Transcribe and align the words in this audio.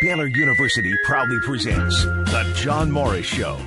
Baylor 0.00 0.26
University 0.26 0.92
proudly 1.04 1.38
presents 1.40 2.04
The 2.04 2.50
John 2.56 2.90
Morris 2.90 3.26
Show. 3.26 3.58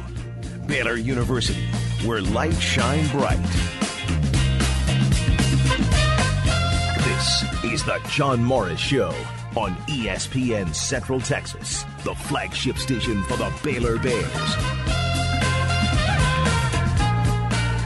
Baylor 0.66 0.96
University, 0.96 1.66
where 2.04 2.22
light 2.22 2.56
shine 2.56 3.08
bright. 3.10 3.38
This 6.98 7.64
is 7.64 7.84
The 7.86 8.02
John 8.10 8.44
Morris 8.44 8.80
Show 8.80 9.14
on 9.56 9.76
ESPN 9.88 10.74
Central 10.74 11.22
Texas, 11.22 11.86
the 12.04 12.16
flagship 12.16 12.78
station 12.78 13.24
for 13.24 13.38
the 13.38 13.54
Baylor 13.64 13.98
Bears. 14.00 14.26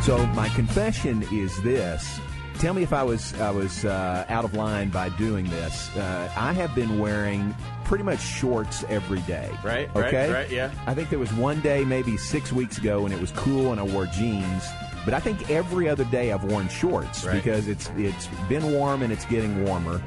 So 0.06 0.26
my 0.28 0.50
confession 0.56 1.24
is 1.32 1.62
this. 1.62 2.20
Tell 2.60 2.74
me 2.74 2.84
if 2.84 2.92
I 2.92 3.04
was 3.04 3.34
I 3.40 3.52
was 3.52 3.86
uh, 3.86 4.26
out 4.28 4.44
of 4.44 4.54
line 4.54 4.90
by 4.90 5.08
doing 5.10 5.50
this. 5.50 5.96
Uh, 5.96 6.30
I 6.36 6.52
have 6.54 6.76
been 6.76 7.00
wearing 7.00 7.56
pretty 7.86 8.04
much 8.04 8.20
shorts 8.20 8.84
every 8.90 9.22
day. 9.22 9.50
Right, 9.64 9.90
right, 9.96 10.06
Okay. 10.08 10.32
right, 10.32 10.50
yeah. 10.52 10.70
I 10.86 10.94
think 10.94 11.10
there 11.10 11.20
was 11.20 11.32
one 11.34 11.62
day, 11.62 11.86
maybe 11.86 12.18
six 12.18 12.52
weeks 12.52 12.78
ago, 12.78 13.04
when 13.04 13.12
it 13.14 13.20
was 13.22 13.32
cool 13.32 13.72
and 13.72 13.80
I 13.80 13.84
wore 13.84 14.06
jeans. 14.08 14.66
But 15.06 15.14
I 15.14 15.22
think 15.22 15.50
every 15.50 15.88
other 15.88 16.04
day 16.06 16.34
I've 16.34 16.44
worn 16.44 16.68
shorts 16.68 17.24
Right. 17.24 17.36
because 17.36 17.70
it's 17.70 17.90
it's 17.98 18.28
been 18.50 18.74
warm 18.74 19.04
and 19.04 19.14
it's 19.14 19.26
getting 19.26 19.64
warmer. 19.64 20.02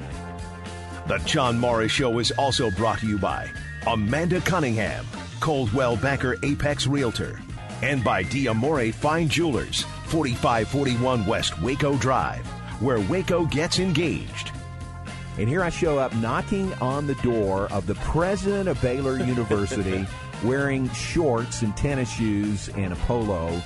The 1.09 1.19
John 1.24 1.59
Morris 1.59 1.91
Show 1.91 2.19
is 2.19 2.30
also 2.32 2.71
brought 2.73 2.98
to 2.98 3.07
you 3.07 3.16
by 3.19 3.48
Amanda 3.87 4.41
Cunningham, 4.43 5.07
Coldwell 5.41 5.96
Banker 5.96 6.37
Apex 6.43 6.87
Realtor, 6.87 7.41
and 7.82 8.05
by 8.05 8.23
Diamore 8.23 8.93
Fine 8.95 9.29
Jewelers, 9.30 9.84
4541 10.12 11.25
West 11.25 11.59
Waco 11.62 11.97
Drive, 11.97 12.47
where 12.83 13.01
Waco 13.01 13.47
gets 13.47 13.79
engaged. 13.79 14.52
And 15.38 15.48
here 15.48 15.62
I 15.62 15.71
show 15.71 15.98
up 15.98 16.15
knocking 16.16 16.71
on 16.83 17.07
the 17.07 17.15
door 17.16 17.66
of 17.73 17.87
the 17.87 17.95
president 17.95 18.69
of 18.69 18.79
Baylor 18.83 19.16
University 19.25 20.07
wearing 20.45 20.91
shorts 20.91 21.62
and 21.62 21.75
tennis 21.79 22.13
shoes 22.13 22.68
and 22.77 22.93
a 22.93 22.96
polo. 22.96 23.59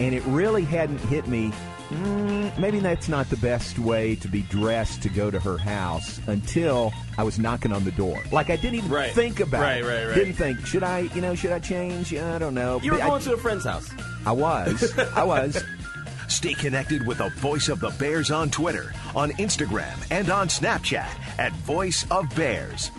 And 0.00 0.12
it 0.12 0.24
really 0.26 0.64
hadn't 0.64 0.98
hit 1.02 1.28
me. 1.28 1.52
Mm, 1.90 2.58
maybe 2.58 2.80
that's 2.80 3.08
not 3.08 3.30
the 3.30 3.36
best 3.36 3.78
way 3.78 4.16
to 4.16 4.26
be 4.26 4.42
dressed 4.42 5.02
to 5.02 5.08
go 5.08 5.30
to 5.30 5.38
her 5.38 5.56
house 5.58 6.20
until 6.26 6.92
I 7.16 7.22
was 7.22 7.38
knocking 7.38 7.70
on 7.72 7.84
the 7.84 7.92
door. 7.92 8.20
Like 8.32 8.50
I 8.50 8.56
didn't 8.56 8.74
even 8.78 8.90
Right. 8.90 9.12
think 9.12 9.38
about 9.38 9.60
Right, 9.60 9.82
it. 9.82 9.86
right, 9.86 10.06
right. 10.06 10.14
Didn't 10.16 10.34
think, 10.34 10.66
should 10.66 10.82
I, 10.82 11.00
you 11.14 11.20
know, 11.20 11.36
should 11.36 11.52
I 11.52 11.60
change? 11.60 12.12
I 12.12 12.38
don't 12.38 12.54
know. 12.54 12.80
You 12.82 12.90
were 12.92 13.00
I- 13.02 13.06
going 13.06 13.22
to 13.22 13.34
a 13.34 13.36
friend's 13.36 13.64
house. 13.66 13.88
I 14.26 14.32
was. 14.32 14.98
I 15.14 15.22
was. 15.22 15.62
Stay 16.32 16.54
connected 16.54 17.06
with 17.06 17.18
the 17.18 17.28
voice 17.28 17.68
of 17.68 17.78
the 17.78 17.90
Bears 17.98 18.30
on 18.30 18.48
Twitter, 18.48 18.94
on 19.14 19.32
Instagram, 19.32 20.02
and 20.10 20.30
on 20.30 20.48
Snapchat 20.48 21.06
at 21.38 21.52
Voice 21.52 22.06
of 22.10 22.34
Bears. 22.34 22.90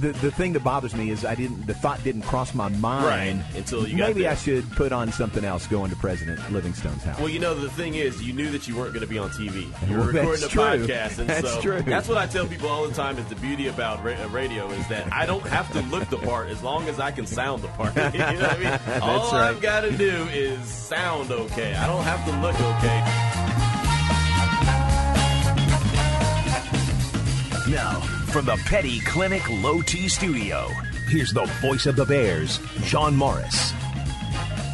The 0.00 0.12
the 0.12 0.30
thing 0.30 0.52
that 0.52 0.62
bothers 0.62 0.94
me 0.94 1.10
is 1.10 1.24
I 1.24 1.34
didn't 1.34 1.66
the 1.66 1.74
thought 1.74 2.02
didn't 2.04 2.22
cross 2.22 2.54
my 2.54 2.68
mind 2.68 3.04
Right, 3.04 3.56
until 3.56 3.86
you 3.88 3.98
got 3.98 4.08
maybe 4.08 4.22
there. 4.22 4.30
I 4.30 4.34
should 4.36 4.70
put 4.72 4.92
on 4.92 5.10
something 5.12 5.44
else 5.44 5.66
going 5.66 5.90
to 5.90 5.96
President 5.96 6.38
Livingstone's 6.52 7.02
house. 7.02 7.18
Well, 7.18 7.28
you 7.28 7.38
know, 7.40 7.54
the 7.54 7.70
thing 7.70 7.94
is, 7.94 8.22
you 8.22 8.32
knew 8.32 8.48
that 8.50 8.68
you 8.68 8.76
weren't 8.76 8.92
going 8.92 9.04
to 9.04 9.08
be 9.10 9.18
on 9.18 9.30
TV. 9.30 9.66
You 9.88 9.96
were 9.96 10.04
Well, 10.12 10.12
recording 10.12 10.44
a 10.44 10.48
true. 10.48 10.62
podcast, 10.62 11.18
and 11.18 11.28
That's 11.28 11.52
so 11.52 11.60
true. 11.60 11.82
that's 11.82 12.06
what 12.08 12.16
I 12.18 12.26
tell 12.26 12.46
people 12.46 12.68
all 12.68 12.86
the 12.86 12.94
time. 12.94 13.18
Is 13.18 13.26
the 13.26 13.34
beauty 13.36 13.66
about 13.68 14.04
ra- 14.04 14.12
uh, 14.22 14.28
radio 14.28 14.68
is 14.70 14.86
that 14.88 15.12
I 15.12 15.26
don't 15.26 15.46
have 15.46 15.72
to 15.72 15.80
look 15.90 16.08
the 16.10 16.18
part 16.18 16.48
as 16.48 16.62
long 16.62 16.86
as 16.88 17.00
I 17.00 17.10
can 17.10 17.26
sound 17.26 17.62
the 17.62 17.68
part. 17.68 17.94
you 17.96 18.18
know 18.20 18.26
what 18.26 18.52
I 18.52 18.58
mean? 18.58 19.02
all 19.02 19.32
right. 19.32 19.48
I've 19.48 19.60
got 19.60 19.80
to 19.80 19.90
do 19.90 20.28
is 20.32 20.60
sound 20.68 21.30
okay. 21.32 21.74
I 21.74 21.86
don't 21.86 22.04
have 22.04 22.24
to 22.26 22.32
look 22.40 22.54
okay. 22.54 23.04
Now, 27.70 28.00
from 28.28 28.44
the 28.44 28.56
Petty 28.66 29.00
Clinic 29.00 29.48
Low 29.62 29.80
T 29.80 30.08
Studio, 30.08 30.68
here's 31.08 31.32
the 31.32 31.46
voice 31.60 31.86
of 31.86 31.96
the 31.96 32.04
Bears, 32.04 32.60
John 32.82 33.16
Morris. 33.16 33.72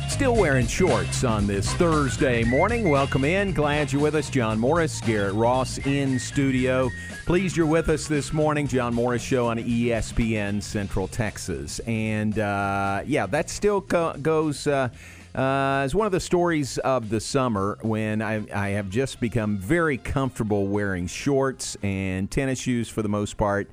Still 0.09 0.35
wearing 0.35 0.67
shorts 0.67 1.25
on 1.25 1.47
this 1.47 1.73
Thursday 1.75 2.45
morning. 2.45 2.89
Welcome 2.89 3.25
in. 3.25 3.53
Glad 3.53 3.93
you're 3.93 4.03
with 4.03 4.15
us. 4.15 4.31
John 4.31 4.59
Morris, 4.59 5.01
Garrett 5.01 5.35
Ross 5.35 5.79
in 5.79 6.19
studio. 6.19 6.91
Pleased 7.27 7.57
you're 7.57 7.67
with 7.67 7.89
us 7.89 8.09
this 8.09 8.33
morning. 8.33 8.67
John 8.67 8.95
Morris 8.95 9.23
Show 9.23 9.47
on 9.47 9.59
ESPN 9.59 10.63
Central 10.63 11.09
Texas. 11.09 11.79
And 11.81 12.39
uh, 12.39 13.03
yeah, 13.07 13.27
that 13.27 13.51
still 13.51 13.81
co- 13.81 14.15
goes. 14.21 14.67
Uh, 14.67 14.89
uh, 15.35 15.83
as 15.83 15.95
one 15.95 16.07
of 16.07 16.13
the 16.13 16.21
stories 16.21 16.79
of 16.79 17.11
the 17.11 17.21
summer 17.21 17.77
when 17.83 18.23
I, 18.23 18.47
I 18.55 18.69
have 18.71 18.89
just 18.89 19.19
become 19.19 19.57
very 19.59 19.99
comfortable 19.99 20.69
wearing 20.69 21.09
shorts 21.09 21.77
and 21.83 22.31
tennis 22.31 22.61
shoes 22.61 22.89
for 22.89 23.03
the 23.03 23.09
most 23.09 23.37
part. 23.37 23.69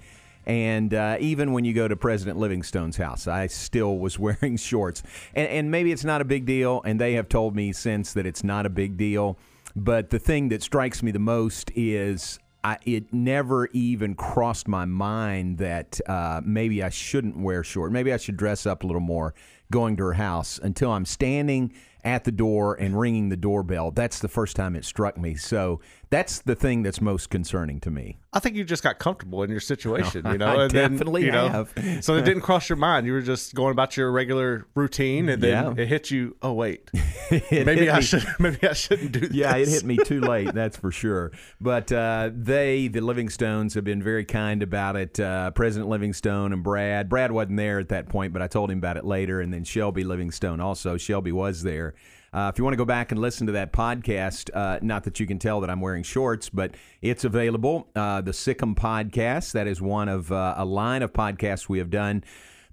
And 0.47 0.91
uh, 0.91 1.17
even 1.19 1.53
when 1.53 1.63
you 1.63 1.73
go 1.73 1.87
to 1.87 1.95
President 1.95 2.39
Livingstone's 2.39 2.97
house, 2.97 3.27
I 3.27 3.45
still 3.45 3.99
was 3.99 4.17
wearing 4.19 4.57
shorts. 4.57 5.03
And, 5.35 5.47
and 5.49 5.71
maybe 5.71 5.91
it's 5.91 6.03
not 6.03 6.19
a 6.19 6.25
big 6.25 6.47
deal, 6.47 6.81
and 6.83 6.99
they 6.99 7.13
have 7.13 7.29
told 7.29 7.55
me 7.55 7.73
since 7.73 8.13
that 8.13 8.25
it's 8.25 8.43
not 8.43 8.65
a 8.65 8.69
big 8.69 8.97
deal. 8.97 9.37
But 9.75 10.09
the 10.09 10.19
thing 10.19 10.49
that 10.49 10.63
strikes 10.63 11.03
me 11.03 11.11
the 11.11 11.19
most 11.19 11.71
is 11.75 12.39
I, 12.63 12.77
it 12.85 13.13
never 13.13 13.67
even 13.67 14.15
crossed 14.15 14.67
my 14.67 14.85
mind 14.85 15.59
that 15.59 15.99
uh, 16.07 16.41
maybe 16.43 16.83
I 16.83 16.89
shouldn't 16.89 17.37
wear 17.37 17.63
short. 17.63 17.91
Maybe 17.91 18.11
I 18.11 18.17
should 18.17 18.37
dress 18.37 18.65
up 18.65 18.83
a 18.83 18.87
little 18.87 19.01
more 19.01 19.33
going 19.71 19.97
to 19.97 20.03
her 20.03 20.13
house 20.13 20.59
until 20.61 20.91
I'm 20.91 21.05
standing 21.05 21.73
at 22.03 22.23
the 22.23 22.31
door 22.31 22.75
and 22.75 22.99
ringing 22.99 23.29
the 23.29 23.37
doorbell. 23.37 23.91
That's 23.91 24.19
the 24.19 24.27
first 24.27 24.55
time 24.55 24.75
it 24.75 24.85
struck 24.85 25.17
me. 25.17 25.35
So 25.35 25.81
that's 26.11 26.39
the 26.39 26.53
thing 26.55 26.83
that's 26.83 27.01
most 27.01 27.29
concerning 27.31 27.79
to 27.79 27.89
me. 27.89 28.19
I 28.33 28.39
think 28.39 28.55
you 28.55 28.63
just 28.63 28.83
got 28.83 28.99
comfortable 28.99 29.41
in 29.43 29.49
your 29.49 29.59
situation, 29.59 30.25
you 30.31 30.37
know. 30.37 30.45
I 30.45 30.63
and 30.65 30.71
then, 30.71 30.91
definitely 30.91 31.25
you 31.25 31.31
know, 31.31 31.49
have. 31.49 32.03
So 32.03 32.15
it 32.15 32.23
didn't 32.25 32.41
cross 32.49 32.69
your 32.69 32.75
mind. 32.75 33.07
You 33.07 33.13
were 33.13 33.21
just 33.21 33.55
going 33.55 33.71
about 33.71 33.97
your 33.97 34.11
regular 34.11 34.67
routine, 34.75 35.27
and 35.29 35.41
then 35.41 35.75
Yeah. 35.77 35.81
it 35.83 35.87
hit 35.87 36.11
you. 36.11 36.35
Oh 36.43 36.53
wait, 36.53 36.91
maybe 37.51 37.89
I 37.89 37.97
me- 37.97 38.01
should. 38.03 38.25
Maybe 38.39 38.67
I 38.67 38.73
shouldn't 38.73 39.11
do 39.13 39.21
this. 39.21 39.31
Yeah, 39.31 39.55
it 39.55 39.67
hit 39.67 39.83
me 39.85 39.97
too 39.97 40.21
late, 40.21 40.53
that's 40.53 40.77
for 40.77 40.91
sure. 40.91 41.31
But 41.59 41.91
uh, 41.91 42.29
they, 42.33 42.87
the 42.87 42.99
Livingstones, 42.99 43.73
have 43.73 43.83
been 43.85 44.03
very 44.03 44.25
kind 44.25 44.61
about 44.61 44.95
it. 44.97 45.19
Uh, 45.19 45.51
President 45.51 45.89
Livingstone 45.89 46.53
and 46.53 46.61
Brad. 46.61 47.09
Brad 47.09 47.31
wasn't 47.31 47.57
there 47.57 47.79
at 47.79 47.89
that 47.89 48.09
point, 48.09 48.33
but 48.33 48.41
I 48.41 48.47
told 48.47 48.69
him 48.69 48.77
about 48.79 48.97
it 48.97 49.05
later. 49.05 49.39
And 49.41 49.53
then 49.53 49.63
Shelby 49.63 50.03
Livingstone 50.03 50.59
also. 50.59 50.97
Shelby 50.97 51.31
was 51.31 51.63
there. 51.63 51.93
Uh, 52.33 52.49
if 52.53 52.57
you 52.57 52.63
want 52.63 52.71
to 52.73 52.77
go 52.77 52.85
back 52.85 53.11
and 53.11 53.19
listen 53.19 53.45
to 53.45 53.51
that 53.53 53.73
podcast, 53.73 54.49
uh, 54.53 54.79
not 54.81 55.03
that 55.03 55.19
you 55.19 55.27
can 55.27 55.37
tell 55.37 55.59
that 55.59 55.69
I'm 55.69 55.81
wearing 55.81 56.03
shorts, 56.03 56.49
but 56.49 56.75
it's 57.01 57.25
available. 57.25 57.89
Uh, 57.93 58.21
the 58.21 58.31
Sic 58.31 58.63
'Em 58.63 58.73
podcast, 58.73 59.51
that 59.51 59.67
is 59.67 59.81
one 59.81 60.07
of 60.07 60.31
uh, 60.31 60.53
a 60.55 60.63
line 60.63 61.01
of 61.01 61.11
podcasts 61.11 61.67
we 61.67 61.79
have 61.79 61.89
done 61.89 62.23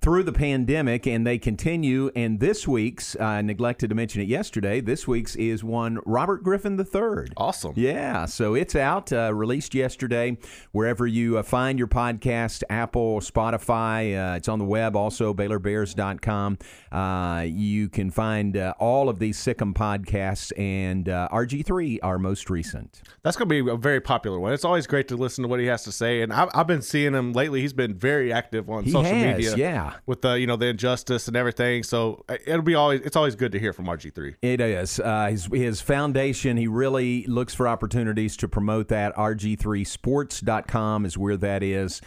through 0.00 0.22
the 0.22 0.32
pandemic, 0.32 1.06
and 1.06 1.26
they 1.26 1.38
continue. 1.38 2.10
And 2.14 2.40
this 2.40 2.66
week's, 2.68 3.18
I 3.20 3.42
neglected 3.42 3.88
to 3.90 3.94
mention 3.94 4.22
it 4.22 4.28
yesterday, 4.28 4.80
this 4.80 5.08
week's 5.08 5.34
is 5.36 5.64
one 5.64 5.98
Robert 6.06 6.42
Griffin 6.42 6.78
III. 6.78 7.28
Awesome. 7.36 7.72
Yeah, 7.76 8.26
so 8.26 8.54
it's 8.54 8.76
out, 8.76 9.12
uh, 9.12 9.34
released 9.34 9.74
yesterday, 9.74 10.38
wherever 10.72 11.06
you 11.06 11.38
uh, 11.38 11.42
find 11.42 11.78
your 11.78 11.88
podcast, 11.88 12.62
Apple, 12.70 13.20
Spotify. 13.20 14.32
Uh, 14.32 14.36
it's 14.36 14.48
on 14.48 14.58
the 14.58 14.64
web 14.64 14.96
also, 14.96 15.34
BaylorBears.com. 15.34 16.58
Uh, 16.92 17.42
you 17.46 17.88
can 17.88 18.10
find 18.10 18.56
uh, 18.56 18.74
all 18.78 19.08
of 19.08 19.18
these 19.18 19.38
Sic 19.38 19.60
'Em 19.60 19.74
podcasts, 19.74 20.52
and 20.58 21.08
uh, 21.08 21.28
RG3, 21.32 21.98
our 22.02 22.18
most 22.18 22.50
recent. 22.50 23.02
That's 23.22 23.36
going 23.36 23.48
to 23.48 23.64
be 23.64 23.70
a 23.70 23.76
very 23.76 24.00
popular 24.00 24.38
one. 24.38 24.52
It's 24.52 24.64
always 24.64 24.86
great 24.86 25.08
to 25.08 25.16
listen 25.16 25.42
to 25.42 25.48
what 25.48 25.60
he 25.60 25.66
has 25.66 25.84
to 25.84 25.92
say, 25.92 26.22
and 26.22 26.32
I've, 26.32 26.48
I've 26.54 26.66
been 26.66 26.82
seeing 26.82 27.14
him 27.14 27.32
lately. 27.32 27.60
He's 27.60 27.72
been 27.72 27.94
very 27.94 28.32
active 28.32 28.70
on 28.70 28.84
He 28.84 28.90
social 28.90 29.12
has, 29.12 29.36
media, 29.36 29.56
yeah. 29.56 29.87
With 30.06 30.22
the 30.22 30.34
you 30.34 30.46
know 30.46 30.56
the 30.56 30.66
injustice 30.66 31.28
and 31.28 31.36
everything. 31.36 31.82
So 31.82 32.24
it'll 32.46 32.62
be 32.62 32.74
always. 32.74 33.00
It's 33.02 33.16
always 33.16 33.34
good 33.34 33.52
to 33.52 33.58
hear 33.58 33.72
from 33.72 33.86
RG 33.86 34.14
three. 34.14 34.36
It 34.42 34.60
is. 34.60 35.00
Uh, 35.00 35.28
his, 35.28 35.46
his 35.46 35.80
foundation, 35.80 36.56
he 36.56 36.66
really 36.66 37.26
looks 37.26 37.54
for 37.54 37.68
opportunities 37.68 38.36
to 38.38 38.48
promote 38.48 38.88
that. 38.88 39.14
RG3sports.com 39.16 41.04
is 41.04 41.18
where 41.18 41.36
that 41.36 41.62
is. 41.62 42.00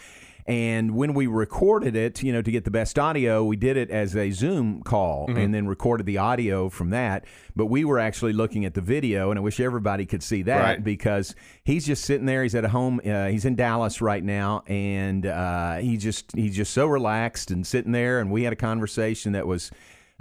And 0.52 0.96
when 0.96 1.14
we 1.14 1.28
recorded 1.28 1.96
it, 1.96 2.22
you 2.22 2.34
know, 2.34 2.42
to 2.42 2.52
get 2.52 2.66
the 2.66 2.72
best 2.72 3.00
audio, 3.00 3.44
we 3.44 3.56
did 3.56 3.78
it 3.78 3.90
as 3.90 4.16
a 4.18 4.32
Zoom 4.32 4.84
call 4.84 5.32
and 5.34 5.54
then 5.54 5.66
recorded 5.68 6.06
the 6.06 6.18
audio 6.18 6.68
from 6.70 6.90
that. 6.90 7.24
But 7.56 7.68
we 7.68 7.86
were 7.86 8.00
actually 8.00 8.34
looking 8.34 8.66
at 8.66 8.74
the 8.74 8.82
video, 8.82 9.30
and 9.32 9.38
I 9.40 9.42
wish 9.42 9.60
everybody 9.62 10.06
could 10.06 10.22
see 10.22 10.42
that 10.44 10.62
Right. 10.62 10.84
because 10.84 11.36
he's 11.64 11.86
just 11.86 12.04
sitting 12.04 12.26
there. 12.26 12.44
He's 12.44 12.56
at 12.56 12.66
a 12.66 12.70
home. 12.70 13.00
Uh, 13.06 13.28
he's 13.28 13.46
in 13.46 13.56
Dallas 13.56 14.02
right 14.02 14.24
now, 14.24 14.64
and 14.68 15.26
uh, 15.26 15.78
he 15.78 15.96
just 15.98 16.36
he's 16.36 16.56
just 16.56 16.74
so 16.74 16.86
relaxed 16.88 17.50
and 17.52 17.66
sitting 17.66 17.94
there. 17.94 18.20
And 18.20 18.30
we 18.30 18.44
had 18.44 18.52
a 18.54 18.58
conversation 18.58 19.32
that 19.32 19.48
was. 19.48 19.72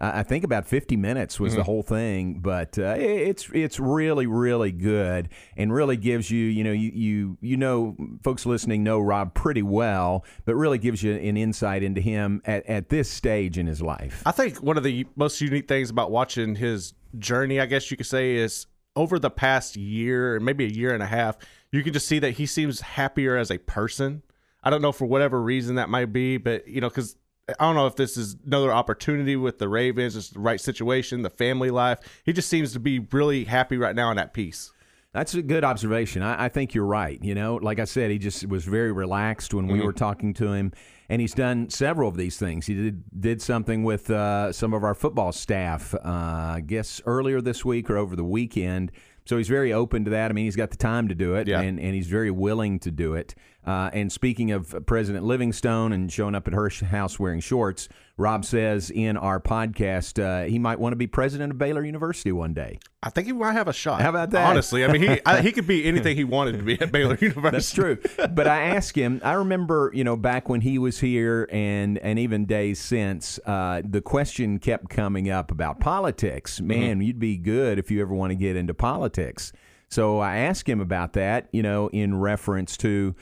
Uh, 0.01 0.13
I 0.15 0.23
think 0.23 0.45
about 0.45 0.67
50 0.67 0.97
minutes 0.97 1.39
was 1.39 1.53
the 1.55 1.63
whole 1.65 1.83
thing, 1.83 2.39
but 2.41 2.79
uh, 2.79 2.95
it- 2.99 3.29
it's 3.29 3.49
it's 3.53 3.79
really 3.79 4.27
really 4.27 4.73
good 4.73 5.29
and 5.57 5.73
really 5.73 5.97
gives 5.99 6.31
you 6.31 6.45
you 6.47 6.65
know 6.65 6.73
you 6.73 6.91
you 6.95 7.39
you 7.41 7.57
know 7.57 7.97
folks 8.25 8.47
listening 8.47 8.83
know 8.83 8.99
Rob 9.01 9.35
pretty 9.35 9.63
well, 9.63 10.25
but 10.47 10.55
really 10.55 10.79
gives 10.79 11.03
you 11.03 11.13
an 11.15 11.37
insight 11.37 11.83
into 11.83 12.01
him 12.01 12.41
at, 12.47 12.65
at 12.67 12.89
this 12.89 13.11
stage 13.11 13.59
in 13.59 13.67
his 13.67 13.83
life. 13.83 14.23
I 14.25 14.31
think 14.33 14.63
one 14.63 14.77
of 14.79 14.83
the 14.85 15.07
most 15.17 15.41
unique 15.41 15.69
things 15.69 15.91
about 15.91 16.11
watching 16.11 16.55
his 16.55 16.95
journey, 17.19 17.61
I 17.61 17.67
guess 17.67 17.91
you 17.91 17.97
could 17.97 18.07
say, 18.07 18.37
is 18.37 18.67
over 18.97 19.19
the 19.19 19.31
past 19.31 19.77
year, 19.77 20.41
maybe 20.41 20.65
a 20.65 20.69
year 20.69 20.93
and 20.95 21.03
a 21.03 21.07
half, 21.07 21.37
you 21.73 21.83
can 21.83 21.93
just 21.93 22.09
see 22.09 22.19
that 22.21 22.33
he 22.33 22.47
seems 22.47 22.81
happier 22.81 23.37
as 23.37 23.51
a 23.51 23.59
person. 23.59 24.23
I 24.65 24.71
don't 24.71 24.83
know 24.83 24.93
for 24.93 25.07
whatever 25.07 25.41
reason 25.43 25.77
that 25.77 25.89
might 25.89 26.13
be, 26.13 26.37
but 26.39 26.67
you 26.67 26.81
know, 26.81 26.89
because 26.89 27.17
I 27.59 27.67
don't 27.67 27.75
know 27.75 27.87
if 27.87 27.97
this 27.97 28.17
is 28.17 28.37
another 28.47 28.73
opportunity 28.73 29.37
with 29.37 29.59
the 29.59 29.69
Ravens, 29.69 30.17
it's 30.17 30.31
the 30.31 30.41
right 30.41 30.61
situation, 30.61 31.23
the 31.23 31.31
family 31.31 31.71
life. 31.71 31.99
He 32.25 32.33
just 32.33 32.49
seems 32.49 32.73
to 32.75 32.81
be 32.81 32.99
really 32.99 33.45
happy 33.45 33.77
right 33.77 33.95
now 33.95 34.11
in 34.11 34.17
that 34.17 34.33
peace. 34.35 34.73
That's 35.13 35.35
a 35.35 35.43
good 35.43 35.65
observation. 35.65 36.23
I, 36.23 36.45
I, 36.45 36.49
think 36.49 36.73
you're 36.73 36.87
right. 36.87 37.19
You 37.21 37.35
know, 37.35 37.57
like 37.57 37.81
I 37.81 37.85
said, 37.85 38.13
he 38.13 38.19
just 38.19 38.47
was 38.47 38.65
very 38.65 38.93
relaxed 38.93 39.53
when 39.53 39.67
we 39.67 39.79
mm-hmm. 39.79 39.87
were 39.87 39.93
talking 39.93 40.33
to 40.35 40.53
him, 40.53 40.73
and 41.09 41.21
he's 41.21 41.35
done 41.35 41.69
several 41.69 42.09
of 42.09 42.17
these 42.17 42.39
things. 42.39 42.67
He 42.67 42.75
did 42.75 43.21
did 43.21 43.43
something 43.43 43.83
with 43.83 44.09
uh, 44.09 44.53
some 44.53 44.73
of 44.73 44.85
our 44.85 44.95
football 44.95 45.33
staff, 45.33 45.95
uh, 45.95 45.99
I 46.05 46.63
guess 46.65 47.01
earlier 47.07 47.41
this 47.41 47.65
week 47.65 47.91
or 47.91 47.97
over 47.97 48.15
the 48.15 48.25
weekend. 48.25 48.93
So 49.25 49.37
he's 49.37 49.49
very 49.49 49.73
open 49.73 50.05
to 50.05 50.11
that. 50.11 50.31
I 50.31 50.35
mean, 50.35 50.45
he's 50.45 50.57
got 50.57 50.71
the 50.71 50.77
time 50.77 51.09
to 51.09 51.15
do 51.15 51.35
it, 51.35 51.47
yeah. 51.47 51.61
and, 51.61 51.79
and 51.79 51.95
he's 51.95 52.09
very 52.09 52.31
willing 52.31 52.79
to 52.81 52.91
do 52.91 53.15
it. 53.15 53.35
Uh, 53.67 53.91
and 53.93 54.11
speaking 54.11 54.51
of 54.51 54.75
President 54.87 55.25
Livingstone 55.25 55.93
and 55.93 56.11
showing 56.11 56.35
up 56.35 56.49
at 56.49 56.55
her 56.55 56.69
house 56.69 57.19
wearing 57.19 57.41
shorts, 57.41 57.89
Rob 58.21 58.45
says 58.45 58.91
in 58.91 59.17
our 59.17 59.41
podcast 59.41 60.23
uh, 60.23 60.47
he 60.47 60.59
might 60.59 60.79
want 60.79 60.93
to 60.93 60.97
be 60.97 61.07
president 61.07 61.53
of 61.53 61.59
Baylor 61.59 61.83
University 61.83 62.31
one 62.33 62.53
day. 62.53 62.79
I 63.03 63.09
think 63.09 63.27
he 63.27 63.33
might 63.33 63.55
have 63.55 63.67
a 63.67 63.73
shot. 63.73 64.03
How 64.03 64.11
about 64.11 64.31
that? 64.31 64.51
Honestly, 64.51 64.85
I 64.85 64.93
mean, 64.93 65.01
he 65.01 65.21
I, 65.27 65.41
he 65.41 65.53
could 65.53 65.67
be 65.67 65.87
anything 65.87 66.17
he 66.17 66.25
wanted 66.25 66.59
to 66.59 66.63
be 66.63 66.79
at 66.79 66.93
Baylor 66.93 67.17
University. 67.19 67.51
That's 67.51 67.73
true. 67.73 67.99
But 68.29 68.47
I 68.47 68.63
asked 68.63 68.95
him. 68.95 69.23
I 69.25 69.33
remember, 69.33 69.91
you 69.95 70.05
know, 70.05 70.17
back 70.17 70.51
when 70.51 70.61
he 70.61 70.79
was 70.79 71.01
here, 71.01 71.49
and 71.51 71.97
and 71.99 72.19
even 72.19 72.45
days 72.45 72.79
since, 72.79 73.41
uh, 73.47 73.81
the 73.85 74.03
question 74.03 74.59
kept 74.59 74.91
coming 74.91 75.31
up 75.31 75.51
about 75.51 75.81
politics. 75.81 76.57
Mm-hmm. 76.57 76.67
Man, 76.67 76.81
mm-hmm. 76.81 77.03
you'd 77.03 77.19
be 77.19 77.39
good 77.39 77.79
if 77.79 77.91
you 77.91 78.03
ever 78.03 78.15
want 78.15 78.33
to 78.33 78.37
get 78.37 78.55
into 78.55 78.75
politics. 78.75 79.53
So 79.89 80.21
I 80.21 80.37
asked 80.37 80.69
him 80.69 80.81
about 80.81 81.15
that, 81.15 81.49
you 81.53 81.63
know, 81.63 81.89
in 81.89 82.17
reference 82.19 82.77
to 82.79 83.17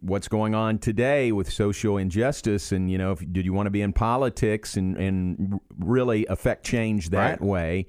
what's 0.00 0.28
going 0.28 0.54
on 0.54 0.78
today 0.78 1.30
with 1.30 1.52
social 1.52 1.96
injustice 1.96 2.72
and 2.72 2.90
you 2.90 2.98
know 2.98 3.12
if 3.12 3.20
did 3.32 3.44
you 3.44 3.52
want 3.52 3.66
to 3.66 3.70
be 3.70 3.82
in 3.82 3.92
politics 3.92 4.76
and 4.76 4.96
and 4.96 5.60
really 5.78 6.26
affect 6.26 6.64
change 6.64 7.10
that 7.10 7.40
right. 7.40 7.40
way 7.40 7.86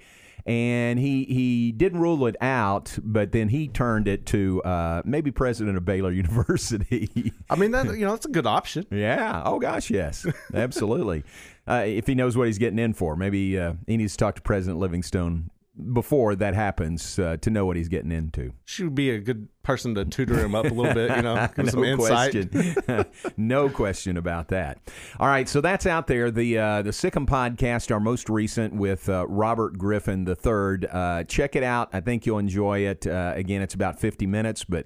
and 0.48 0.98
he 0.98 1.26
he 1.26 1.74
didn't 1.74 2.00
rule 2.00 2.26
it 2.26 2.38
out, 2.42 2.98
but 3.04 3.34
then 3.34 3.50
he 3.50 3.68
turned 3.68 4.08
it 4.08 4.26
to 4.28 4.64
uh, 4.64 5.02
maybe 5.04 5.30
president 5.30 5.76
of 5.76 5.84
Baylor 5.84 6.12
University. 6.14 7.34
I 7.50 7.56
mean, 7.56 7.72
that 7.72 7.86
you 7.88 8.06
know 8.06 8.12
that's 8.12 8.26
a 8.26 8.32
good 8.32 8.48
option. 8.48 8.86
yeah. 8.90 9.44
Oh 9.46 9.60
gosh, 9.60 9.90
yes, 9.90 10.26
absolutely. 10.54 11.26
uh, 11.68 11.84
if 11.86 12.08
he 12.08 12.16
knows 12.16 12.38
what 12.38 12.48
he's 12.48 12.58
getting 12.58 12.80
in 12.80 12.94
for, 12.94 13.18
maybe 13.18 13.60
uh, 13.60 13.74
he 13.86 13.98
needs 13.98 14.14
to 14.14 14.18
talk 14.18 14.36
to 14.36 14.42
President 14.42 14.80
Livingstone 14.80 15.50
before 15.94 16.36
that 16.36 16.54
happens 16.54 17.20
uh, 17.20 17.38
to 17.42 17.50
know 17.50 17.66
what 17.66 17.76
he's 17.76 17.88
getting 17.88 18.12
into. 18.12 18.54
She 18.66 18.84
would 18.84 18.96
be 18.96 19.12
a 19.12 19.20
good 19.20 19.48
person 19.64 19.96
to 19.96 20.06
tutor 20.06 20.40
him 20.40 20.56
up 20.56 20.66
a 20.66 20.74
little 20.74 20.94
bit, 20.94 21.16
you 21.16 21.22
know, 21.22 21.48
give 21.56 21.66
no 21.66 21.72
some 21.72 21.84
insight. 21.84 22.32
Question. 22.52 23.06
no 23.38 23.70
question 23.70 24.18
about 24.18 24.48
that. 24.50 24.80
All 25.20 25.28
right, 25.28 25.48
so 25.48 25.62
that's 25.62 25.86
out 25.86 26.08
there. 26.08 26.32
The 26.32 26.58
uh, 26.58 26.82
the 26.82 26.94
Sic 26.94 27.16
'Em 27.16 27.26
podcast, 27.26 27.92
our 27.92 28.00
most 28.00 28.30
recent 28.30 28.74
with 28.76 29.08
uh, 29.10 29.28
Robert 29.28 29.78
Griffin 29.78 30.28
III. 30.28 30.88
Uh, 30.90 31.24
check 31.26 31.56
it 31.56 31.64
out. 31.64 31.90
I 31.94 32.00
think 32.00 32.26
you'll 32.26 32.40
enjoy 32.40 32.80
it. 32.80 33.06
Uh, 33.06 33.34
again, 33.36 33.62
it's 33.62 33.74
about 33.74 34.00
50 34.00 34.26
minutes, 34.26 34.64
but 34.64 34.86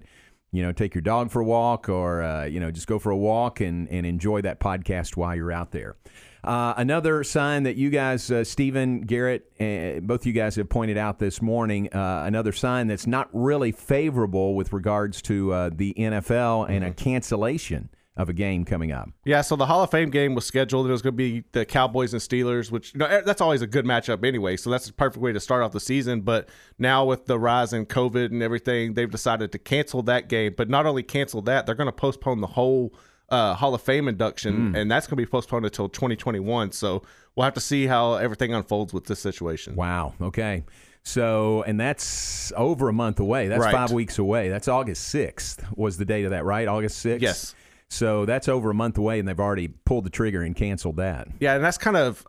you 0.51 0.61
know, 0.61 0.71
take 0.71 0.93
your 0.93 1.01
dog 1.01 1.31
for 1.31 1.41
a 1.41 1.45
walk 1.45 1.87
or, 1.87 2.21
uh, 2.21 2.43
you 2.43 2.59
know, 2.59 2.71
just 2.71 2.87
go 2.87 2.99
for 2.99 3.09
a 3.09 3.17
walk 3.17 3.61
and, 3.61 3.87
and 3.87 4.05
enjoy 4.05 4.41
that 4.41 4.59
podcast 4.59 5.15
while 5.15 5.33
you're 5.33 5.51
out 5.51 5.71
there. 5.71 5.95
Uh, 6.43 6.73
another 6.77 7.23
sign 7.23 7.63
that 7.63 7.75
you 7.75 7.89
guys, 7.89 8.31
uh, 8.31 8.43
Stephen, 8.43 9.01
Garrett, 9.01 9.51
uh, 9.59 9.99
both 10.01 10.25
you 10.25 10.33
guys 10.33 10.55
have 10.55 10.69
pointed 10.69 10.97
out 10.97 11.19
this 11.19 11.41
morning, 11.41 11.93
uh, 11.93 12.23
another 12.25 12.51
sign 12.51 12.87
that's 12.87 13.05
not 13.05 13.29
really 13.31 13.71
favorable 13.71 14.55
with 14.55 14.73
regards 14.73 15.21
to 15.23 15.53
uh, 15.53 15.69
the 15.73 15.93
NFL 15.93 16.67
and 16.67 16.83
mm-hmm. 16.83 16.91
a 16.91 16.93
cancellation 16.93 17.89
of 18.17 18.27
a 18.27 18.33
game 18.33 18.65
coming 18.65 18.91
up. 18.91 19.09
Yeah, 19.23 19.41
so 19.41 19.55
the 19.55 19.67
Hall 19.67 19.83
of 19.83 19.91
Fame 19.91 20.09
game 20.09 20.35
was 20.35 20.45
scheduled. 20.45 20.87
It 20.87 20.91
was 20.91 21.01
going 21.01 21.13
to 21.13 21.17
be 21.17 21.43
the 21.53 21.63
Cowboys 21.63 22.11
and 22.13 22.21
Steelers, 22.21 22.71
which 22.71 22.93
you 22.93 22.99
know, 22.99 23.21
that's 23.23 23.39
always 23.39 23.61
a 23.61 23.67
good 23.67 23.85
matchup 23.85 24.25
anyway. 24.25 24.57
So 24.57 24.69
that's 24.69 24.89
a 24.89 24.93
perfect 24.93 25.21
way 25.21 25.31
to 25.31 25.39
start 25.39 25.63
off 25.63 25.71
the 25.71 25.79
season. 25.79 26.21
But 26.21 26.49
now 26.77 27.05
with 27.05 27.27
the 27.27 27.39
rise 27.39 27.71
in 27.71 27.85
COVID 27.85 28.25
and 28.25 28.43
everything, 28.43 28.95
they've 28.95 29.09
decided 29.09 29.51
to 29.53 29.59
cancel 29.59 30.01
that 30.03 30.27
game. 30.27 30.55
But 30.57 30.69
not 30.69 30.85
only 30.85 31.03
cancel 31.03 31.41
that, 31.43 31.65
they're 31.65 31.75
going 31.75 31.87
to 31.87 31.93
postpone 31.93 32.41
the 32.41 32.47
whole– 32.47 32.93
uh, 33.31 33.55
Hall 33.55 33.73
of 33.73 33.81
Fame 33.81 34.07
induction, 34.07 34.73
mm. 34.73 34.77
and 34.77 34.91
that's 34.91 35.07
going 35.07 35.17
to 35.17 35.25
be 35.25 35.25
postponed 35.25 35.65
until 35.65 35.89
2021. 35.89 36.73
So 36.73 37.01
we'll 37.35 37.45
have 37.45 37.53
to 37.55 37.61
see 37.61 37.87
how 37.87 38.15
everything 38.15 38.53
unfolds 38.53 38.93
with 38.93 39.05
this 39.05 39.19
situation. 39.19 39.75
Wow. 39.75 40.13
Okay. 40.21 40.63
So, 41.03 41.63
and 41.63 41.79
that's 41.79 42.51
over 42.55 42.89
a 42.89 42.93
month 42.93 43.19
away. 43.19 43.47
That's 43.47 43.63
right. 43.63 43.73
five 43.73 43.91
weeks 43.91 44.19
away. 44.19 44.49
That's 44.49 44.67
August 44.67 45.13
6th 45.13 45.75
was 45.75 45.97
the 45.97 46.05
date 46.05 46.25
of 46.25 46.31
that, 46.31 46.45
right? 46.45 46.67
August 46.67 47.03
6th? 47.03 47.21
Yes. 47.21 47.55
So 47.89 48.25
that's 48.25 48.47
over 48.47 48.69
a 48.69 48.73
month 48.73 48.97
away, 48.97 49.19
and 49.19 49.27
they've 49.27 49.39
already 49.39 49.67
pulled 49.67 50.05
the 50.05 50.09
trigger 50.09 50.43
and 50.43 50.55
canceled 50.55 50.97
that. 50.97 51.27
Yeah, 51.41 51.55
and 51.55 51.63
that's 51.63 51.77
kind 51.77 51.97
of 51.97 52.25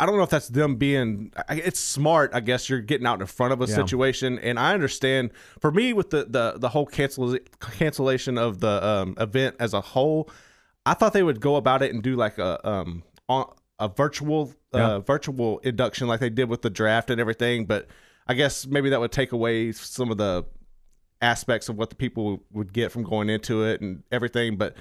I 0.00 0.06
don't 0.06 0.16
know 0.16 0.24
if 0.24 0.30
that's 0.30 0.48
them 0.48 0.76
being. 0.76 1.32
It's 1.48 1.78
smart, 1.78 2.32
I 2.34 2.40
guess. 2.40 2.68
You're 2.68 2.80
getting 2.80 3.06
out 3.06 3.20
in 3.20 3.26
front 3.26 3.52
of 3.52 3.60
a 3.60 3.66
yeah. 3.66 3.76
situation, 3.76 4.38
and 4.40 4.58
I 4.58 4.74
understand. 4.74 5.30
For 5.60 5.70
me, 5.70 5.92
with 5.92 6.10
the 6.10 6.24
the 6.24 6.54
the 6.56 6.68
whole 6.68 6.86
cancel 6.86 7.38
cancellation 7.60 8.36
of 8.36 8.60
the 8.60 8.84
um, 8.84 9.14
event 9.20 9.56
as 9.60 9.72
a 9.72 9.80
whole, 9.80 10.28
I 10.84 10.94
thought 10.94 11.12
they 11.12 11.22
would 11.22 11.40
go 11.40 11.56
about 11.56 11.82
it 11.82 11.92
and 11.94 12.02
do 12.02 12.16
like 12.16 12.38
a 12.38 12.68
um 12.68 13.04
a 13.28 13.88
virtual 13.88 14.52
uh, 14.72 15.00
virtual 15.00 15.58
induction 15.60 16.08
like 16.08 16.20
they 16.20 16.30
did 16.30 16.48
with 16.48 16.62
the 16.62 16.70
draft 16.70 17.10
and 17.10 17.20
everything. 17.20 17.64
But 17.66 17.86
I 18.26 18.34
guess 18.34 18.66
maybe 18.66 18.90
that 18.90 19.00
would 19.00 19.12
take 19.12 19.32
away 19.32 19.72
some 19.72 20.10
of 20.10 20.16
the 20.16 20.44
aspects 21.22 21.68
of 21.68 21.76
what 21.76 21.90
the 21.90 21.96
people 21.96 22.42
would 22.52 22.72
get 22.72 22.92
from 22.92 23.04
going 23.04 23.30
into 23.30 23.64
it 23.64 23.80
and 23.80 24.02
everything. 24.10 24.56
But 24.56 24.76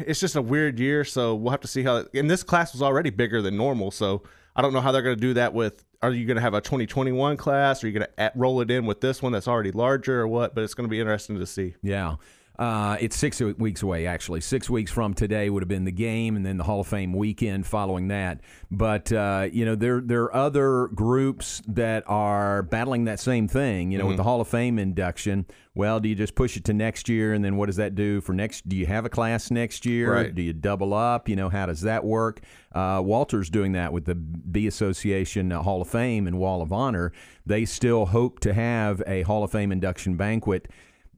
it's 0.00 0.20
just 0.20 0.36
a 0.36 0.42
weird 0.42 0.78
year, 0.78 1.04
so 1.04 1.34
we'll 1.34 1.50
have 1.50 1.60
to 1.60 1.68
see 1.68 1.82
how. 1.82 2.04
And 2.14 2.30
this 2.30 2.42
class 2.42 2.72
was 2.72 2.82
already 2.82 3.10
bigger 3.10 3.42
than 3.42 3.56
normal, 3.56 3.90
so 3.90 4.22
I 4.56 4.62
don't 4.62 4.72
know 4.72 4.80
how 4.80 4.92
they're 4.92 5.02
going 5.02 5.16
to 5.16 5.20
do 5.20 5.34
that 5.34 5.54
with. 5.54 5.84
Are 6.02 6.12
you 6.12 6.24
going 6.24 6.36
to 6.36 6.40
have 6.40 6.54
a 6.54 6.62
2021 6.62 7.36
class? 7.36 7.82
Or 7.82 7.86
are 7.86 7.90
you 7.90 7.98
going 7.98 8.08
to 8.16 8.32
roll 8.34 8.62
it 8.62 8.70
in 8.70 8.86
with 8.86 9.02
this 9.02 9.20
one 9.20 9.32
that's 9.32 9.46
already 9.46 9.70
larger, 9.70 10.20
or 10.20 10.28
what? 10.28 10.54
But 10.54 10.64
it's 10.64 10.74
going 10.74 10.88
to 10.88 10.90
be 10.90 10.98
interesting 10.98 11.38
to 11.38 11.46
see. 11.46 11.74
Yeah. 11.82 12.16
Uh, 12.60 12.98
it's 13.00 13.16
six 13.16 13.40
weeks 13.40 13.82
away, 13.82 14.06
actually. 14.06 14.42
Six 14.42 14.68
weeks 14.68 14.92
from 14.92 15.14
today 15.14 15.48
would 15.48 15.62
have 15.62 15.68
been 15.68 15.86
the 15.86 15.90
game, 15.90 16.36
and 16.36 16.44
then 16.44 16.58
the 16.58 16.64
Hall 16.64 16.80
of 16.80 16.86
Fame 16.86 17.14
weekend 17.14 17.66
following 17.66 18.08
that. 18.08 18.42
But 18.70 19.10
uh, 19.10 19.48
you 19.50 19.64
know, 19.64 19.74
there 19.74 20.02
there 20.02 20.24
are 20.24 20.34
other 20.34 20.88
groups 20.88 21.62
that 21.68 22.04
are 22.06 22.62
battling 22.62 23.06
that 23.06 23.18
same 23.18 23.48
thing. 23.48 23.90
You 23.90 23.96
know, 23.96 24.02
mm-hmm. 24.02 24.08
with 24.08 24.16
the 24.18 24.24
Hall 24.24 24.42
of 24.42 24.48
Fame 24.48 24.78
induction. 24.78 25.46
Well, 25.74 26.00
do 26.00 26.10
you 26.10 26.14
just 26.14 26.34
push 26.34 26.58
it 26.58 26.64
to 26.64 26.74
next 26.74 27.08
year, 27.08 27.32
and 27.32 27.42
then 27.42 27.56
what 27.56 27.66
does 27.66 27.76
that 27.76 27.94
do 27.94 28.20
for 28.20 28.34
next? 28.34 28.68
Do 28.68 28.76
you 28.76 28.84
have 28.84 29.06
a 29.06 29.08
class 29.08 29.50
next 29.50 29.86
year? 29.86 30.12
Right. 30.12 30.34
Do 30.34 30.42
you 30.42 30.52
double 30.52 30.92
up? 30.92 31.30
You 31.30 31.36
know, 31.36 31.48
how 31.48 31.64
does 31.64 31.80
that 31.80 32.04
work? 32.04 32.42
Uh, 32.72 33.00
Walter's 33.02 33.48
doing 33.48 33.72
that 33.72 33.90
with 33.90 34.04
the 34.04 34.14
B 34.14 34.66
Association 34.66 35.50
uh, 35.50 35.62
Hall 35.62 35.80
of 35.80 35.88
Fame 35.88 36.26
and 36.26 36.38
Wall 36.38 36.60
of 36.60 36.74
Honor. 36.74 37.12
They 37.46 37.64
still 37.64 38.04
hope 38.04 38.38
to 38.40 38.52
have 38.52 39.02
a 39.06 39.22
Hall 39.22 39.44
of 39.44 39.50
Fame 39.50 39.72
induction 39.72 40.18
banquet 40.18 40.68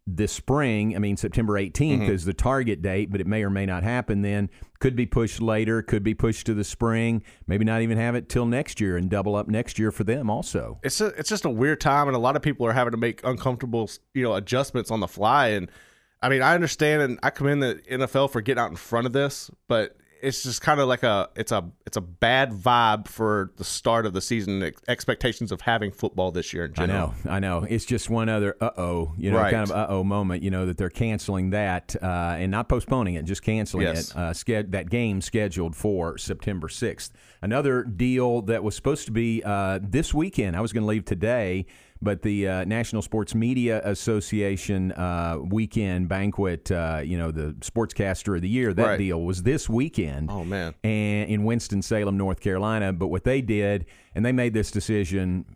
this 0.06 0.32
spring. 0.32 0.97
I 0.97 0.99
mean, 0.99 1.16
September 1.16 1.54
18th 1.54 1.73
mm-hmm. 1.73 2.11
is 2.11 2.25
the 2.25 2.35
target 2.35 2.82
date, 2.82 3.11
but 3.11 3.21
it 3.21 3.26
may 3.26 3.44
or 3.44 3.50
may 3.50 3.66
not 3.66 3.82
happen 3.82 4.23
then. 4.23 4.50
Could 4.80 4.97
be 4.97 5.06
pushed 5.06 5.40
later, 5.40 5.80
could 5.80 6.02
be 6.02 6.14
pushed 6.14 6.47
to 6.47 6.54
the 6.54 6.64
spring, 6.64 7.23
maybe 7.47 7.64
not 7.64 7.82
even 7.82 7.99
have 7.99 8.16
it 8.16 8.28
till 8.28 8.47
next 8.47 8.80
year 8.80 8.97
and 8.97 9.09
double 9.09 9.37
up 9.37 9.47
next 9.47 9.78
year 9.78 9.92
for 9.92 10.02
them 10.02 10.28
also. 10.28 10.80
It's 10.82 11.00
a, 11.00 11.06
it's 11.09 11.28
just 11.28 11.44
a 11.44 11.50
weird 11.50 11.80
time 11.80 12.09
and 12.09 12.16
a 12.16 12.21
lot 12.21 12.35
of 12.35 12.42
people 12.42 12.66
are 12.66 12.73
having 12.73 12.90
to 12.90 12.97
make 12.97 13.21
uncomfortable, 13.25 13.88
you 14.12 14.25
know, 14.25 14.35
adjustments 14.35 14.90
on 14.90 15.00
the 15.00 15.09
fly 15.09 15.49
and 15.49 15.71
I 16.25 16.28
mean, 16.28 16.40
I 16.40 16.54
understand 16.54 17.02
and 17.02 17.18
I 17.23 17.30
commend 17.30 17.62
the 17.62 17.82
NFL 17.90 18.30
for 18.30 18.40
getting 18.40 18.62
out 18.62 18.71
in 18.71 18.76
front 18.76 19.06
of 19.09 19.12
this, 19.12 19.50
but 19.66 19.97
it's 20.23 20.45
just 20.45 20.62
kind 20.62 20.81
of 20.81 20.87
like 20.87 21.02
a 21.02 21.29
it's 21.35 21.50
a 21.50 21.69
it's 21.85 21.97
a 21.97 22.00
bad 22.00 22.52
vibe 22.52 23.09
for 23.09 23.52
the 23.57 23.64
start 23.64 24.07
of 24.07 24.12
the 24.12 24.21
season 24.21 24.62
expectations 24.87 25.50
of 25.50 25.61
having 25.61 25.91
football 25.91 26.31
this 26.31 26.52
year 26.52 26.64
in 26.64 26.75
general. 26.75 27.14
I 27.25 27.29
know, 27.29 27.31
I 27.31 27.41
know. 27.41 27.67
It's 27.69 27.85
just 27.85 28.09
one 28.09 28.29
other 28.29 28.57
uh 28.61 28.71
oh, 28.76 29.12
you 29.19 29.33
know, 29.33 29.38
right. 29.38 29.52
kind 29.52 29.69
of 29.69 29.73
uh 29.73 29.87
oh 29.88 30.05
moment. 30.05 30.43
You 30.43 30.50
know 30.50 30.67
that 30.67 30.79
they're 30.79 30.91
canceling 30.91 31.50
that 31.50 31.97
uh, 32.00 32.37
and 32.38 32.50
not 32.50 32.69
postponing 32.69 33.14
it, 33.14 33.25
just 33.25 33.43
canceling 33.43 33.87
yes. 33.87 34.11
it. 34.11 34.17
Uh, 34.17 34.33
ske- 34.33 34.71
that 34.71 34.88
game 34.88 35.21
scheduled 35.21 35.75
for 35.75 36.17
September 36.17 36.69
sixth. 36.69 37.12
Another 37.43 37.83
deal 37.83 38.43
that 38.43 38.62
was 38.62 38.76
supposed 38.76 39.07
to 39.07 39.12
be 39.12 39.43
uh, 39.45 39.81
this 39.83 40.14
weekend. 40.14 40.57
I 40.57 40.61
was 40.61 40.73
going 40.73 40.85
to 40.85 40.88
leave 40.88 41.05
today 41.05 41.67
but 42.02 42.23
the 42.23 42.49
uh, 42.49 42.64
National 42.64 43.00
Sports 43.00 43.35
Media 43.35 43.80
Association 43.85 44.92
uh, 44.92 45.38
weekend 45.40 46.09
banquet, 46.09 46.71
uh, 46.71 47.00
you 47.02 47.16
know, 47.16 47.30
the 47.30 47.54
Sportscaster 47.61 48.35
of 48.35 48.42
the 48.42 48.49
Year, 48.49 48.75
that 48.75 48.87
right. 48.87 48.99
deal 48.99 49.23
was 49.23 49.44
this 49.44 49.68
weekend. 49.68 50.30
Oh 50.30 50.44
man! 50.44 50.75
And 50.82 51.30
in 51.30 51.44
Winston 51.44 51.80
Salem, 51.80 52.16
North 52.16 52.40
Carolina. 52.40 52.92
But 52.92 53.06
what 53.06 53.25
they 53.25 53.40
did, 53.40 53.87
and 54.14 54.26
they 54.26 54.32
made 54.32 54.52
this 54.52 54.71
decision 54.71 55.47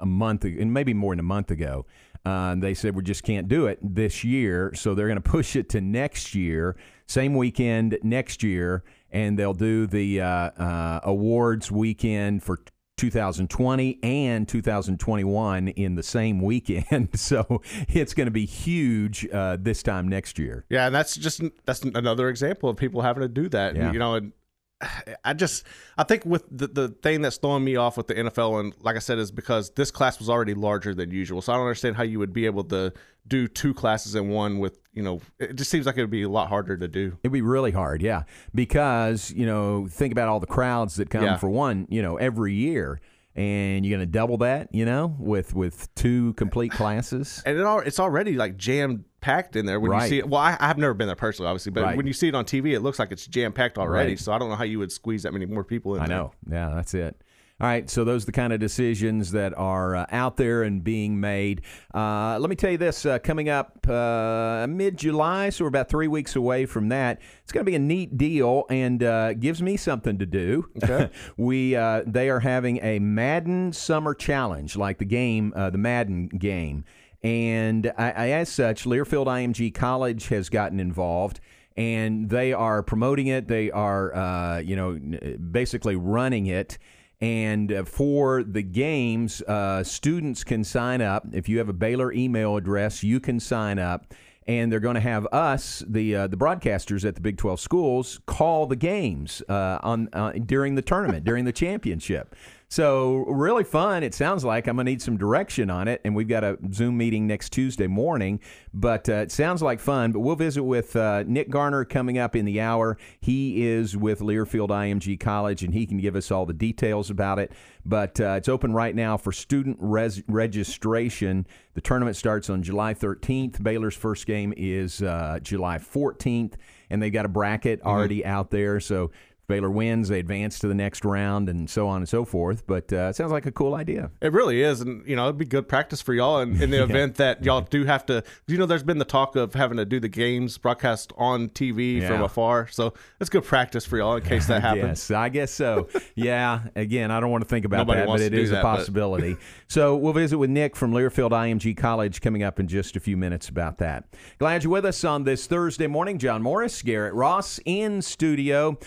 a 0.00 0.06
month, 0.06 0.44
and 0.44 0.72
maybe 0.72 0.94
more 0.94 1.12
than 1.12 1.20
a 1.20 1.24
month 1.24 1.50
ago. 1.50 1.86
Uh, 2.24 2.54
they 2.54 2.74
said 2.74 2.94
we 2.94 3.02
just 3.02 3.22
can't 3.22 3.48
do 3.48 3.66
it 3.66 3.78
this 3.82 4.22
year, 4.24 4.72
so 4.74 4.94
they're 4.94 5.06
going 5.06 5.20
to 5.20 5.30
push 5.30 5.56
it 5.56 5.70
to 5.70 5.80
next 5.80 6.34
year, 6.34 6.76
same 7.06 7.34
weekend 7.34 7.98
next 8.02 8.42
year, 8.42 8.84
and 9.10 9.38
they'll 9.38 9.54
do 9.54 9.86
the 9.86 10.20
uh, 10.20 10.26
uh, 10.26 11.00
awards 11.04 11.70
weekend 11.70 12.42
for 12.42 12.60
2020 13.00 13.98
and 14.02 14.46
2021 14.46 15.68
in 15.68 15.94
the 15.94 16.02
same 16.02 16.40
weekend. 16.42 17.08
So 17.20 17.62
it's 17.88 18.14
going 18.14 18.26
to 18.26 18.32
be 18.32 18.44
huge 18.44 19.28
uh, 19.32 19.56
this 19.60 19.82
time 19.82 20.08
next 20.08 20.38
year. 20.38 20.64
Yeah, 20.68 20.86
and 20.86 20.94
that's 20.94 21.16
just 21.16 21.42
that's 21.64 21.82
another 21.82 22.28
example 22.28 22.68
of 22.68 22.76
people 22.76 23.02
having 23.02 23.20
to 23.22 23.28
do 23.28 23.48
that. 23.50 23.76
Yeah. 23.76 23.92
You 23.92 23.98
know, 23.98 24.14
and 24.14 24.32
I 25.24 25.32
just 25.34 25.64
I 25.98 26.04
think 26.04 26.24
with 26.24 26.44
the 26.50 26.66
the 26.68 26.88
thing 26.88 27.20
that's 27.22 27.36
throwing 27.36 27.64
me 27.64 27.76
off 27.76 27.96
with 27.96 28.06
the 28.06 28.14
NFL 28.14 28.60
and 28.60 28.74
like 28.80 28.96
I 28.96 29.00
said 29.00 29.18
is 29.18 29.30
because 29.30 29.70
this 29.70 29.90
class 29.90 30.18
was 30.18 30.28
already 30.30 30.54
larger 30.54 30.94
than 30.94 31.10
usual. 31.10 31.42
So 31.42 31.52
I 31.52 31.56
don't 31.56 31.66
understand 31.66 31.96
how 31.96 32.02
you 32.02 32.18
would 32.18 32.32
be 32.32 32.46
able 32.46 32.64
to 32.64 32.92
do 33.26 33.46
two 33.46 33.74
classes 33.74 34.14
in 34.14 34.28
one 34.30 34.58
with 34.58 34.78
you 34.92 35.02
know 35.02 35.20
it 35.38 35.54
just 35.56 35.70
seems 35.70 35.86
like 35.86 35.96
it 35.96 36.00
would 36.00 36.10
be 36.10 36.22
a 36.22 36.28
lot 36.28 36.48
harder 36.48 36.76
to 36.76 36.88
do. 36.88 37.18
It'd 37.22 37.32
be 37.32 37.42
really 37.42 37.70
hard, 37.70 38.02
yeah, 38.02 38.22
because 38.54 39.30
you 39.32 39.46
know 39.46 39.86
think 39.90 40.12
about 40.12 40.28
all 40.28 40.40
the 40.40 40.46
crowds 40.46 40.96
that 40.96 41.10
come 41.10 41.24
Yeah. 41.24 41.36
for 41.36 41.48
one, 41.50 41.86
you 41.90 42.02
know, 42.02 42.16
every 42.16 42.54
year, 42.54 43.00
and 43.36 43.84
you're 43.84 43.96
going 43.96 44.06
to 44.06 44.10
double 44.10 44.38
that, 44.38 44.74
you 44.74 44.84
know, 44.84 45.14
with 45.18 45.54
with 45.54 45.94
two 45.94 46.32
complete 46.34 46.72
classes. 46.72 47.42
And 47.46 47.58
it 47.58 47.64
all, 47.64 47.80
it's 47.80 48.00
already 48.00 48.34
like 48.34 48.56
jam 48.56 49.04
packed 49.20 49.56
in 49.56 49.66
there 49.66 49.78
when 49.80 49.90
Right. 49.90 50.02
you 50.04 50.08
see 50.08 50.18
it. 50.18 50.28
Well, 50.28 50.40
I, 50.40 50.56
I've 50.60 50.78
never 50.78 50.94
been 50.94 51.06
there 51.06 51.16
personally, 51.16 51.48
obviously, 51.48 51.72
but 51.72 51.82
Right. 51.84 51.96
when 51.96 52.06
you 52.06 52.12
see 52.12 52.28
it 52.28 52.34
on 52.34 52.44
TV, 52.44 52.74
it 52.74 52.80
looks 52.80 52.98
like 52.98 53.12
it's 53.12 53.26
jam 53.26 53.52
packed 53.52 53.78
already. 53.78 54.10
Right. 54.12 54.18
So 54.18 54.32
I 54.32 54.38
don't 54.38 54.48
know 54.48 54.56
how 54.56 54.64
you 54.64 54.78
would 54.78 54.92
squeeze 54.92 55.22
that 55.24 55.32
many 55.32 55.46
more 55.46 55.64
people 55.64 55.94
in. 55.96 56.02
I 56.02 56.06
there. 56.06 56.16
know. 56.16 56.32
Yeah, 56.50 56.70
that's 56.74 56.94
it. 56.94 57.20
All 57.62 57.66
right, 57.66 57.90
so 57.90 58.04
those 58.04 58.22
are 58.22 58.26
the 58.26 58.32
kind 58.32 58.54
of 58.54 58.58
decisions 58.58 59.32
that 59.32 59.52
are 59.54 59.94
uh, 59.94 60.06
out 60.10 60.38
there 60.38 60.62
and 60.62 60.82
being 60.82 61.20
made. 61.20 61.60
Uh, 61.94 62.38
let 62.40 62.48
me 62.48 62.56
tell 62.56 62.70
you 62.70 62.78
this 62.78 63.04
uh, 63.04 63.18
coming 63.18 63.50
up 63.50 63.86
uh, 63.86 64.66
mid 64.66 64.96
July, 64.96 65.50
so 65.50 65.64
we're 65.64 65.68
about 65.68 65.90
three 65.90 66.08
weeks 66.08 66.36
away 66.36 66.64
from 66.64 66.88
that. 66.88 67.20
It's 67.42 67.52
going 67.52 67.66
to 67.66 67.70
be 67.70 67.76
a 67.76 67.78
neat 67.78 68.16
deal 68.16 68.64
and 68.70 69.02
uh, 69.02 69.34
gives 69.34 69.60
me 69.60 69.76
something 69.76 70.16
to 70.20 70.24
do. 70.24 70.70
Okay. 70.82 71.10
we 71.36 71.76
uh, 71.76 72.02
They 72.06 72.30
are 72.30 72.40
having 72.40 72.78
a 72.82 72.98
Madden 72.98 73.74
Summer 73.74 74.14
Challenge, 74.14 74.74
like 74.76 74.96
the 74.96 75.04
game, 75.04 75.52
uh, 75.54 75.68
the 75.68 75.76
Madden 75.76 76.28
game. 76.28 76.86
And 77.22 77.92
I, 77.98 78.30
as 78.30 78.48
such, 78.48 78.84
Learfield 78.84 79.26
IMG 79.26 79.74
College 79.74 80.28
has 80.28 80.48
gotten 80.48 80.80
involved 80.80 81.40
and 81.76 82.28
they 82.28 82.52
are 82.52 82.82
promoting 82.82 83.28
it. 83.28 83.48
They 83.48 83.70
are, 83.70 84.14
uh, 84.14 84.58
you 84.58 84.76
know, 84.76 84.98
basically 85.38 85.96
running 85.96 86.46
it. 86.46 86.78
And 87.20 87.72
uh, 87.72 87.84
for 87.84 88.42
the 88.42 88.62
games, 88.62 89.42
uh, 89.42 89.84
students 89.84 90.42
can 90.42 90.64
sign 90.64 91.00
up. 91.02 91.26
If 91.32 91.48
you 91.48 91.58
have 91.58 91.68
a 91.68 91.74
Baylor 91.74 92.12
email 92.12 92.56
address, 92.56 93.02
you 93.02 93.20
can 93.20 93.38
sign 93.38 93.78
up. 93.78 94.14
And 94.46 94.72
they're 94.72 94.80
going 94.80 94.94
to 94.94 95.00
have 95.00 95.26
us, 95.26 95.84
the 95.86 96.16
uh, 96.16 96.26
the 96.26 96.36
broadcasters 96.36 97.06
at 97.06 97.14
the 97.14 97.20
Big 97.20 97.36
12 97.36 97.60
schools, 97.60 98.20
call 98.26 98.66
the 98.66 98.74
games 98.74 99.42
uh, 99.48 99.78
on 99.82 100.08
uh, 100.12 100.32
during 100.32 100.74
the 100.74 100.82
tournament, 100.82 101.24
during 101.24 101.44
the 101.44 101.52
championship. 101.52 102.34
So 102.72 103.24
really 103.26 103.64
fun. 103.64 104.04
It 104.04 104.14
sounds 104.14 104.44
like 104.44 104.68
I'm 104.68 104.76
gonna 104.76 104.88
need 104.88 105.02
some 105.02 105.16
direction 105.16 105.70
on 105.70 105.88
it, 105.88 106.00
and 106.04 106.14
we've 106.14 106.28
got 106.28 106.44
a 106.44 106.56
Zoom 106.72 106.96
meeting 106.96 107.26
next 107.26 107.50
Tuesday 107.50 107.88
morning. 107.88 108.38
But 108.72 109.08
uh, 109.08 109.14
it 109.14 109.32
sounds 109.32 109.60
like 109.60 109.80
fun. 109.80 110.12
But 110.12 110.20
we'll 110.20 110.36
visit 110.36 110.62
with 110.62 110.94
uh, 110.94 111.24
Nick 111.26 111.50
Garner 111.50 111.84
coming 111.84 112.16
up 112.18 112.36
in 112.36 112.44
the 112.44 112.60
hour. 112.60 112.96
He 113.20 113.66
is 113.66 113.96
with 113.96 114.20
Learfield 114.20 114.68
IMG 114.68 115.18
College, 115.18 115.64
and 115.64 115.74
he 115.74 115.84
can 115.84 115.98
give 115.98 116.14
us 116.14 116.30
all 116.30 116.46
the 116.46 116.54
details 116.54 117.10
about 117.10 117.40
it. 117.40 117.50
But 117.84 118.20
uh, 118.20 118.34
it's 118.36 118.48
open 118.48 118.72
right 118.72 118.94
now 118.94 119.16
for 119.16 119.32
student 119.32 119.76
res- 119.80 120.22
registration. 120.28 121.48
The 121.74 121.80
tournament 121.80 122.16
starts 122.16 122.50
on 122.50 122.62
July 122.62 122.94
13th. 122.94 123.60
Baylor's 123.60 123.96
first 123.96 124.26
game 124.26 124.54
is 124.56 125.02
uh, 125.02 125.40
July 125.42 125.78
14th, 125.78 126.54
and 126.88 127.02
they've 127.02 127.12
got 127.12 127.24
a 127.24 127.28
bracket 127.28 127.82
already 127.82 128.24
out 128.24 128.52
there. 128.52 128.78
So 128.78 129.10
Baylor 129.50 129.70
wins, 129.70 130.08
they 130.08 130.20
advance 130.20 130.58
to 130.60 130.68
the 130.68 130.74
next 130.74 131.04
round, 131.04 131.48
and 131.48 131.68
so 131.68 131.88
on 131.88 131.98
and 131.98 132.08
so 132.08 132.24
forth. 132.24 132.66
But 132.66 132.92
uh, 132.92 133.08
it 133.10 133.16
sounds 133.16 133.32
like 133.32 133.46
a 133.46 133.52
cool 133.52 133.74
idea. 133.74 134.10
It 134.22 134.32
really 134.32 134.62
is, 134.62 134.80
and 134.80 135.06
you 135.06 135.16
know 135.16 135.24
it'd 135.24 135.38
be 135.38 135.44
good 135.44 135.68
practice 135.68 136.00
for 136.00 136.14
y'all 136.14 136.38
in, 136.38 136.62
in 136.62 136.70
the 136.70 136.82
event 136.82 137.16
that 137.16 137.44
y'all 137.44 137.60
do 137.60 137.84
have 137.84 138.06
to. 138.06 138.22
You 138.46 138.58
know, 138.58 138.66
there's 138.66 138.84
been 138.84 138.98
the 138.98 139.04
talk 139.04 139.36
of 139.36 139.54
having 139.54 139.76
to 139.76 139.84
do 139.84 139.98
the 140.00 140.08
games 140.08 140.56
broadcast 140.56 141.12
on 141.16 141.48
TV 141.48 142.06
from 142.06 142.22
afar, 142.22 142.68
so 142.68 142.94
it's 143.20 143.28
good 143.28 143.44
practice 143.44 143.84
for 143.84 143.98
y'all 143.98 144.16
in 144.16 144.22
case 144.22 144.46
that 144.46 144.62
happens. 144.70 145.10
Yes, 145.10 145.10
I 145.10 145.28
guess 145.28 145.50
so. 145.50 145.88
yeah. 146.14 146.60
Again, 146.76 147.10
I 147.10 147.18
don't 147.18 147.30
want 147.30 147.42
to 147.42 147.48
think 147.48 147.64
about 147.64 147.78
Nobody 147.88 148.00
that, 148.00 148.06
but 148.06 148.20
it 148.20 148.32
is 148.32 148.50
that, 148.50 148.60
a 148.60 148.62
possibility. 148.62 149.36
so 149.68 149.96
we'll 149.96 150.12
visit 150.12 150.38
with 150.38 150.50
Nick 150.50 150.76
from 150.76 150.92
Learfield 150.92 151.30
IMG 151.30 151.76
College 151.76 152.20
coming 152.20 152.42
up 152.42 152.60
in 152.60 152.68
just 152.68 152.94
a 152.96 153.00
few 153.00 153.16
minutes 153.16 153.48
about 153.48 153.78
that. 153.78 154.04
Glad 154.38 154.62
you're 154.62 154.72
with 154.72 154.86
us 154.86 155.02
on 155.04 155.24
this 155.24 155.46
Thursday 155.46 155.88
morning. 155.88 156.18
John 156.18 156.40
Morris, 156.40 156.82
Garrett 156.82 157.14
Ross 157.14 157.58
in 157.64 158.00
studio, 158.00 158.78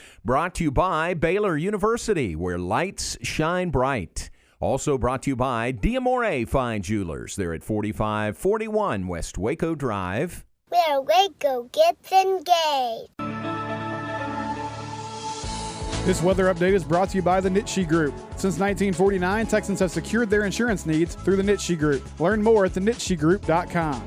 brought 0.54 0.58
to 0.60 0.64
you 0.66 0.72
by 0.72 1.16
Baylor 1.16 1.58
University, 1.58 2.36
where 2.36 2.60
lights 2.60 3.18
shine 3.24 3.72
bright. 3.72 4.30
Also 4.60 5.00
brought 5.00 5.24
to 5.24 5.32
you 5.32 5.36
by 5.36 5.72
Diamore 5.72 6.48
Fine 6.48 6.84
Jewelers. 6.84 7.36
They're 7.36 7.56
at 7.56 7.64
4541 7.64 9.08
West 9.08 9.40
Waco 9.40 9.74
Drive. 9.74 10.46
Where 10.70 11.02
Waco 11.02 11.64
gets 11.72 12.12
engaged. 12.12 13.10
This 16.06 16.22
weather 16.22 16.54
update 16.54 16.74
is 16.74 16.84
brought 16.84 17.10
to 17.10 17.16
you 17.16 17.24
by 17.24 17.42
the 17.42 17.50
Nitsche 17.50 17.88
Group. 17.88 18.14
Since 18.38 18.60
1949, 18.60 19.48
Texans 19.48 19.80
have 19.80 19.90
secured 19.90 20.30
their 20.30 20.46
insurance 20.46 20.86
needs 20.86 21.16
through 21.16 21.38
the 21.38 21.44
Nitsche 21.44 21.80
Group. 21.80 22.04
Learn 22.20 22.44
more 22.44 22.66
at 22.66 22.74
thenitschegroup.com. 22.74 24.04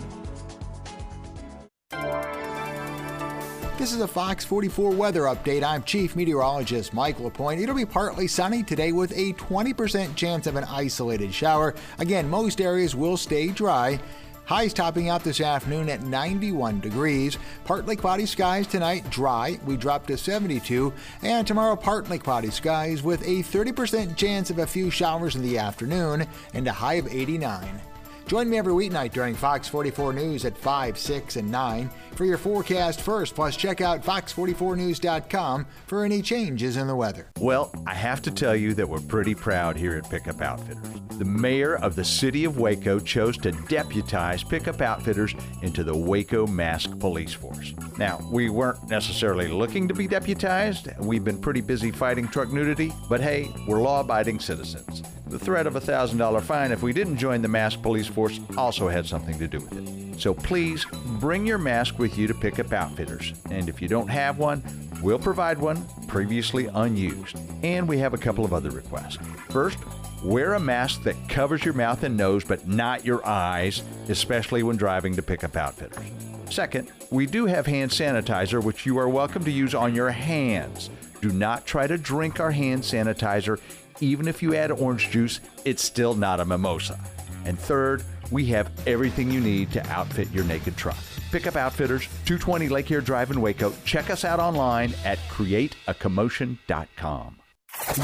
This 3.79 3.93
is 3.93 4.01
a 4.01 4.09
Fox 4.09 4.43
44 4.43 4.93
weather 4.93 5.23
update. 5.25 5.63
I'm 5.63 5.83
Chief 5.83 6.17
Meteorologist 6.17 6.95
Mike 6.95 7.21
LaPointe. 7.21 7.61
It'll 7.61 7.75
be 7.75 7.85
partly 7.85 8.27
sunny 8.27 8.63
today 8.63 8.91
with 8.91 9.13
a 9.13 9.35
20% 9.35 10.17
chance 10.17 10.47
of 10.47 10.57
an 10.57 10.65
isolated 10.65 11.33
shower. 11.33 11.75
Again, 11.99 12.27
most 12.27 12.63
areas 12.63 12.97
will 12.97 13.19
stay 13.19 13.49
dry. 13.49 14.01
Highs 14.47 14.73
topping 14.73 15.11
out 15.11 15.23
this 15.23 15.43
afternoon 15.43 15.91
at 15.91 16.03
91 16.03 16.81
degrees. 16.81 17.37
Partly 17.67 17.97
cloudy 17.97 18.25
skies 18.25 18.67
tonight, 18.67 19.11
dry. 19.11 19.61
We 19.67 19.77
drop 19.77 20.07
to 20.07 20.17
72. 20.17 20.91
And 21.23 21.47
tomorrow, 21.47 21.77
partly 21.77 22.19
cloudy 22.19 22.51
skies 22.51 23.03
with 23.03 23.21
a 23.25 23.43
30% 23.43 24.17
chance 24.17 24.49
of 24.49 24.59
a 24.59 24.67
few 24.67 24.91
showers 24.91 25.37
in 25.37 25.43
the 25.43 25.59
afternoon 25.59 26.27
and 26.55 26.67
a 26.67 26.73
high 26.73 26.95
of 26.95 27.09
89. 27.09 27.83
Join 28.27 28.51
me 28.51 28.59
every 28.59 28.73
weeknight 28.73 29.13
during 29.13 29.37
Fox 29.37 29.69
44 29.69 30.13
News 30.13 30.45
at 30.45 30.59
5, 30.59 30.99
6, 30.99 31.37
and 31.37 31.49
9 31.49 31.89
for 32.17 32.25
your 32.25 32.39
forecast 32.39 33.01
first. 33.01 33.37
Plus, 33.37 33.57
check 33.57 33.81
out 33.81 34.03
fox44news.com 34.03 35.67
for 35.87 36.05
any 36.05 36.21
changes 36.23 36.77
in 36.77 36.89
the 36.89 36.97
weather. 36.97 37.31
Well, 37.39 37.73
I 37.87 37.95
have 37.95 38.23
to 38.23 38.33
tell 38.33 38.57
you 38.57 38.75
that 38.75 38.89
we're 38.89 39.01
pretty 39.01 39.37
proud 39.37 39.77
here 39.77 39.95
at 39.95 40.11
Pickup 40.11 40.41
Outfitters. 40.41 41.01
The 41.19 41.25
mayor 41.25 41.77
of 41.77 41.95
the 41.95 42.05
city 42.05 42.45
of 42.45 42.59
Waco 42.59 42.99
chose 42.99 43.39
to 43.39 43.53
deputize 43.53 44.43
Pickup 44.43 44.81
Outfitters 44.81 45.35
into 45.63 45.85
the 45.85 45.97
Waco 45.97 46.49
Mask 46.49 46.99
Police 46.99 47.33
Force. 47.33 47.75
Now, 47.97 48.21
we 48.33 48.51
weren't 48.51 48.91
necessarily 48.91 49.47
looking 49.47 49.87
to 49.87 49.95
be 49.95 50.09
deputized. 50.09 50.89
We've 50.99 51.25
been 51.25 51.39
pretty 51.39 51.61
busy 51.61 51.93
fighting 51.93 52.27
truck 52.27 52.53
nudity, 52.53 52.93
but 53.09 53.21
hey, 53.21 53.55
we're 53.69 53.81
law 53.81 54.01
abiding 54.01 54.41
citizens. 54.41 55.03
The 55.29 55.39
threat 55.39 55.67
of 55.67 55.75
a 55.75 55.81
$1,000 55.81 56.43
fine 56.43 56.71
if 56.71 56.83
we 56.83 56.93
didn't 56.93 57.17
join 57.17 57.43
the 57.43 57.49
Mask 57.49 57.83
Police 57.83 58.07
Force 58.17 58.41
also 58.57 58.89
had 58.89 59.05
something 59.05 59.39
to 59.39 59.47
do 59.47 59.61
with 59.61 59.77
it. 59.77 60.19
So 60.19 60.33
please 60.33 60.87
bring 61.21 61.45
your 61.45 61.59
mask 61.59 61.99
with 61.99 62.17
you 62.17 62.27
to 62.27 62.33
Pickup 62.33 62.73
Outfitters. 62.73 63.35
And 63.51 63.69
if 63.69 63.83
you 63.83 63.89
don't 63.89 64.09
have 64.09 64.39
one, 64.39 64.63
we'll 65.03 65.19
provide 65.19 65.59
one 65.59 65.85
previously 66.09 66.67
unused. 66.73 67.37
And 67.63 67.87
we 67.87 67.99
have 67.99 68.15
a 68.15 68.19
couple 68.19 68.43
of 68.43 68.55
other 68.55 68.71
requests. 68.71 69.19
First, 69.51 69.77
wear 70.25 70.55
a 70.55 70.59
mask 70.59 71.03
that 71.03 71.29
covers 71.29 71.63
your 71.63 71.75
mouth 71.75 72.05
and 72.05 72.17
nose 72.17 72.43
but 72.43 72.67
not 72.67 73.05
your 73.05 73.25
eyes, 73.27 73.83
especially 74.09 74.63
when 74.63 74.77
driving 74.77 75.15
to 75.17 75.23
Pickup 75.23 75.55
Outfitters. 75.55 76.11
Second, 76.49 76.91
we 77.11 77.27
do 77.27 77.45
have 77.45 77.67
hand 77.67 77.91
sanitizer 77.91 78.65
which 78.65 78.87
you 78.87 78.97
are 78.97 79.11
welcome 79.11 79.45
to 79.45 79.51
use 79.51 79.75
on 79.75 79.95
your 79.95 80.11
hands. 80.11 80.89
Do 81.21 81.29
not 81.33 81.67
try 81.67 81.87
to 81.87 81.99
drink 81.99 82.41
our 82.41 82.51
hand 82.51 82.81
sanitizer. 82.81 83.61
Even 84.01 84.27
if 84.27 84.43
you 84.43 84.55
add 84.55 84.71
orange 84.71 85.11
juice, 85.11 85.41
it's 85.67 85.83
still 85.83 86.15
not 86.15 86.41
a 86.41 86.47
mimosa. 86.47 86.99
And 87.47 87.59
third, 87.59 88.03
we 88.31 88.45
have 88.47 88.71
everything 88.87 89.31
you 89.31 89.41
need 89.41 89.73
to 89.73 89.87
outfit 89.89 90.31
your 90.33 90.45
naked 90.45 90.77
truck. 90.77 90.99
Pickup 91.31 91.57
Outfitters, 91.57 92.03
220 92.25 92.69
Lake 92.69 92.91
Erie 92.91 93.03
Drive 93.03 93.31
in 93.31 93.41
Waco. 93.41 93.73
Check 93.85 94.11
us 94.11 94.25
out 94.25 94.41
online 94.41 94.93
at 95.05 95.19
createacommotion.com. 95.29 97.37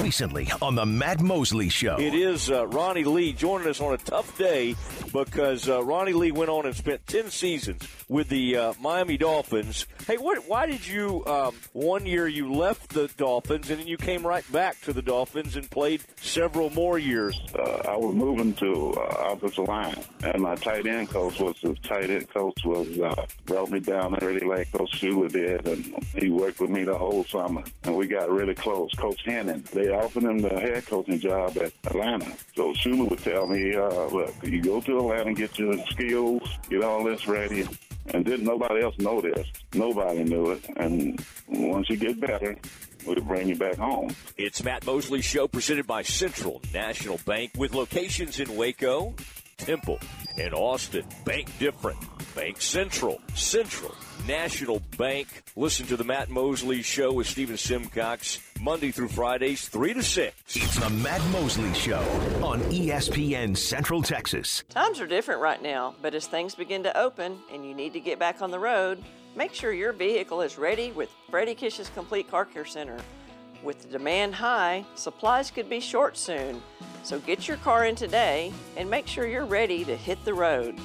Recently 0.00 0.50
on 0.62 0.74
the 0.74 0.86
Matt 0.86 1.20
Mosley 1.20 1.68
Show. 1.68 1.96
It 1.98 2.14
is 2.14 2.50
uh, 2.50 2.66
Ronnie 2.68 3.04
Lee 3.04 3.32
joining 3.32 3.68
us 3.68 3.80
on 3.80 3.92
a 3.92 3.98
tough 3.98 4.36
day 4.38 4.74
because 5.12 5.68
uh, 5.68 5.82
Ronnie 5.82 6.12
Lee 6.12 6.32
went 6.32 6.50
on 6.50 6.66
and 6.66 6.74
spent 6.74 7.06
10 7.06 7.30
seasons 7.30 7.82
with 8.08 8.28
the 8.28 8.56
uh, 8.56 8.72
Miami 8.80 9.16
Dolphins. 9.16 9.86
Hey, 10.06 10.16
what, 10.16 10.48
why 10.48 10.66
did 10.66 10.86
you, 10.86 11.24
um, 11.26 11.54
one 11.72 12.06
year 12.06 12.26
you 12.26 12.52
left 12.52 12.90
the 12.90 13.08
Dolphins 13.16 13.70
and 13.70 13.80
then 13.80 13.86
you 13.86 13.96
came 13.96 14.26
right 14.26 14.50
back 14.52 14.80
to 14.82 14.92
the 14.92 15.02
Dolphins 15.02 15.56
and 15.56 15.70
played 15.70 16.02
several 16.20 16.70
more 16.70 16.98
years? 16.98 17.40
uh, 17.58 17.82
I 17.88 17.96
was 17.96 18.14
moving 18.14 18.54
to 18.54 18.92
uh, 18.94 19.32
offensive 19.32 19.68
line, 19.68 19.96
and 20.22 20.42
my 20.42 20.54
tight 20.54 20.86
end 20.86 21.08
coach 21.10 21.38
was 21.38 21.56
the 21.62 21.74
tight 21.82 22.10
end 22.10 22.28
coach 22.32 22.58
was 22.64 22.98
uh, 22.98 23.26
brought 23.46 23.70
me 23.70 23.80
down 23.80 24.16
there 24.18 24.28
really 24.28 24.46
like 24.46 24.72
Coach 24.72 25.00
Shula 25.00 25.30
did, 25.30 25.66
and 25.66 26.04
he 26.16 26.30
worked 26.30 26.60
with 26.60 26.70
me 26.70 26.84
the 26.84 26.96
whole 26.96 27.24
summer, 27.24 27.62
and 27.84 27.94
we 27.96 28.06
got 28.06 28.30
really 28.30 28.54
close. 28.54 28.90
Coach 28.94 29.20
Henning, 29.24 29.61
they 29.72 29.88
offered 29.88 30.24
him 30.24 30.38
the 30.38 30.48
head 30.48 30.86
coaching 30.86 31.18
job 31.20 31.56
at 31.58 31.72
Atlanta. 31.84 32.32
So 32.54 32.72
Shula 32.72 33.08
would 33.08 33.18
tell 33.20 33.46
me, 33.46 33.74
uh, 33.74 34.06
look, 34.06 34.34
you 34.42 34.62
go 34.62 34.80
to 34.80 34.98
Atlanta 34.98 35.28
and 35.28 35.36
get 35.36 35.58
your 35.58 35.74
skills, 35.86 36.42
get 36.68 36.82
all 36.82 37.04
this 37.04 37.26
ready, 37.26 37.66
and 38.12 38.24
didn't 38.24 38.44
nobody 38.44 38.82
else 38.82 38.98
know 38.98 39.20
this. 39.20 39.46
Nobody 39.74 40.24
knew 40.24 40.50
it. 40.50 40.64
And 40.76 41.24
once 41.48 41.88
you 41.88 41.96
get 41.96 42.20
better, 42.20 42.56
we'll 43.06 43.20
bring 43.22 43.48
you 43.48 43.56
back 43.56 43.76
home. 43.76 44.14
It's 44.36 44.62
Matt 44.62 44.84
Mosley 44.86 45.20
Show 45.20 45.48
presented 45.48 45.86
by 45.86 46.02
Central 46.02 46.60
National 46.72 47.18
Bank 47.24 47.52
with 47.56 47.74
locations 47.74 48.40
in 48.40 48.56
Waco, 48.56 49.14
Temple, 49.64 49.98
and 50.38 50.54
Austin. 50.54 51.04
Bank 51.24 51.48
different. 51.58 51.98
Bank 52.34 52.60
Central. 52.60 53.20
Central 53.34 53.94
National 54.26 54.80
Bank. 54.96 55.28
Listen 55.56 55.86
to 55.86 55.96
the 55.96 56.04
Matt 56.04 56.30
Mosley 56.30 56.82
Show 56.82 57.12
with 57.12 57.26
Stephen 57.26 57.56
Simcox 57.56 58.38
Monday 58.60 58.90
through 58.90 59.08
Fridays, 59.08 59.68
3 59.68 59.94
to 59.94 60.02
6. 60.02 60.56
It's 60.56 60.76
the 60.78 60.90
Matt 60.90 61.24
Mosley 61.30 61.72
Show 61.74 62.00
on 62.42 62.60
ESPN 62.70 63.56
Central 63.56 64.02
Texas. 64.02 64.62
Times 64.68 65.00
are 65.00 65.06
different 65.06 65.40
right 65.40 65.62
now, 65.62 65.94
but 66.02 66.14
as 66.14 66.26
things 66.26 66.54
begin 66.54 66.82
to 66.84 66.96
open 66.96 67.38
and 67.52 67.66
you 67.66 67.74
need 67.74 67.92
to 67.94 68.00
get 68.00 68.18
back 68.18 68.42
on 68.42 68.50
the 68.50 68.58
road, 68.58 69.02
make 69.34 69.54
sure 69.54 69.72
your 69.72 69.92
vehicle 69.92 70.40
is 70.40 70.58
ready 70.58 70.92
with 70.92 71.10
Freddie 71.30 71.54
Kish's 71.54 71.90
Complete 71.90 72.30
Car 72.30 72.44
Care 72.44 72.64
Center. 72.64 72.98
With 73.62 73.82
the 73.82 73.88
demand 73.88 74.34
high, 74.34 74.84
supplies 74.96 75.50
could 75.50 75.70
be 75.70 75.78
short 75.78 76.16
soon. 76.16 76.60
So 77.04 77.20
get 77.20 77.46
your 77.46 77.58
car 77.58 77.84
in 77.84 77.94
today 77.94 78.52
and 78.76 78.90
make 78.90 79.06
sure 79.06 79.26
you're 79.26 79.44
ready 79.44 79.84
to 79.84 79.96
hit 79.96 80.24
the 80.24 80.34
road. 80.34 80.78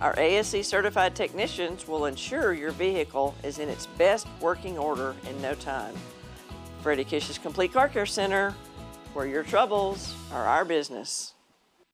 Our 0.00 0.18
ASE 0.18 0.66
certified 0.66 1.14
technicians 1.14 1.86
will 1.86 2.06
ensure 2.06 2.54
your 2.54 2.70
vehicle 2.70 3.34
is 3.44 3.58
in 3.58 3.68
its 3.68 3.84
best 3.86 4.26
working 4.40 4.78
order 4.78 5.14
in 5.28 5.40
no 5.42 5.52
time. 5.54 5.94
Freddie 6.82 7.04
Kish's 7.04 7.36
Complete 7.36 7.74
Car 7.74 7.88
Care 7.88 8.06
Center, 8.06 8.54
where 9.12 9.26
your 9.26 9.42
troubles 9.42 10.14
are 10.32 10.46
our 10.46 10.64
business. 10.64 11.34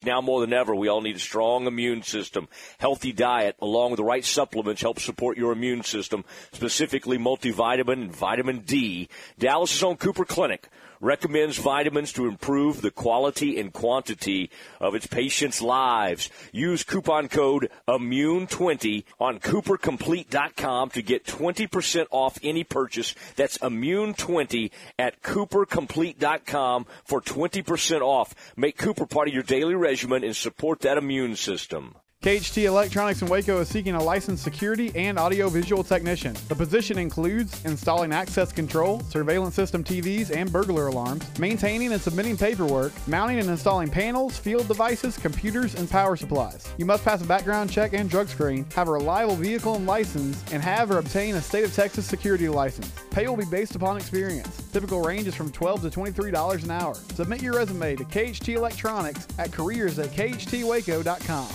Now 0.02 0.20
more 0.20 0.40
than 0.40 0.52
ever, 0.52 0.74
we 0.74 0.88
all 0.88 1.00
need 1.00 1.16
a 1.16 1.20
strong 1.20 1.66
immune 1.66 2.02
system. 2.02 2.48
Healthy 2.78 3.12
diet, 3.12 3.56
along 3.60 3.90
with 3.90 3.98
the 3.98 4.04
right 4.04 4.24
supplements, 4.24 4.82
help 4.82 5.00
support 5.00 5.38
your 5.38 5.52
immune 5.52 5.82
system, 5.82 6.24
specifically 6.52 7.18
multivitamin 7.18 7.92
and 7.94 8.14
vitamin 8.14 8.60
D. 8.60 9.08
Dallas' 9.38 9.82
own 9.82 9.96
Cooper 9.96 10.24
Clinic 10.24 10.68
recommends 11.00 11.58
vitamins 11.58 12.12
to 12.12 12.26
improve 12.26 12.80
the 12.80 12.90
quality 12.90 13.58
and 13.60 13.72
quantity 13.72 14.50
of 14.80 14.94
its 14.94 15.06
patients' 15.06 15.60
lives. 15.60 16.30
Use 16.52 16.84
coupon 16.84 17.28
code 17.28 17.70
IMMUNE20 17.88 19.04
on 19.20 19.38
CooperComplete.com 19.38 20.90
to 20.90 21.02
get 21.02 21.24
20% 21.24 22.06
off 22.10 22.38
any 22.42 22.64
purchase. 22.64 23.14
That's 23.36 23.58
IMMUNE20 23.58 24.70
at 24.98 25.22
CooperComplete.com 25.22 26.86
for 27.04 27.20
20% 27.20 28.00
off. 28.00 28.34
Make 28.56 28.76
Cooper 28.78 29.06
part 29.06 29.28
of 29.28 29.34
your 29.34 29.42
daily 29.42 29.74
regimen 29.74 30.24
and 30.24 30.36
support 30.36 30.80
that 30.80 30.98
immune 30.98 31.36
system. 31.36 31.96
KHT 32.26 32.64
Electronics 32.64 33.22
in 33.22 33.28
Waco 33.28 33.60
is 33.60 33.68
seeking 33.68 33.94
a 33.94 34.02
licensed 34.02 34.42
security 34.42 34.90
and 34.96 35.16
audiovisual 35.16 35.84
technician. 35.84 36.34
The 36.48 36.56
position 36.56 36.98
includes 36.98 37.64
installing 37.64 38.12
access 38.12 38.50
control, 38.50 38.98
surveillance 39.02 39.54
system 39.54 39.84
TVs, 39.84 40.34
and 40.34 40.50
burglar 40.50 40.88
alarms, 40.88 41.22
maintaining 41.38 41.92
and 41.92 42.02
submitting 42.02 42.36
paperwork, 42.36 42.92
mounting 43.06 43.38
and 43.38 43.48
installing 43.48 43.90
panels, 43.90 44.36
field 44.36 44.66
devices, 44.66 45.16
computers, 45.16 45.76
and 45.76 45.88
power 45.88 46.16
supplies. 46.16 46.66
You 46.78 46.84
must 46.84 47.04
pass 47.04 47.22
a 47.22 47.26
background 47.28 47.70
check 47.70 47.92
and 47.92 48.10
drug 48.10 48.26
screen, 48.26 48.66
have 48.74 48.88
a 48.88 48.92
reliable 48.92 49.36
vehicle 49.36 49.76
and 49.76 49.86
license, 49.86 50.42
and 50.52 50.60
have 50.60 50.90
or 50.90 50.98
obtain 50.98 51.36
a 51.36 51.40
state 51.40 51.62
of 51.62 51.72
Texas 51.72 52.06
security 52.06 52.48
license. 52.48 52.90
Pay 53.12 53.28
will 53.28 53.36
be 53.36 53.44
based 53.44 53.76
upon 53.76 53.98
experience. 53.98 54.64
Typical 54.72 55.00
range 55.00 55.28
is 55.28 55.36
from 55.36 55.52
12 55.52 55.82
to 55.82 55.96
$23 55.96 56.64
an 56.64 56.70
hour. 56.72 56.96
Submit 57.14 57.40
your 57.40 57.54
resume 57.54 57.94
to 57.94 58.02
KHT 58.02 58.48
Electronics 58.48 59.28
at 59.38 59.52
careers 59.52 60.00
at 60.00 60.08
khtwaco.com. 60.08 61.46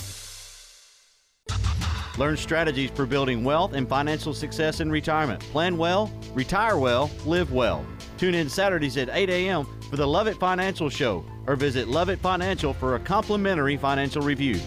Learn 2.18 2.36
strategies 2.36 2.90
for 2.90 3.06
building 3.06 3.42
wealth 3.42 3.72
and 3.72 3.88
financial 3.88 4.34
success 4.34 4.80
in 4.80 4.90
retirement. 4.90 5.40
Plan 5.40 5.78
well, 5.78 6.12
retire 6.34 6.76
well, 6.76 7.10
live 7.24 7.52
well. 7.52 7.84
Tune 8.18 8.34
in 8.34 8.48
Saturdays 8.48 8.96
at 8.96 9.08
8 9.10 9.30
a.m. 9.30 9.66
for 9.88 9.96
the 9.96 10.06
Love 10.06 10.26
It 10.26 10.36
Financial 10.36 10.90
Show 10.90 11.24
or 11.46 11.56
visit 11.56 11.88
Love 11.88 12.10
It 12.10 12.18
Financial 12.18 12.74
for 12.74 12.96
a 12.96 13.00
complimentary 13.00 13.76
financial 13.76 14.22
review. 14.22 14.60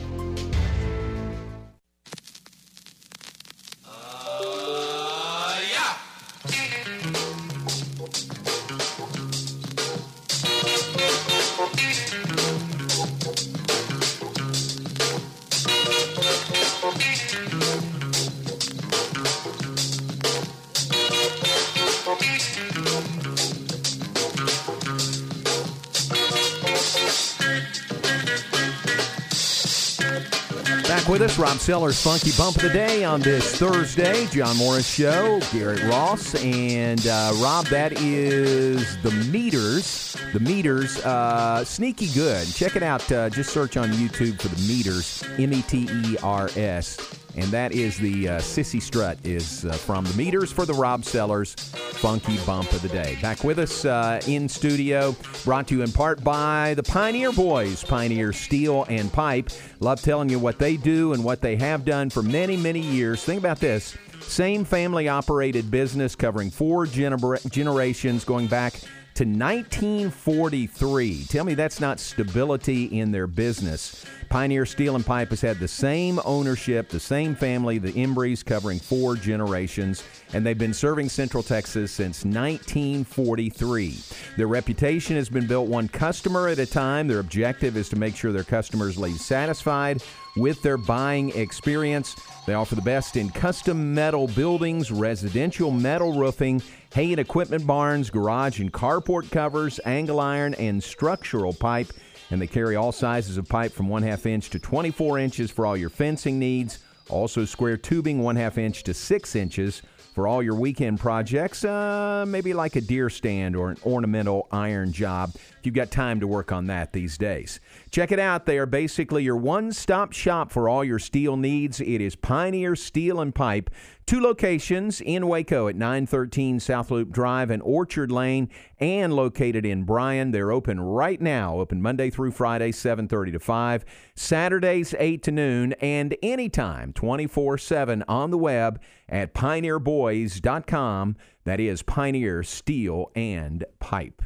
Back 31.06 31.12
with 31.12 31.22
us, 31.22 31.38
Rob 31.38 31.58
Sellers' 31.60 32.02
Funky 32.02 32.32
Bump 32.36 32.56
of 32.56 32.64
the 32.64 32.70
Day 32.70 33.04
on 33.04 33.22
this 33.22 33.58
Thursday. 33.58 34.26
John 34.32 34.58
Morris 34.58 34.88
Show, 34.88 35.40
Garrett 35.54 35.84
Ross, 35.84 36.34
and 36.44 37.06
uh, 37.06 37.32
Rob, 37.36 37.68
that 37.68 38.02
is 38.02 38.98
the 39.04 39.12
Meters. 39.32 40.18
The 40.34 40.40
Meters, 40.40 40.98
uh, 41.06 41.64
sneaky 41.64 42.08
good. 42.16 42.52
Check 42.52 42.76
it 42.76 42.82
out. 42.82 43.12
Uh, 43.12 43.30
just 43.30 43.52
search 43.52 43.78
on 43.78 43.90
YouTube 43.90 44.42
for 44.42 44.48
the 44.48 44.60
Meters, 44.68 45.24
M 45.38 45.54
E 45.54 45.62
T 45.62 45.88
E 45.92 46.18
R 46.24 46.50
S. 46.56 46.98
And 47.36 47.46
that 47.46 47.74
is 47.74 47.98
the 47.98 48.30
uh, 48.30 48.40
Cissy 48.40 48.80
Strut 48.80 49.18
is 49.26 49.66
uh, 49.66 49.74
from 49.74 50.06
the 50.06 50.14
Meters 50.16 50.52
for 50.52 50.66
the 50.66 50.74
Rob 50.74 51.04
Sellers 51.04 51.54
Funky 51.54 52.38
Bump 52.46 52.72
of 52.72 52.82
the 52.82 52.88
Day. 52.88 53.18
Back 53.22 53.44
with 53.44 53.60
us 53.60 53.84
uh, 53.84 54.22
in 54.28 54.48
studio, 54.48 55.16
brought 55.44 55.68
to 55.68 55.76
you 55.76 55.82
in 55.82 55.92
part 55.92 56.24
by 56.24 56.74
the 56.76 56.84
Pioneer 56.84 57.34
Boys, 57.34 57.84
Pioneer 57.84 58.32
Steel 58.32 58.86
and 58.88 59.12
Pipe. 59.12 59.50
Love 59.82 60.02
telling 60.02 60.30
you 60.30 60.40
what 60.40 60.60
they 60.60 60.78
do 60.78 61.14
and 61.14 61.24
what 61.24 61.42
they 61.42 61.58
have 61.58 61.84
done 61.84 62.10
for 62.10 62.22
many, 62.22 62.56
many 62.56 62.80
years. 62.80 63.24
Think 63.24 63.40
about 63.40 63.60
this. 63.60 63.98
Same 64.22 64.64
family 64.64 65.08
operated 65.10 65.70
business 65.70 66.16
covering 66.16 66.50
four 66.50 66.86
gener- 66.86 67.52
generations 67.52 68.24
going 68.24 68.48
back 68.48 68.74
to 69.16 69.24
1943. 69.24 71.26
Tell 71.30 71.46
me 71.46 71.54
that's 71.54 71.80
not 71.80 72.02
stability 72.02 73.00
in 73.00 73.12
their 73.12 73.28
business. 73.28 74.06
Pioneer 74.28 74.66
Steel 74.66 74.96
and 74.96 75.06
Pipe 75.06 75.30
has 75.30 75.40
had 75.40 75.58
the 75.58 75.70
same 75.70 76.20
ownership, 76.26 76.90
the 76.90 77.00
same 77.00 77.34
family, 77.34 77.78
the 77.78 77.94
Embreys, 77.94 78.44
covering 78.44 78.78
four 78.78 79.16
generations, 79.16 80.04
and 80.34 80.46
they've 80.46 80.58
been 80.58 80.74
serving 80.74 81.08
Central 81.08 81.44
Texas 81.44 81.94
since 81.94 82.26
1943. 82.26 83.98
Their 84.36 84.48
reputation 84.48 85.16
has 85.16 85.30
been 85.30 85.48
built 85.48 85.70
one 85.70 85.88
customer 85.88 86.50
at 86.50 86.60
a 86.60 86.66
time. 86.66 87.08
Their 87.08 87.20
objective 87.20 87.78
is 87.78 87.88
to 87.90 87.96
make 87.96 88.18
sure 88.18 88.34
their 88.34 88.44
customers 88.44 88.98
leave 88.98 89.22
satisfied 89.22 90.04
with 90.36 90.62
their 90.62 90.78
buying 90.78 91.30
experience. 91.38 92.16
They 92.46 92.54
offer 92.54 92.76
the 92.76 92.82
best 92.82 93.16
in 93.16 93.30
custom 93.30 93.94
metal 93.94 94.28
buildings, 94.28 94.92
residential 94.92 95.72
metal 95.72 96.14
roofing, 96.14 96.62
hay 96.94 97.12
and 97.12 97.20
equipment 97.20 97.66
barns, 97.66 98.10
garage 98.10 98.60
and 98.60 98.72
carport 98.72 99.32
covers, 99.32 99.80
angle 99.86 100.20
iron, 100.20 100.54
and 100.56 100.84
structural 100.84 101.54
pipe. 101.54 101.92
And 102.32 102.42
they 102.42 102.48
carry 102.48 102.76
all 102.76 102.92
sizes 102.92 103.38
of 103.38 103.48
pipe 103.48 103.72
from 103.72 103.88
1 103.88 104.04
half 104.04 104.26
inch 104.26 104.50
to 104.52 104.60
24 104.60 105.20
inches 105.20 105.52
for 105.52 105.66
all 105.66 105.78
your 105.78 105.90
fencing 105.90 106.40
needs. 106.40 106.80
Also, 107.10 107.46
square 107.46 107.78
tubing, 107.78 108.24
1 108.24 108.36
half 108.36 108.58
inch 108.58 108.84
to 108.84 108.94
6 108.94 109.36
inches 109.36 109.84
for 110.16 110.28
all 110.28 110.42
your 110.42 110.56
weekend 110.56 110.98
projects, 110.98 111.66
uh, 111.66 112.24
maybe 112.26 112.54
like 112.54 112.78
a 112.78 112.82
deer 112.82 113.10
stand 113.10 113.54
or 113.54 113.70
an 113.70 113.78
ornamental 113.86 114.48
iron 114.50 114.94
job. 114.94 115.32
If 115.36 115.66
you've 115.66 115.76
got 115.76 115.92
time 115.92 116.22
to 116.22 116.28
work 116.28 116.54
on 116.54 116.68
that 116.68 116.94
these 116.94 117.18
days. 117.18 117.60
Check 117.96 118.12
it 118.12 118.20
out. 118.20 118.46
They 118.46 118.58
are 118.58 118.66
basically 118.66 119.24
your 119.24 119.38
one 119.38 119.72
stop 119.72 120.12
shop 120.12 120.52
for 120.52 120.68
all 120.68 120.84
your 120.84 121.00
steel 121.00 121.38
needs. 121.38 121.80
It 121.80 122.02
is 122.02 122.18
Pioneer 122.18 122.76
Steel 122.76 123.22
and 123.22 123.34
Pipe. 123.34 123.70
Two 124.06 124.20
locations 124.20 125.00
in 125.00 125.28
Waco 125.28 125.70
at 125.70 125.78
913 125.78 126.60
South 126.60 126.92
Loop 126.92 127.10
Drive 127.14 127.50
and 127.50 127.64
Orchard 127.64 128.12
Lane, 128.12 128.50
and 128.82 129.14
located 129.14 129.66
in 129.66 129.84
Bryan. 129.86 130.32
They're 130.32 130.52
open 130.52 130.82
right 130.82 131.22
now, 131.22 131.58
open 131.58 131.82
Monday 131.82 132.10
through 132.10 132.32
Friday, 132.32 132.74
7:30 132.74 133.32
to 133.32 133.40
5, 133.40 133.86
Saturdays 134.14 134.94
8 135.00 135.24
to 135.24 135.32
noon, 135.32 135.72
and 135.80 136.18
anytime 136.22 136.92
24/7 136.92 138.04
on 138.10 138.30
the 138.30 138.38
web 138.38 138.82
at 139.08 139.34
pioneerboys.com. 139.34 141.16
That 141.46 141.62
is 141.62 141.82
Pioneer 141.82 142.44
Steel 142.44 143.10
and 143.16 143.64
Pipe. 143.80 144.22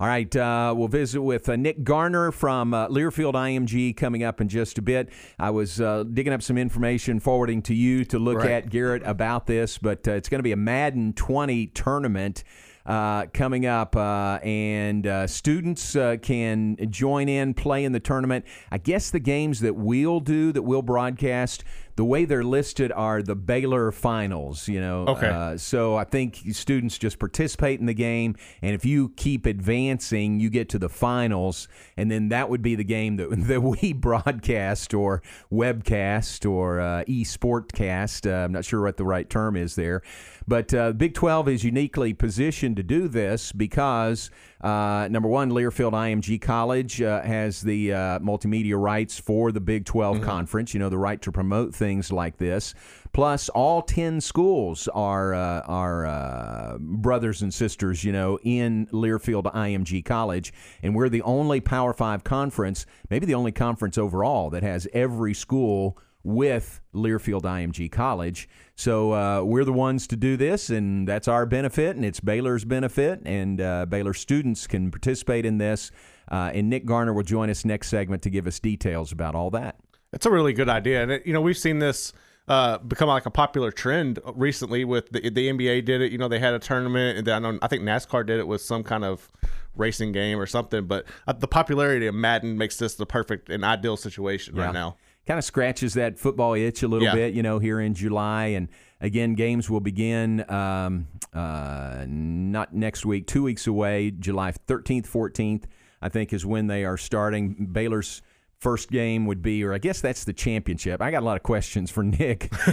All 0.00 0.06
right, 0.06 0.34
uh, 0.36 0.72
we'll 0.76 0.86
visit 0.86 1.20
with 1.20 1.48
uh, 1.48 1.56
Nick 1.56 1.82
Garner 1.82 2.30
from 2.30 2.72
uh, 2.72 2.86
Learfield 2.86 3.32
IMG 3.32 3.96
coming 3.96 4.22
up 4.22 4.40
in 4.40 4.48
just 4.48 4.78
a 4.78 4.82
bit. 4.82 5.08
I 5.40 5.50
was 5.50 5.80
uh, 5.80 6.04
digging 6.04 6.32
up 6.32 6.40
some 6.40 6.56
information, 6.56 7.18
forwarding 7.18 7.62
to 7.62 7.74
you 7.74 8.04
to 8.04 8.18
look 8.20 8.38
Right. 8.38 8.52
at 8.52 8.70
Garrett 8.70 9.02
about 9.04 9.48
this, 9.48 9.76
but 9.76 10.06
uh, 10.06 10.12
it's 10.12 10.28
going 10.28 10.38
to 10.38 10.44
be 10.44 10.52
a 10.52 10.56
Madden 10.56 11.14
20 11.14 11.66
tournament. 11.68 12.44
uh, 12.86 13.26
coming 13.34 13.66
up, 13.66 13.94
uh, 13.96 14.38
and 14.42 15.06
uh, 15.06 15.26
students 15.26 15.94
uh, 15.94 16.16
can 16.22 16.74
join 16.90 17.28
in, 17.28 17.52
play 17.52 17.84
in 17.84 17.92
the 17.92 18.00
tournament. 18.00 18.46
I 18.70 18.78
guess 18.78 19.10
the 19.10 19.18
games 19.18 19.60
that 19.60 19.76
we'll 19.76 20.20
do, 20.20 20.52
that 20.52 20.62
we'll 20.62 20.80
broadcast, 20.80 21.64
the 21.98 22.04
way 22.04 22.24
they're 22.24 22.44
listed 22.44 22.92
are 22.92 23.24
the 23.24 23.34
Baylor 23.34 23.90
finals, 23.90 24.68
you 24.68 24.80
know. 24.80 25.04
Okay. 25.08 25.26
Uh, 25.26 25.56
so 25.56 25.96
I 25.96 26.04
think 26.04 26.36
students 26.52 26.96
just 26.96 27.18
participate 27.18 27.80
in 27.80 27.86
the 27.86 27.92
game, 27.92 28.36
and 28.62 28.72
if 28.72 28.84
you 28.84 29.08
keep 29.16 29.46
advancing, 29.46 30.38
you 30.38 30.48
get 30.48 30.68
to 30.68 30.78
the 30.78 30.88
finals, 30.88 31.66
and 31.96 32.08
then 32.08 32.28
that 32.28 32.50
would 32.50 32.62
be 32.62 32.76
the 32.76 32.84
game 32.84 33.16
that, 33.16 33.30
that 33.48 33.62
we 33.62 33.92
broadcast 33.92 34.94
or 34.94 35.22
webcast 35.52 36.48
or 36.48 36.78
uh, 36.78 37.02
e-sportcast. 37.08 38.30
Uh, 38.30 38.44
I'm 38.44 38.52
not 38.52 38.64
sure 38.64 38.80
what 38.80 38.96
the 38.96 39.04
right 39.04 39.28
term 39.28 39.56
is 39.56 39.74
there. 39.74 40.02
But 40.48 40.72
uh, 40.72 40.92
Big 40.92 41.12
12 41.12 41.46
is 41.50 41.62
uniquely 41.62 42.14
positioned 42.14 42.76
to 42.76 42.82
do 42.82 43.06
this 43.06 43.52
because, 43.52 44.30
uh, 44.62 45.06
number 45.10 45.28
one, 45.28 45.50
Learfield 45.50 45.92
IMG 45.92 46.40
College 46.40 47.02
uh, 47.02 47.20
has 47.20 47.60
the 47.60 47.92
uh, 47.92 48.18
multimedia 48.20 48.80
rights 48.80 49.18
for 49.18 49.52
the 49.52 49.60
Big 49.60 49.84
12 49.84 50.22
conference, 50.22 50.72
you 50.72 50.80
know, 50.80 50.88
the 50.88 50.96
right 50.96 51.20
to 51.20 51.30
promote 51.30 51.74
things 51.74 52.10
like 52.10 52.38
this. 52.38 52.72
Plus, 53.12 53.50
all 53.50 53.82
10 53.82 54.22
schools 54.22 54.88
are, 54.94 55.34
uh, 55.34 55.60
are 55.66 56.06
uh, 56.06 56.78
brothers 56.80 57.42
and 57.42 57.52
sisters, 57.52 58.02
you 58.02 58.12
know, 58.12 58.38
in 58.42 58.86
Learfield 58.86 59.52
IMG 59.52 60.02
College. 60.02 60.54
And 60.82 60.94
we're 60.94 61.10
the 61.10 61.22
only 61.22 61.60
Power 61.60 61.92
5 61.92 62.24
conference, 62.24 62.86
maybe 63.10 63.26
the 63.26 63.34
only 63.34 63.52
conference 63.52 63.98
overall, 63.98 64.48
that 64.48 64.62
has 64.62 64.88
every 64.94 65.34
school 65.34 65.98
with 66.28 66.80
Learfield 66.94 67.42
IMG 67.42 67.90
College. 67.90 68.48
So 68.76 69.12
uh, 69.14 69.42
we're 69.42 69.64
the 69.64 69.72
ones 69.72 70.06
to 70.08 70.16
do 70.16 70.36
this, 70.36 70.68
and 70.68 71.08
that's 71.08 71.26
our 71.26 71.46
benefit, 71.46 71.96
and 71.96 72.04
it's 72.04 72.20
Baylor's 72.20 72.66
benefit, 72.66 73.22
and 73.24 73.60
uh, 73.60 73.86
Baylor 73.86 74.12
students 74.12 74.66
can 74.66 74.90
participate 74.90 75.46
in 75.46 75.56
this. 75.56 75.90
Uh, 76.30 76.50
and 76.52 76.68
Nick 76.68 76.84
Garner 76.84 77.14
will 77.14 77.22
join 77.22 77.48
us 77.48 77.64
next 77.64 77.88
segment 77.88 78.22
to 78.22 78.30
give 78.30 78.46
us 78.46 78.60
details 78.60 79.10
about 79.10 79.34
all 79.34 79.50
that. 79.52 79.76
It's 80.12 80.26
a 80.26 80.30
really 80.30 80.52
good 80.52 80.68
idea, 80.68 81.02
and 81.02 81.10
it, 81.12 81.26
you 81.26 81.32
know 81.32 81.40
we've 81.40 81.56
seen 81.56 81.78
this 81.78 82.12
uh, 82.46 82.76
become 82.78 83.08
like 83.08 83.24
a 83.24 83.30
popular 83.30 83.72
trend 83.72 84.18
recently. 84.34 84.84
With 84.84 85.10
the, 85.10 85.20
the 85.30 85.48
NBA 85.50 85.86
did 85.86 86.02
it, 86.02 86.12
you 86.12 86.18
know 86.18 86.28
they 86.28 86.38
had 86.38 86.52
a 86.52 86.58
tournament, 86.58 87.18
and 87.18 87.28
I, 87.28 87.38
know, 87.38 87.58
I 87.62 87.68
think 87.68 87.82
NASCAR 87.82 88.26
did 88.26 88.38
it 88.38 88.46
with 88.46 88.60
some 88.60 88.84
kind 88.84 89.04
of 89.04 89.30
racing 89.76 90.12
game 90.12 90.38
or 90.38 90.46
something. 90.46 90.84
But 90.86 91.06
uh, 91.26 91.32
the 91.32 91.48
popularity 91.48 92.06
of 92.06 92.14
Madden 92.14 92.58
makes 92.58 92.76
this 92.76 92.94
the 92.96 93.06
perfect 93.06 93.48
and 93.48 93.64
ideal 93.64 93.96
situation 93.96 94.56
Yeah. 94.56 94.64
right 94.66 94.74
now. 94.74 94.96
Kind 95.28 95.36
of 95.36 95.44
scratches 95.44 95.92
that 95.92 96.18
football 96.18 96.54
itch 96.54 96.82
a 96.82 96.88
little 96.88 97.06
Yeah. 97.06 97.14
bit, 97.14 97.34
you 97.34 97.42
know, 97.42 97.58
here 97.58 97.78
in 97.80 97.92
July. 97.92 98.46
And 98.46 98.68
again, 98.98 99.34
games 99.34 99.68
will 99.68 99.80
begin 99.80 100.42
um, 100.50 101.06
uh, 101.34 102.06
not 102.08 102.74
next 102.74 103.04
week, 103.04 103.26
two 103.26 103.42
weeks 103.42 103.66
away, 103.66 104.10
July 104.10 104.52
13th, 104.66 105.06
14th, 105.06 105.64
I 106.00 106.08
think, 106.08 106.32
is 106.32 106.46
when 106.46 106.66
they 106.66 106.82
are 106.86 106.96
starting. 106.96 107.66
Baylor's 107.70 108.22
first 108.60 108.90
game 108.90 109.26
would 109.26 109.40
be, 109.40 109.62
or 109.62 109.72
I 109.72 109.78
guess 109.78 110.00
that's 110.00 110.24
the 110.24 110.32
championship. 110.32 111.00
I 111.00 111.10
got 111.10 111.22
a 111.22 111.26
lot 111.26 111.36
of 111.36 111.42
questions 111.42 111.90
for 111.90 112.02
Nick, 112.02 112.50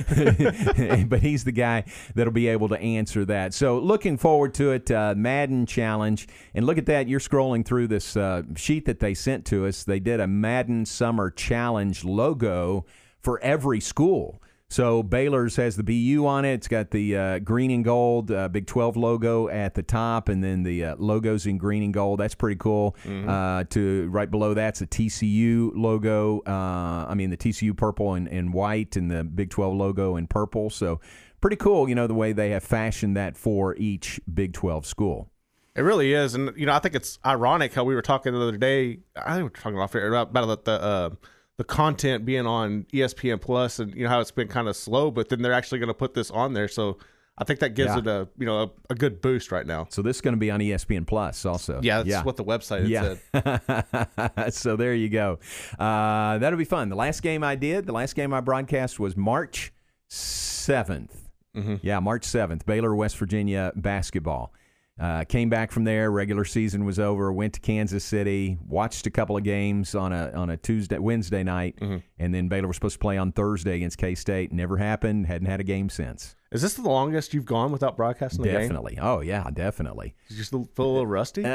but 1.08 1.19
he's 1.21 1.43
the 1.43 1.54
guy 1.54 1.84
that'll 2.15 2.34
be 2.34 2.48
able 2.48 2.69
to 2.69 2.80
answer 2.80 3.24
that. 3.26 3.54
So 3.54 3.80
looking 3.80 4.17
forward 4.17 4.54
to 4.56 4.71
it, 4.71 4.89
uh, 4.89 5.13
Madden 5.15 5.65
Challenge. 5.65 6.28
And 6.54 6.65
look 6.65 6.78
at 6.78 6.88
that, 6.88 7.08
you're 7.08 7.19
scrolling 7.19 7.63
through 7.63 7.88
this 7.88 8.17
uh, 8.17 8.43
sheet 8.56 8.86
that 8.86 9.00
they 9.00 9.13
sent 9.13 9.45
to 9.48 9.67
us. 9.67 9.84
They 9.84 10.00
did 10.00 10.19
a 10.19 10.28
Madden 10.28 10.86
Summer 10.86 11.30
Challenge 11.30 12.04
logo 12.04 12.86
for 13.21 13.39
every 13.41 13.80
school. 13.80 14.41
So 14.69 15.04
Baylor's 15.04 15.56
has 15.58 15.75
the 15.75 15.84
BU 15.84 16.25
on 16.25 16.43
it. 16.43 16.54
It's 16.54 16.67
got 16.67 16.89
the 16.91 17.15
uh, 17.15 17.39
green 17.39 17.71
and 17.71 17.86
gold 17.86 18.32
uh, 18.32 18.49
Big 18.49 18.65
12 18.65 18.97
logo 18.97 19.47
at 19.47 19.75
the 19.75 19.84
top, 19.84 20.28
and 20.28 20.43
then 20.43 20.63
the 20.63 20.86
uh, 20.86 20.95
logos 20.97 21.45
in 21.45 21.58
green 21.58 21.84
and 21.84 21.93
gold. 21.93 22.19
That's 22.19 22.36
pretty 22.36 22.58
cool. 22.58 22.95
Uh, 23.06 23.63
to 23.69 24.08
right 24.10 24.30
below 24.30 24.54
that's 24.54 24.82
a 24.82 24.88
TCU 24.88 25.71
logo. 25.75 26.41
Uh, 26.47 27.06
I 27.08 27.13
mean 27.13 27.30
the 27.30 27.38
TCU 27.38 27.78
purple 27.78 28.15
and, 28.15 28.28
and 28.28 28.54
white, 28.54 28.95
and 28.95 29.10
the 29.10 29.23
Big 29.23 29.49
12 29.51 29.75
logo 29.75 30.15
in 30.15 30.28
purple. 30.28 30.69
So 30.69 30.99
pretty 31.41 31.58
cool. 31.58 31.88
You 31.88 31.95
know 31.95 32.08
the 32.08 32.15
way 32.15 32.34
they 32.34 32.49
have 32.49 32.63
fashioned 32.63 33.15
that 33.15 33.38
for 33.38 33.75
each 33.75 34.19
Big 34.34 34.54
12 34.54 34.86
school. 34.86 35.30
It 35.75 35.82
really 35.82 36.13
is, 36.13 36.36
and 36.36 36.54
you 36.56 36.65
know, 36.65 36.73
I 36.73 36.80
think 36.80 36.95
it's 36.95 37.19
ironic 37.25 37.73
how 37.73 37.84
we 37.84 37.95
were 37.95 38.01
talking 38.01 38.34
the 38.34 38.41
other 38.41 38.58
day. 38.58 38.99
I 39.15 39.34
think 39.34 39.38
we 39.38 39.43
were 39.43 39.49
talking 39.49 39.78
off 39.78 39.93
air 39.93 40.08
about, 40.08 40.30
about 40.30 40.63
the 40.63 40.82
uh, 40.82 41.10
the 41.57 41.63
content 41.63 42.25
being 42.25 42.45
on 42.45 42.85
ESPN 42.93 43.39
Plus, 43.39 43.79
and 43.79 43.93
you 43.95 44.03
know 44.03 44.09
how 44.09 44.19
it's 44.19 44.31
been 44.31 44.47
kind 44.47 44.67
of 44.67 44.75
slow, 44.75 45.11
but 45.11 45.29
then 45.29 45.41
they're 45.41 45.53
actually 45.53 45.79
going 45.79 45.87
to 45.87 45.93
put 45.93 46.13
this 46.13 46.29
on 46.31 46.53
there. 46.53 46.67
So 46.67 46.97
I 47.37 47.43
think 47.43 47.59
that 47.59 47.75
gives 47.75 47.93
Yeah. 47.93 47.99
it 47.99 48.07
a 48.07 48.27
you 48.37 48.45
know 48.45 48.63
a, 48.63 48.71
a 48.91 48.95
good 48.95 49.21
boost 49.21 49.51
right 49.51 49.65
now. 49.65 49.87
So 49.89 50.01
this 50.01 50.17
is 50.17 50.21
going 50.21 50.33
to 50.33 50.39
be 50.39 50.51
on 50.51 50.59
ESPN 50.59 51.07
Plus 51.07 51.45
also. 51.45 51.79
Yeah, 51.81 52.03
that's 52.03 52.25
what 52.25 52.35
the 52.37 52.43
website 52.43 52.87
yeah. 52.87 53.15
said. 53.33 54.53
so 54.53 54.75
there 54.75 54.93
you 54.93 55.09
go. 55.09 55.39
Uh, 55.79 56.37
that'll 56.39 56.59
be 56.59 56.65
fun. 56.65 56.89
The 56.89 56.95
last 56.95 57.21
game 57.21 57.43
I 57.43 57.55
did, 57.55 57.85
the 57.85 57.93
last 57.93 58.15
game 58.15 58.33
I 58.33 58.41
broadcast 58.41 58.99
was 58.99 59.15
March 59.15 59.73
7th. 60.09 61.11
Mm-hmm. 61.55 61.75
Yeah, 61.81 61.99
March 61.99 62.23
7th. 62.23 62.65
Baylor, 62.65 62.93
West 62.95 63.17
Virginia 63.17 63.71
basketball. 63.75 64.53
Uh, 64.99 65.25
came 65.25 65.49
back 65.49 65.71
from 65.71 65.84
there. 65.84 66.10
Regular 66.10 66.45
season 66.45 66.86
was 66.86 66.99
over. 66.99 67.31
Went 67.34 67.53
to 67.55 67.60
Kansas 67.60 68.03
City. 68.03 68.58
Watched 68.65 69.05
a 69.08 69.12
couple 69.12 69.36
of 69.36 69.43
games 69.43 69.93
on 69.93 70.13
a 70.13 70.31
on 70.34 70.49
a 70.49 70.55
Tuesday, 70.58 70.97
Wednesday 70.99 71.43
night, 71.43 71.75
Mm-hmm. 71.81 71.97
and 72.17 72.34
then 72.34 72.47
Baylor 72.47 72.67
was 72.67 72.77
supposed 72.77 72.93
to 72.95 72.99
play 72.99 73.17
on 73.17 73.34
Thursday 73.34 73.75
against 73.75 73.97
K 73.97 74.15
State. 74.15 74.53
Never 74.53 74.77
happened. 74.77 75.27
Hadn't 75.27 75.47
had 75.47 75.60
a 75.60 75.63
game 75.65 75.89
since. 75.89 76.36
Is 76.55 76.61
this 76.61 76.75
the 76.75 76.83
longest 76.83 77.33
you've 77.33 77.45
gone 77.45 77.73
without 77.73 77.97
broadcasting 77.97 78.43
the 78.43 78.47
game? 78.47 78.61
Definitely. 78.61 78.97
Oh 79.01 79.19
yeah, 79.19 79.49
definitely. 79.53 80.15
You 80.29 80.37
just 80.37 80.51
feel 80.51 80.67
a 80.77 80.81
little 80.83 81.05
rusty. 81.05 81.43
Uh, 81.43 81.49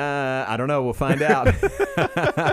I 0.46 0.56
don't 0.58 0.68
know. 0.68 0.82
We'll 0.82 0.92
find 0.92 1.22
out. 1.22 1.54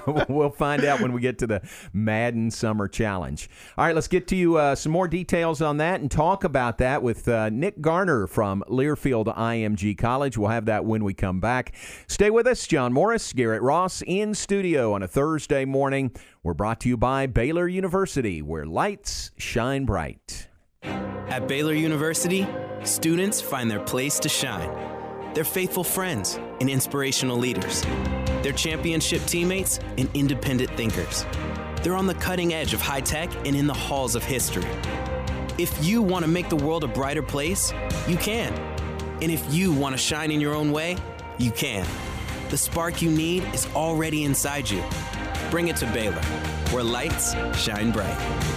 we'll 0.29 0.49
find 0.49 0.85
out 0.85 1.01
when 1.01 1.11
we 1.11 1.19
get 1.19 1.39
to 1.39 1.47
the 1.47 1.61
Madden 1.91 2.49
Summer 2.49 2.87
Challenge. 2.87 3.49
All 3.77 3.85
right, 3.85 3.93
let's 3.93 4.07
get 4.07 4.27
to 4.29 4.37
you 4.37 4.55
uh, 4.55 4.75
some 4.75 4.93
more 4.93 5.09
details 5.09 5.61
on 5.61 5.75
that 5.77 5.99
and 5.99 6.09
talk 6.09 6.45
about 6.45 6.77
that 6.77 7.03
with 7.03 7.27
uh, 7.27 7.49
Nick 7.49 7.81
Garner 7.81 8.27
from 8.27 8.63
Learfield 8.69 9.25
IMG 9.35 9.97
College. 9.97 10.37
We'll 10.37 10.49
have 10.49 10.65
that 10.67 10.85
when 10.85 11.03
we 11.03 11.13
come 11.13 11.41
back. 11.41 11.75
Stay 12.07 12.29
with 12.29 12.47
us. 12.47 12.65
John 12.65 12.93
Morris, 12.93 13.33
Garrett 13.33 13.61
Ross 13.61 14.01
in 14.07 14.33
studio 14.33 14.93
on 14.93 15.03
a 15.03 15.07
Thursday 15.07 15.65
morning. 15.65 16.11
We're 16.43 16.53
brought 16.53 16.79
to 16.81 16.89
you 16.89 16.95
by 16.95 17.27
Baylor 17.27 17.67
University, 17.67 18.41
where 18.41 18.65
lights 18.65 19.31
shine 19.37 19.83
bright. 19.83 20.47
At 21.29 21.47
Baylor 21.47 21.73
University, 21.73 22.47
students 22.83 23.41
find 23.41 23.69
their 23.69 23.79
place 23.79 24.19
to 24.19 24.29
shine. 24.29 24.69
They're 25.33 25.43
faithful 25.43 25.83
friends 25.83 26.39
and 26.59 26.69
inspirational 26.69 27.37
leaders. 27.37 27.83
They're 28.41 28.53
championship 28.53 29.23
teammates 29.25 29.79
and 29.97 30.09
independent 30.13 30.71
thinkers. 30.71 31.25
They're 31.83 31.95
on 31.95 32.07
the 32.07 32.15
cutting 32.15 32.53
edge 32.53 32.73
of 32.73 32.81
high 32.81 33.01
tech 33.01 33.29
and 33.45 33.55
in 33.55 33.67
the 33.67 33.73
halls 33.73 34.15
of 34.15 34.23
history. 34.23 34.65
If 35.57 35.85
you 35.85 36.01
want 36.01 36.23
to 36.25 36.31
make 36.31 36.49
the 36.49 36.55
world 36.55 36.83
a 36.83 36.87
brighter 36.87 37.23
place, 37.23 37.73
you 38.07 38.17
can. 38.17 38.53
And 39.21 39.31
if 39.31 39.53
you 39.53 39.73
want 39.73 39.93
to 39.93 39.97
shine 39.97 40.31
in 40.31 40.39
your 40.39 40.53
own 40.53 40.71
way, 40.71 40.97
you 41.37 41.51
can. 41.51 41.85
The 42.49 42.57
spark 42.57 43.01
you 43.01 43.11
need 43.11 43.43
is 43.53 43.67
already 43.75 44.23
inside 44.23 44.69
you. 44.69 44.83
Bring 45.49 45.67
it 45.67 45.75
to 45.77 45.85
Baylor, 45.87 46.21
where 46.71 46.83
lights 46.83 47.33
shine 47.57 47.91
bright. 47.91 48.56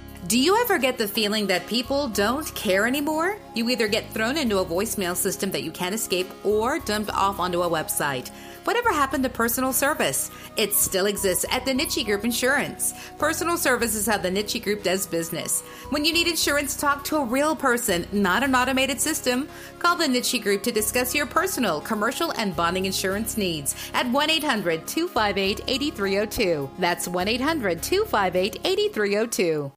Do 0.27 0.37
you 0.37 0.55
ever 0.61 0.77
get 0.77 0.99
the 0.99 1.07
feeling 1.07 1.47
that 1.47 1.65
people 1.65 2.07
don't 2.07 2.53
care 2.53 2.85
anymore? 2.85 3.39
You 3.55 3.67
either 3.71 3.87
get 3.87 4.13
thrown 4.13 4.37
into 4.37 4.59
a 4.59 4.65
voicemail 4.65 5.15
system 5.15 5.49
that 5.49 5.63
you 5.63 5.71
can't 5.71 5.95
escape 5.95 6.29
or 6.45 6.77
dumped 6.77 7.09
off 7.09 7.39
onto 7.39 7.63
a 7.63 7.69
website. 7.69 8.29
Whatever 8.63 8.91
happened 8.91 9.23
to 9.23 9.29
personal 9.29 9.73
service? 9.73 10.29
It 10.57 10.73
still 10.73 11.07
exists 11.07 11.43
at 11.49 11.65
the 11.65 11.71
Nitsche 11.71 12.05
Group 12.05 12.23
Insurance. 12.23 12.93
Personal 13.17 13.57
service 13.57 13.95
is 13.95 14.05
how 14.05 14.19
the 14.19 14.29
Nitsche 14.29 14.63
Group 14.63 14.83
does 14.83 15.07
business. 15.07 15.61
When 15.89 16.05
you 16.05 16.13
need 16.13 16.27
insurance, 16.27 16.75
talk 16.75 17.03
to 17.05 17.17
a 17.17 17.25
real 17.25 17.55
person, 17.55 18.05
not 18.11 18.43
an 18.43 18.53
automated 18.53 19.01
system. 19.01 19.49
Call 19.79 19.95
the 19.95 20.05
Nitsche 20.05 20.43
Group 20.43 20.61
to 20.63 20.71
discuss 20.71 21.15
your 21.15 21.25
personal, 21.25 21.81
commercial, 21.81 22.29
and 22.33 22.55
bonding 22.55 22.85
insurance 22.85 23.37
needs 23.37 23.75
at 23.95 24.07
1 24.11 24.29
800 24.29 24.87
258 24.87 25.61
8302. 25.67 26.69
That's 26.77 27.07
1 27.07 27.27
800 27.27 27.81
258 27.81 28.59
8302. 28.63 29.71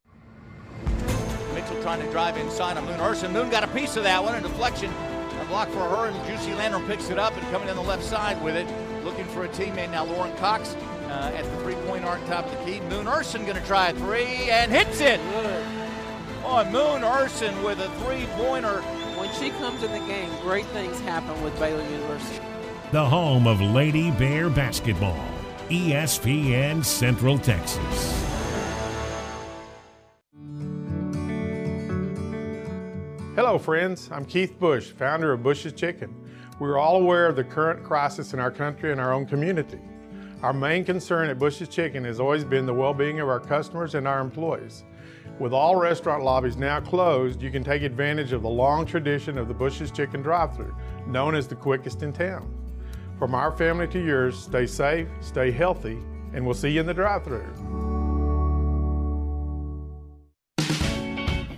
Mitchell 1.84 1.96
trying 1.96 2.06
to 2.06 2.10
drive 2.12 2.36
inside 2.36 2.76
on 2.76 2.86
Moon 2.86 3.00
Ursin. 3.00 3.32
Moon 3.32 3.50
got 3.50 3.62
a 3.62 3.68
piece 3.68 3.96
of 3.96 4.04
that 4.04 4.22
one. 4.22 4.34
A 4.34 4.40
deflection 4.40 4.90
of 5.40 5.48
block 5.48 5.68
for 5.68 5.80
her, 5.80 6.06
and 6.06 6.26
Juicy 6.26 6.54
Landrum 6.54 6.86
picks 6.86 7.10
it 7.10 7.18
up 7.18 7.36
and 7.36 7.42
coming 7.50 7.68
in 7.68 7.76
the 7.76 7.82
left 7.82 8.02
side 8.02 8.42
with 8.42 8.56
it, 8.56 8.66
looking 9.04 9.26
for 9.26 9.44
a 9.44 9.48
teammate 9.48 9.90
now. 9.90 10.04
Lauren 10.04 10.34
Cox 10.36 10.74
uh, 11.08 11.32
at 11.34 11.44
the 11.44 11.56
three-point 11.62 12.04
arc, 12.04 12.24
top 12.26 12.46
of 12.46 12.52
the 12.52 12.64
key. 12.64 12.80
Moon 12.88 13.06
Ursin 13.06 13.44
going 13.44 13.60
to 13.60 13.66
try 13.66 13.88
a 13.88 13.94
three 13.94 14.50
and 14.50 14.72
hits 14.72 15.00
it. 15.00 15.20
Boy, 16.42 16.64
Moon 16.70 17.04
Ursin 17.04 17.62
with 17.62 17.78
a 17.80 17.90
three-pointer. 18.04 18.80
When 19.18 19.32
she 19.34 19.50
comes 19.50 19.82
in 19.82 19.92
the 19.92 20.06
game, 20.06 20.30
great 20.42 20.66
things 20.66 20.98
happen 21.00 21.40
with 21.42 21.58
Baylor 21.58 21.84
University. 21.90 22.44
The 22.92 23.04
home 23.04 23.46
of 23.46 23.60
Lady 23.60 24.10
Bear 24.12 24.48
basketball, 24.50 25.22
ESPN 25.68 26.84
Central 26.84 27.38
Texas. 27.38 28.33
Hello, 33.36 33.58
friends. 33.58 34.08
I'm 34.12 34.24
Keith 34.24 34.60
Bush, 34.60 34.92
founder 34.92 35.32
of 35.32 35.42
Bush's 35.42 35.72
Chicken. 35.72 36.14
We're 36.60 36.78
all 36.78 37.02
aware 37.02 37.26
of 37.26 37.34
the 37.34 37.42
current 37.42 37.82
crisis 37.82 38.32
in 38.32 38.38
our 38.38 38.52
country 38.52 38.92
and 38.92 39.00
our 39.00 39.12
own 39.12 39.26
community. 39.26 39.80
Our 40.42 40.52
main 40.52 40.84
concern 40.84 41.28
at 41.28 41.40
Bush's 41.40 41.66
Chicken 41.68 42.04
has 42.04 42.20
always 42.20 42.44
been 42.44 42.64
the 42.64 42.72
well 42.72 42.94
being 42.94 43.18
of 43.18 43.28
our 43.28 43.40
customers 43.40 43.96
and 43.96 44.06
our 44.06 44.20
employees. 44.20 44.84
With 45.40 45.52
all 45.52 45.74
restaurant 45.74 46.22
lobbies 46.22 46.56
now 46.56 46.78
closed, 46.78 47.42
you 47.42 47.50
can 47.50 47.64
take 47.64 47.82
advantage 47.82 48.32
of 48.32 48.42
the 48.42 48.48
long 48.48 48.86
tradition 48.86 49.36
of 49.36 49.48
the 49.48 49.54
Bush's 49.54 49.90
Chicken 49.90 50.22
drive 50.22 50.54
thru, 50.54 50.72
known 51.08 51.34
as 51.34 51.48
the 51.48 51.56
quickest 51.56 52.04
in 52.04 52.12
town. 52.12 52.48
From 53.18 53.34
our 53.34 53.50
family 53.50 53.88
to 53.88 53.98
yours, 53.98 54.38
stay 54.38 54.64
safe, 54.64 55.08
stay 55.20 55.50
healthy, 55.50 55.98
and 56.34 56.44
we'll 56.44 56.54
see 56.54 56.70
you 56.70 56.78
in 56.78 56.86
the 56.86 56.94
drive 56.94 57.24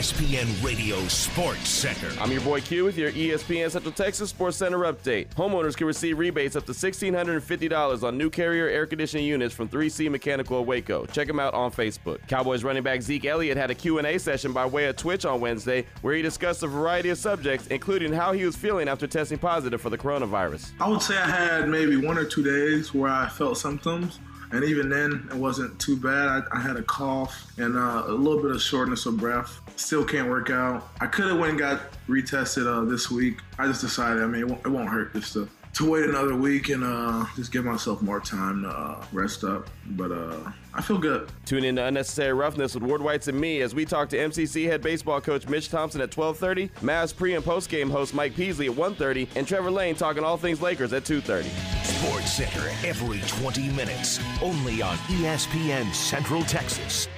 ESPN 0.00 0.64
Radio 0.64 0.98
Sports 1.08 1.68
Center. 1.68 2.08
I'm 2.18 2.32
your 2.32 2.40
boy 2.40 2.62
Q 2.62 2.84
with 2.84 2.96
your 2.96 3.12
ESPN 3.12 3.70
Central 3.70 3.92
Texas 3.92 4.30
Sports 4.30 4.56
Center 4.56 4.78
update. 4.78 5.28
Homeowners 5.34 5.76
can 5.76 5.86
receive 5.86 6.18
rebates 6.18 6.56
up 6.56 6.64
to 6.64 6.72
$1,650 6.72 8.02
on 8.02 8.16
new 8.16 8.30
carrier 8.30 8.66
air 8.66 8.86
conditioning 8.86 9.26
units 9.26 9.54
from 9.54 9.68
3C 9.68 10.10
Mechanical 10.10 10.60
of 10.60 10.66
Waco. 10.66 11.04
Check 11.04 11.26
them 11.26 11.38
out 11.38 11.52
on 11.52 11.70
Facebook. 11.70 12.26
Cowboys 12.28 12.64
running 12.64 12.82
back 12.82 13.02
Zeke 13.02 13.26
Elliott 13.26 13.58
had 13.58 13.70
a 13.70 13.74
Q&A 13.74 14.16
session 14.16 14.54
by 14.54 14.64
way 14.64 14.86
of 14.86 14.96
Twitch 14.96 15.26
on 15.26 15.38
Wednesday 15.38 15.84
where 16.00 16.14
he 16.14 16.22
discussed 16.22 16.62
a 16.62 16.66
variety 16.66 17.10
of 17.10 17.18
subjects, 17.18 17.66
including 17.66 18.10
how 18.10 18.32
he 18.32 18.46
was 18.46 18.56
feeling 18.56 18.88
after 18.88 19.06
testing 19.06 19.36
positive 19.36 19.82
for 19.82 19.90
the 19.90 19.98
coronavirus. 19.98 20.70
I 20.80 20.88
would 20.88 21.02
say 21.02 21.18
I 21.18 21.28
had 21.28 21.68
maybe 21.68 21.98
one 21.98 22.16
or 22.16 22.24
two 22.24 22.42
days 22.42 22.94
where 22.94 23.10
I 23.10 23.28
felt 23.28 23.58
symptoms. 23.58 24.18
And 24.52 24.64
even 24.64 24.88
then, 24.88 25.28
it 25.30 25.36
wasn't 25.36 25.78
too 25.78 25.96
bad. 25.96 26.28
I, 26.28 26.42
I 26.58 26.60
had 26.60 26.76
a 26.76 26.82
cough 26.82 27.52
and 27.56 27.76
uh, 27.76 28.04
a 28.06 28.12
little 28.12 28.42
bit 28.42 28.50
of 28.50 28.60
shortness 28.60 29.06
of 29.06 29.16
breath. 29.16 29.60
Still 29.76 30.04
can't 30.04 30.28
work 30.28 30.50
out. 30.50 30.88
I 31.00 31.06
could 31.06 31.28
have 31.28 31.38
went 31.38 31.50
and 31.50 31.58
got 31.58 31.80
retested 32.08 32.66
uh, 32.66 32.84
this 32.84 33.10
week. 33.10 33.38
I 33.58 33.66
just 33.66 33.80
decided, 33.80 34.22
I 34.22 34.26
mean, 34.26 34.42
it 34.42 34.48
won't, 34.48 34.66
it 34.66 34.68
won't 34.68 34.88
hurt 34.88 35.12
just 35.14 35.34
to, 35.34 35.48
to 35.74 35.90
wait 35.90 36.04
another 36.04 36.34
week 36.34 36.68
and 36.68 36.82
uh, 36.84 37.24
just 37.36 37.52
give 37.52 37.64
myself 37.64 38.02
more 38.02 38.20
time 38.20 38.62
to 38.62 38.68
uh, 38.68 39.04
rest 39.12 39.44
up. 39.44 39.68
But 39.86 40.12
uh, 40.12 40.50
I 40.74 40.82
feel 40.82 40.98
good. 40.98 41.30
Tune 41.44 41.64
in 41.64 41.76
to 41.76 41.84
Unnecessary 41.84 42.32
Roughness 42.32 42.74
with 42.74 42.82
Ward 42.82 43.02
Whites 43.02 43.28
and 43.28 43.40
me 43.40 43.60
as 43.60 43.74
we 43.74 43.84
talk 43.84 44.08
to 44.10 44.16
MCC 44.16 44.66
head 44.66 44.82
baseball 44.82 45.20
coach 45.20 45.48
Mitch 45.48 45.68
Thompson 45.68 46.00
at 46.00 46.10
12:30, 46.10 46.70
Mavs 46.80 47.16
pre 47.16 47.34
and 47.34 47.44
post 47.44 47.68
game 47.68 47.90
host 47.90 48.14
Mike 48.14 48.34
Peasley 48.34 48.66
at 48.66 48.74
1:30, 48.74 49.28
and 49.36 49.46
Trevor 49.46 49.70
Lane 49.70 49.94
talking 49.94 50.24
all 50.24 50.36
things 50.36 50.60
Lakers 50.60 50.92
at 50.92 51.04
2:30. 51.04 51.50
Sports 51.84 52.32
Center 52.32 52.68
every 52.86 53.20
20 53.26 53.68
minutes, 53.70 54.20
only 54.42 54.82
on 54.82 54.96
ESPN 55.08 55.92
Central 55.94 56.42
Texas. 56.44 57.08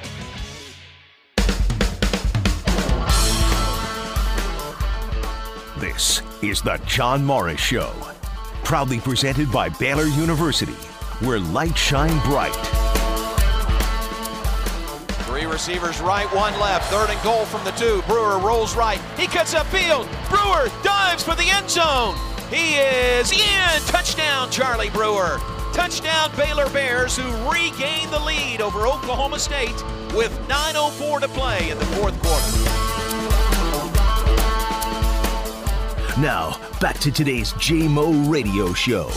This 5.83 6.23
is 6.43 6.63
the 6.63 6.81
John 6.87 7.25
Morris 7.25 7.61
Show, 7.61 7.93
proudly 8.65 9.01
presented 9.01 9.51
by 9.51 9.69
Baylor 9.69 10.07
University, 10.07 10.73
where 11.25 11.39
light 11.39 11.77
shine 11.77 12.19
bright. 12.27 12.55
Three 15.27 15.47
receivers 15.47 16.01
right, 16.01 16.27
one 16.35 16.59
left. 16.61 16.91
Third 16.91 17.11
and 17.11 17.23
goal 17.23 17.45
from 17.47 17.65
the 17.65 17.71
two. 17.73 18.03
Brewer 18.07 18.39
rolls 18.39 18.77
right. 18.77 19.01
He 19.17 19.27
cuts 19.27 19.55
upfield. 19.55 20.07
Brewer 20.29 20.71
dives 20.83 21.23
for 21.23 21.35
the 21.35 21.49
end 21.49 21.71
zone. 21.71 22.15
He 22.51 22.77
is 22.77 23.33
in. 23.33 23.81
Touchdown, 23.87 24.51
Charlie 24.51 24.91
Brewer. 24.91 25.41
Touchdown, 25.73 26.31
Baylor 26.37 26.69
Bears, 26.69 27.17
who 27.17 27.51
regain 27.51 28.11
the 28.11 28.21
lead 28.21 28.61
over 28.61 28.87
Oklahoma 28.87 29.39
State 29.39 29.83
with 30.15 30.39
9.04 30.49 31.21
to 31.23 31.29
play 31.29 31.71
in 31.71 31.79
the 31.79 31.87
fourth 31.87 32.23
quarter. 32.23 32.92
Now, 36.19 36.61
back 36.79 36.99
to 36.99 37.11
today's 37.11 37.55
JMO 37.55 38.31
Radio 38.31 38.75
Show. 38.75 39.09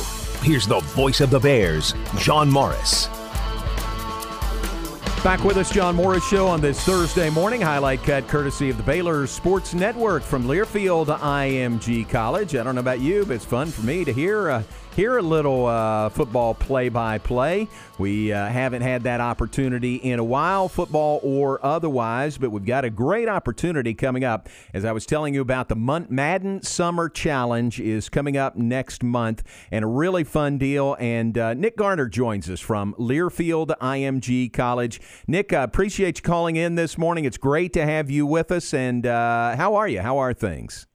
Here's 0.41 0.65
the 0.65 0.79
voice 0.79 1.19
of 1.19 1.29
the 1.29 1.39
Bears, 1.39 1.93
John 2.19 2.49
Morris. 2.49 3.09
Back 5.25 5.43
with 5.43 5.57
us, 5.57 5.71
John 5.71 5.95
Morris 5.95 6.23
Show 6.23 6.45
on 6.45 6.61
this 6.61 6.79
Thursday 6.83 7.31
morning. 7.31 7.59
Highlight 7.59 8.03
cut 8.03 8.27
courtesy 8.27 8.69
of 8.69 8.77
the 8.77 8.83
Baylor 8.83 9.25
Sports 9.25 9.73
Network 9.73 10.21
from 10.21 10.43
Learfield 10.43 11.07
IMG 11.07 12.07
College. 12.07 12.55
I 12.55 12.61
don't 12.61 12.75
know 12.75 12.81
about 12.81 12.99
you, 12.99 13.25
but 13.25 13.33
it's 13.33 13.43
fun 13.43 13.71
for 13.71 13.81
me 13.81 14.05
to 14.05 14.13
hear 14.13 14.51
uh, 14.51 14.63
hear 14.95 15.17
a 15.17 15.21
little 15.21 15.65
uh, 15.65 16.07
football 16.09 16.53
play-by-play. 16.53 17.67
We 17.97 18.31
uh, 18.31 18.47
haven't 18.47 18.81
had 18.81 19.03
that 19.03 19.19
opportunity 19.19 19.95
in 19.95 20.19
a 20.19 20.23
while, 20.23 20.69
football 20.69 21.19
or 21.21 21.63
otherwise, 21.65 22.37
but 22.37 22.49
we've 22.49 22.65
got 22.65 22.85
a 22.85 22.89
great 22.89 23.27
opportunity 23.27 23.93
coming 23.93 24.23
up. 24.23 24.47
As 24.73 24.85
I 24.85 24.93
was 24.93 25.05
telling 25.05 25.33
you 25.33 25.41
about, 25.41 25.67
the 25.67 25.75
Madden 25.75 26.61
Summer 26.63 27.09
Challenge 27.09 27.79
is 27.79 28.07
coming 28.07 28.37
up 28.37 28.55
next 28.55 29.03
month, 29.03 29.43
and 29.69 29.83
a 29.83 29.87
really 29.87 30.23
fun 30.23 30.57
deal. 30.57 30.95
And 30.97 31.37
uh, 31.37 31.53
Nick 31.55 31.75
Garner 31.75 32.07
joins 32.07 32.49
us 32.49 32.61
from 32.61 32.93
Learfield 32.93 33.77
IMG 33.81 34.53
College. 34.53 35.01
Nick, 35.27 35.53
I 35.53 35.63
appreciate 35.63 36.17
you 36.17 36.23
calling 36.23 36.55
in 36.55 36.75
this 36.75 36.97
morning. 36.97 37.25
It's 37.25 37.37
great 37.37 37.73
to 37.73 37.85
have 37.85 38.09
you 38.09 38.25
with 38.25 38.51
us. 38.51 38.73
And 38.73 39.05
uh, 39.05 39.55
how 39.55 39.75
are 39.75 39.87
you? 39.87 40.01
How 40.01 40.17
are 40.17 40.33
things? 40.33 40.87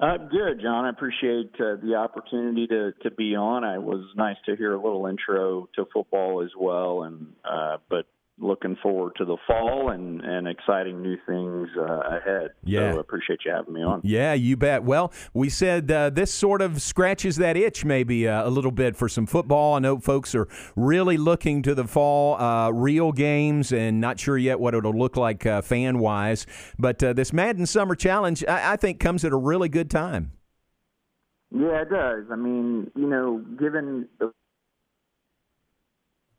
Uh, 0.00 0.16
good, 0.16 0.60
John. 0.62 0.84
I 0.84 0.90
appreciate 0.90 1.50
uh, 1.58 1.74
the 1.82 1.96
opportunity 1.96 2.68
to, 2.68 2.92
to 3.02 3.10
be 3.10 3.34
on. 3.34 3.64
I 3.64 3.78
was 3.78 4.04
nice 4.14 4.36
to 4.46 4.54
hear 4.54 4.72
a 4.72 4.80
little 4.80 5.06
intro 5.06 5.68
to 5.74 5.86
football 5.92 6.42
as 6.42 6.50
well, 6.56 7.02
and 7.02 7.32
uh, 7.44 7.78
but 7.90 8.06
looking 8.40 8.76
forward 8.82 9.12
to 9.16 9.24
the 9.24 9.36
fall 9.46 9.90
and, 9.90 10.20
and 10.20 10.46
exciting 10.46 11.02
new 11.02 11.16
things 11.26 11.68
uh, 11.76 12.16
ahead. 12.16 12.50
Yeah. 12.64 12.92
So 12.92 12.98
I 12.98 13.00
appreciate 13.00 13.40
you 13.44 13.52
having 13.52 13.74
me 13.74 13.82
on. 13.82 14.00
Yeah, 14.04 14.34
you 14.34 14.56
bet. 14.56 14.84
Well, 14.84 15.12
we 15.34 15.48
said 15.48 15.90
uh, 15.90 16.10
this 16.10 16.32
sort 16.32 16.62
of 16.62 16.80
scratches 16.80 17.36
that 17.36 17.56
itch 17.56 17.84
maybe 17.84 18.28
uh, 18.28 18.46
a 18.46 18.50
little 18.50 18.70
bit 18.70 18.96
for 18.96 19.08
some 19.08 19.26
football. 19.26 19.74
I 19.74 19.80
know 19.80 19.98
folks 19.98 20.34
are 20.34 20.48
really 20.76 21.16
looking 21.16 21.62
to 21.62 21.74
the 21.74 21.84
fall, 21.84 22.40
uh, 22.40 22.70
real 22.70 23.12
games, 23.12 23.72
and 23.72 24.00
not 24.00 24.20
sure 24.20 24.38
yet 24.38 24.60
what 24.60 24.74
it'll 24.74 24.96
look 24.96 25.16
like 25.16 25.44
uh, 25.44 25.62
fan 25.62 25.98
wise. 25.98 26.46
But 26.78 27.02
uh, 27.02 27.12
this 27.12 27.32
Madden 27.32 27.66
Summer 27.66 27.94
Challenge, 27.94 28.44
I-, 28.46 28.72
I 28.72 28.76
think, 28.76 29.00
comes 29.00 29.24
at 29.24 29.32
a 29.32 29.36
really 29.36 29.68
good 29.68 29.90
time. 29.90 30.32
Yeah, 31.50 31.82
it 31.82 31.90
does. 31.90 32.24
I 32.30 32.36
mean, 32.36 32.90
you 32.94 33.08
know, 33.08 33.42
given 33.58 34.06
the 34.18 34.32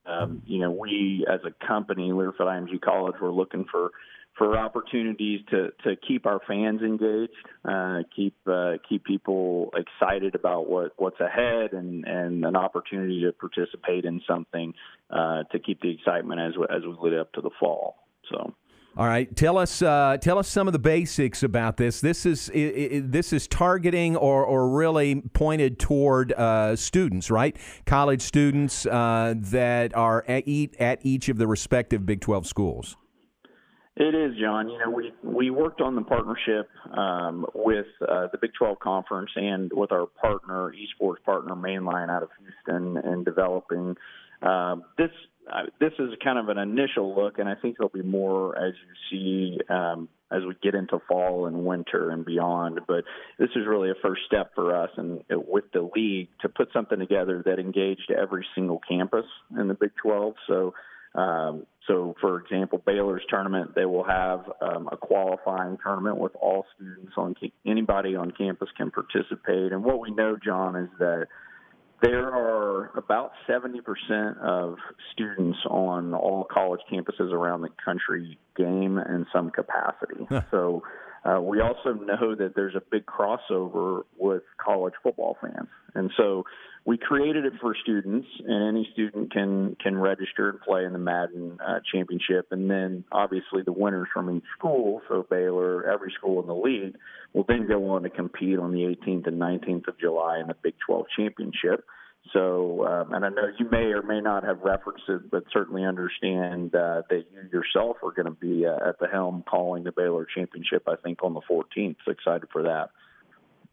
um, 0.09 0.41
you 0.45 0.59
know, 0.59 0.71
we 0.71 1.25
as 1.31 1.41
a 1.45 1.67
company, 1.67 2.09
Learfield 2.11 2.41
IMG 2.41 2.81
College, 2.81 3.15
we're 3.21 3.31
looking 3.31 3.65
for 3.71 3.91
for 4.37 4.57
opportunities 4.57 5.41
to 5.51 5.69
to 5.83 5.95
keep 6.07 6.25
our 6.25 6.39
fans 6.47 6.81
engaged, 6.81 7.33
uh, 7.65 7.99
keep 8.15 8.35
uh, 8.47 8.73
keep 8.87 9.03
people 9.03 9.71
excited 9.75 10.33
about 10.33 10.69
what 10.69 10.93
what's 10.97 11.19
ahead, 11.19 11.73
and 11.73 12.05
and 12.05 12.45
an 12.45 12.55
opportunity 12.55 13.21
to 13.21 13.33
participate 13.33 14.05
in 14.05 14.21
something 14.27 14.73
uh, 15.09 15.43
to 15.51 15.59
keep 15.59 15.81
the 15.81 15.91
excitement 15.91 16.39
as 16.39 16.57
we, 16.57 16.65
as 16.75 16.83
we 16.83 16.95
lead 17.09 17.19
up 17.19 17.31
to 17.33 17.41
the 17.41 17.51
fall. 17.59 17.97
So. 18.31 18.53
All 18.97 19.05
right, 19.05 19.33
tell 19.35 19.57
us 19.57 19.81
uh, 19.81 20.17
tell 20.19 20.37
us 20.37 20.47
some 20.49 20.67
of 20.67 20.73
the 20.73 20.79
basics 20.79 21.43
about 21.43 21.77
this. 21.77 22.01
This 22.01 22.25
is 22.25 22.51
i 22.53 22.89
i 22.93 23.01
this 23.03 23.31
is 23.31 23.47
targeting 23.47 24.17
or, 24.17 24.43
or 24.43 24.69
really 24.69 25.21
pointed 25.33 25.79
toward 25.79 26.33
uh, 26.33 26.75
students, 26.75 27.31
right? 27.31 27.55
College 27.85 28.21
students 28.21 28.85
uh, 28.85 29.35
that 29.37 29.95
are 29.95 30.25
at 30.27 30.43
at 30.79 30.99
each 31.05 31.29
of 31.29 31.37
the 31.37 31.47
respective 31.47 32.05
Big 32.05 32.19
Twelve 32.19 32.45
schools. 32.45 32.97
It 33.99 34.15
is, 34.15 34.33
John. 34.39 34.69
You 34.69 34.79
know, 34.79 34.89
we 34.89 35.11
we 35.23 35.49
worked 35.49 35.81
on 35.81 35.95
the 35.95 36.01
partnership 36.01 36.69
um, 36.97 37.45
with 37.53 37.87
uh, 38.01 38.27
the 38.31 38.37
Big 38.41 38.51
12 38.57 38.79
Conference 38.79 39.29
and 39.35 39.69
with 39.73 39.91
our 39.91 40.05
partner, 40.05 40.71
esports 40.71 41.21
partner 41.25 41.53
Mainline 41.53 42.09
out 42.09 42.23
of 42.23 42.29
Houston, 42.39 42.95
and 42.95 43.25
developing 43.25 43.97
um, 44.41 44.83
this. 44.97 45.11
Uh, 45.51 45.63
this 45.79 45.93
is 45.99 46.09
kind 46.23 46.37
of 46.37 46.49
an 46.49 46.57
initial 46.57 47.15
look, 47.15 47.39
and 47.39 47.49
I 47.49 47.55
think 47.55 47.77
there'll 47.77 47.89
be 47.89 48.03
more 48.03 48.57
as 48.57 48.73
you 49.11 49.57
see 49.57 49.59
um, 49.69 50.09
as 50.31 50.43
we 50.47 50.55
get 50.61 50.75
into 50.75 50.99
fall 51.07 51.47
and 51.47 51.65
winter 51.65 52.11
and 52.11 52.23
beyond. 52.23 52.81
But 52.87 53.03
this 53.37 53.49
is 53.55 53.65
really 53.67 53.89
a 53.89 53.95
first 54.01 54.21
step 54.27 54.51
for 54.53 54.75
us 54.75 54.91
and 54.97 55.23
with 55.29 55.65
the 55.73 55.89
league 55.95 56.29
to 56.41 56.49
put 56.49 56.69
something 56.71 56.99
together 56.99 57.41
that 57.45 57.59
engaged 57.59 58.11
every 58.11 58.45
single 58.53 58.79
campus 58.87 59.25
in 59.57 59.67
the 59.67 59.73
Big 59.73 59.91
12. 60.01 60.35
So 60.47 60.73
um, 61.15 61.65
so, 61.87 62.15
for 62.21 62.39
example, 62.39 62.81
Baylor's 62.85 63.23
tournament, 63.29 63.73
they 63.75 63.85
will 63.85 64.03
have 64.03 64.41
um, 64.61 64.89
a 64.91 64.97
qualifying 64.97 65.77
tournament 65.83 66.17
with 66.17 66.33
all 66.39 66.65
students 66.75 67.13
on 67.17 67.35
anybody 67.65 68.15
on 68.15 68.31
campus 68.31 68.69
can 68.77 68.91
participate. 68.91 69.71
And 69.71 69.83
what 69.83 69.99
we 69.99 70.11
know, 70.11 70.37
John, 70.43 70.75
is 70.75 70.89
that 70.99 71.27
there 72.01 72.27
are 72.33 72.97
about 72.97 73.31
70% 73.47 74.37
of 74.39 74.75
students 75.13 75.59
on 75.69 76.13
all 76.13 76.45
college 76.49 76.81
campuses 76.91 77.31
around 77.31 77.61
the 77.61 77.69
country 77.83 78.37
game 78.55 78.97
in 78.97 79.25
some 79.33 79.49
capacity. 79.49 80.27
so 80.51 80.83
uh, 81.23 81.41
we 81.41 81.59
also 81.61 81.93
know 81.93 82.35
that 82.35 82.53
there's 82.55 82.75
a 82.75 82.81
big 82.91 83.05
crossover 83.05 84.03
with 84.17 84.43
college 84.63 84.93
football 85.03 85.37
fans. 85.41 85.67
And 85.95 86.11
so 86.15 86.45
we 86.85 86.97
created 86.97 87.45
it 87.45 87.53
for 87.59 87.75
students, 87.81 88.27
and 88.47 88.67
any 88.67 88.87
student 88.93 89.31
can 89.31 89.75
can 89.81 89.97
register 89.97 90.49
and 90.49 90.61
play 90.61 90.85
in 90.85 90.93
the 90.93 90.99
Madden 90.99 91.57
uh, 91.65 91.79
championship. 91.91 92.47
And 92.51 92.69
then 92.69 93.03
obviously 93.11 93.63
the 93.63 93.73
winners 93.73 94.07
from 94.13 94.35
each 94.35 94.43
school, 94.57 95.01
so 95.07 95.25
Baylor, 95.29 95.89
every 95.89 96.11
school 96.17 96.41
in 96.41 96.47
the 96.47 96.55
league, 96.55 96.95
will 97.33 97.45
then 97.47 97.67
go 97.67 97.91
on 97.91 98.03
to 98.03 98.09
compete 98.09 98.59
on 98.59 98.71
the 98.71 98.83
18th 98.83 99.27
and 99.27 99.41
19th 99.41 99.87
of 99.87 99.99
July 99.99 100.39
in 100.39 100.47
the 100.47 100.55
Big 100.61 100.75
12 100.85 101.05
championship. 101.17 101.85
So, 102.33 102.85
um, 102.85 103.13
and 103.13 103.25
I 103.25 103.29
know 103.29 103.47
you 103.57 103.67
may 103.71 103.85
or 103.85 104.03
may 104.03 104.21
not 104.21 104.43
have 104.43 104.59
referenced 104.61 105.05
it, 105.07 105.31
but 105.31 105.45
certainly 105.51 105.83
understand 105.83 106.75
uh, 106.75 107.01
that 107.09 107.25
you 107.31 107.49
yourself 107.51 107.97
are 108.03 108.11
going 108.11 108.25
to 108.25 108.39
be 108.39 108.67
uh, 108.67 108.87
at 108.87 108.99
the 108.99 109.07
helm 109.07 109.43
calling 109.49 109.83
the 109.83 109.91
Baylor 109.91 110.27
championship. 110.35 110.83
I 110.87 110.95
think 110.95 111.23
on 111.23 111.33
the 111.33 111.41
14th. 111.49 111.95
Excited 112.07 112.49
for 112.51 112.63
that 112.63 112.91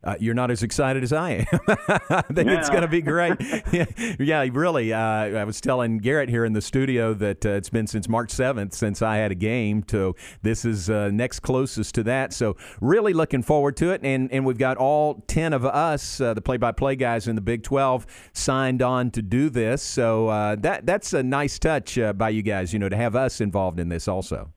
uh, 0.07 0.15
you're 0.21 0.35
not 0.35 0.53
as 0.53 0.63
excited 0.63 1.03
as 1.03 1.13
I 1.13 1.31
am. 1.31 1.47
I 2.09 2.23
think 2.33 2.49
yeah. 2.49 2.59
it's 2.61 2.71
going 2.71 2.83
to 2.83 2.89
be 2.89 3.03
great. 3.03 3.35
yeah, 4.21 4.47
really. 4.53 4.93
Uh, 4.93 4.99
I 5.01 5.45
was 5.45 5.61
telling 5.61 5.99
Garrett 5.99 6.29
here 6.29 6.45
in 6.45 6.53
the 6.53 6.63
studio 6.63 7.13
that 7.15 7.45
uh, 7.45 7.51
it's 7.51 7.69
been 7.69 7.89
since 7.89 8.09
March 8.09 8.33
7th 8.33 8.73
since 8.73 9.03
I 9.03 9.17
had 9.17 9.33
a 9.33 9.35
game. 9.35 9.83
So 9.91 10.15
this 10.43 10.65
is 10.65 10.89
uh, 10.89 11.11
next 11.11 11.41
closest 11.41 11.97
to 11.97 12.05
that. 12.05 12.33
So 12.33 12.57
really 12.81 13.13
looking 13.13 13.43
forward 13.43 13.77
to 13.79 13.91
it. 13.91 14.01
And 14.05 14.31
and 14.31 14.47
we've 14.47 14.59
got 14.59 14.77
all 14.77 15.25
10 15.27 15.53
of 15.53 15.65
us, 15.65 16.21
uh, 16.21 16.35
the 16.35 16.41
play-by-play 16.41 16.97
guys 16.97 17.27
in 17.27 17.35
the 17.35 17.43
Big 17.43 17.65
12, 17.65 18.07
signed 18.33 18.83
on 18.83 19.11
to 19.11 19.23
do 19.23 19.51
this. 19.51 19.83
So 19.83 20.29
uh, 20.29 20.55
that 20.57 20.87
that's 20.87 21.13
a 21.15 21.23
nice 21.23 21.59
touch 21.59 21.99
by 22.17 22.29
you 22.29 22.43
guys, 22.43 22.73
you 22.73 22.79
know, 22.79 22.89
to 22.89 22.97
have 22.97 23.17
us 23.17 23.41
involved 23.41 23.81
in 23.81 23.89
this 23.89 24.07
also. 24.07 24.53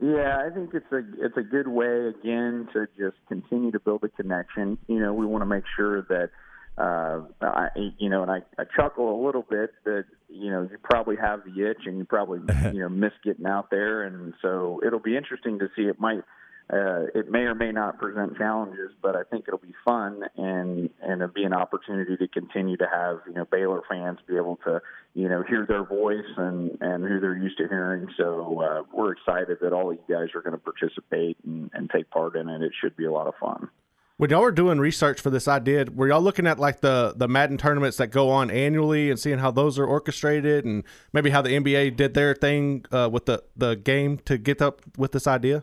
Yeah, 0.00 0.44
I 0.46 0.54
think 0.54 0.70
it's 0.74 0.92
a 0.92 1.02
it's 1.18 1.36
a 1.36 1.42
good 1.42 1.66
way 1.66 2.08
again 2.08 2.68
to 2.72 2.86
just 2.96 3.16
continue 3.26 3.72
to 3.72 3.80
build 3.80 4.04
a 4.04 4.08
connection. 4.08 4.78
You 4.86 5.00
know, 5.00 5.12
we 5.12 5.26
want 5.26 5.42
to 5.42 5.46
make 5.46 5.64
sure 5.76 6.02
that 6.02 6.30
uh, 6.78 7.22
I, 7.42 7.68
you 7.98 8.08
know, 8.08 8.22
and 8.22 8.30
I, 8.30 8.42
I 8.56 8.64
chuckle 8.76 9.20
a 9.20 9.26
little 9.26 9.42
bit 9.42 9.70
that 9.84 10.04
you 10.28 10.50
know 10.50 10.62
you 10.62 10.78
probably 10.82 11.16
have 11.16 11.40
the 11.44 11.68
itch 11.68 11.86
and 11.86 11.98
you 11.98 12.04
probably 12.04 12.38
you 12.72 12.80
know 12.80 12.88
miss 12.88 13.12
getting 13.24 13.46
out 13.46 13.70
there, 13.70 14.04
and 14.04 14.34
so 14.40 14.80
it'll 14.86 15.00
be 15.00 15.16
interesting 15.16 15.58
to 15.58 15.68
see. 15.74 15.82
It 15.82 15.98
might 15.98 16.22
uh, 16.70 17.06
it 17.14 17.30
may 17.30 17.40
or 17.40 17.54
may 17.54 17.72
not 17.72 17.98
present 17.98 18.36
challenges, 18.36 18.90
but 19.00 19.16
I 19.16 19.22
think 19.22 19.46
it'll 19.48 19.58
be 19.58 19.74
fun 19.86 20.24
and 20.36 20.90
and 21.00 21.22
it'll 21.22 21.32
be 21.32 21.44
an 21.44 21.54
opportunity 21.54 22.16
to 22.16 22.28
continue 22.28 22.76
to 22.76 22.86
have 22.92 23.20
you 23.26 23.32
know 23.32 23.46
Baylor 23.50 23.80
fans 23.88 24.18
be 24.26 24.36
able 24.36 24.56
to 24.64 24.82
you 25.14 25.28
know 25.30 25.42
hear 25.48 25.64
their 25.66 25.84
voice 25.84 26.26
and 26.36 26.76
and 26.82 27.04
who 27.04 27.20
they're 27.20 27.36
used 27.36 27.56
to 27.58 27.68
hearing. 27.68 28.08
So 28.18 28.60
uh, 28.60 28.82
we're 28.92 29.12
excited 29.12 29.58
that 29.62 29.72
all 29.72 29.90
of 29.90 29.96
you 29.96 30.14
guys 30.14 30.28
are 30.34 30.42
going 30.42 30.52
to 30.52 30.58
participate 30.58 31.38
and, 31.46 31.70
and 31.72 31.88
take 31.88 32.10
part 32.10 32.36
in 32.36 32.50
it. 32.50 32.60
It 32.60 32.72
should 32.78 32.96
be 32.96 33.06
a 33.06 33.12
lot 33.12 33.28
of 33.28 33.34
fun. 33.40 33.70
When 34.18 34.30
y'all 34.30 34.42
were 34.42 34.52
doing 34.52 34.78
research 34.78 35.20
for 35.20 35.30
this 35.30 35.46
idea, 35.46 35.86
were 35.94 36.08
y'all 36.08 36.20
looking 36.20 36.46
at 36.46 36.58
like 36.58 36.80
the 36.80 37.14
the 37.16 37.28
Madden 37.28 37.56
tournaments 37.56 37.96
that 37.96 38.08
go 38.08 38.28
on 38.28 38.50
annually 38.50 39.08
and 39.10 39.18
seeing 39.18 39.38
how 39.38 39.52
those 39.52 39.78
are 39.78 39.86
orchestrated 39.86 40.66
and 40.66 40.84
maybe 41.14 41.30
how 41.30 41.40
the 41.40 41.50
NBA 41.50 41.96
did 41.96 42.12
their 42.12 42.34
thing 42.34 42.84
uh, 42.92 43.08
with 43.10 43.24
the 43.24 43.42
the 43.56 43.74
game 43.74 44.18
to 44.26 44.36
get 44.36 44.60
up 44.60 44.82
with 44.98 45.12
this 45.12 45.26
idea? 45.26 45.62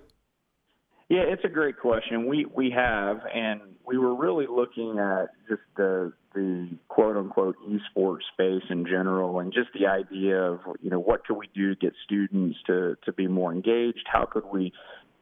Yeah, 1.08 1.22
it's 1.28 1.44
a 1.46 1.50
great 1.50 1.78
question. 1.80 2.26
We 2.28 2.46
we 2.46 2.72
have, 2.72 3.20
and 3.34 3.62
we 3.86 3.98
were 3.98 4.16
really 4.16 4.48
looking 4.50 4.98
at 4.98 5.28
just 5.48 5.62
the 5.78 6.14
the 6.34 6.68
quote 6.88 7.16
unquote 7.16 7.56
esports 7.70 8.22
space 8.34 8.64
in 8.72 8.86
general, 8.86 9.40
and 9.40 9.54
just 9.54 9.70
the 9.80 9.86
idea 9.86 10.42
of 10.42 10.62
you 10.82 10.90
know 10.90 11.00
what 11.00 11.26
could 11.26 11.36
we 11.38 11.48
do 11.54 11.76
to 11.76 11.76
get 11.76 11.94
students 12.04 12.58
to 12.66 12.96
to 13.06 13.14
be 13.14 13.28
more 13.28 13.54
engaged? 13.54 14.06
How 14.12 14.26
could 14.26 14.46
we 14.52 14.74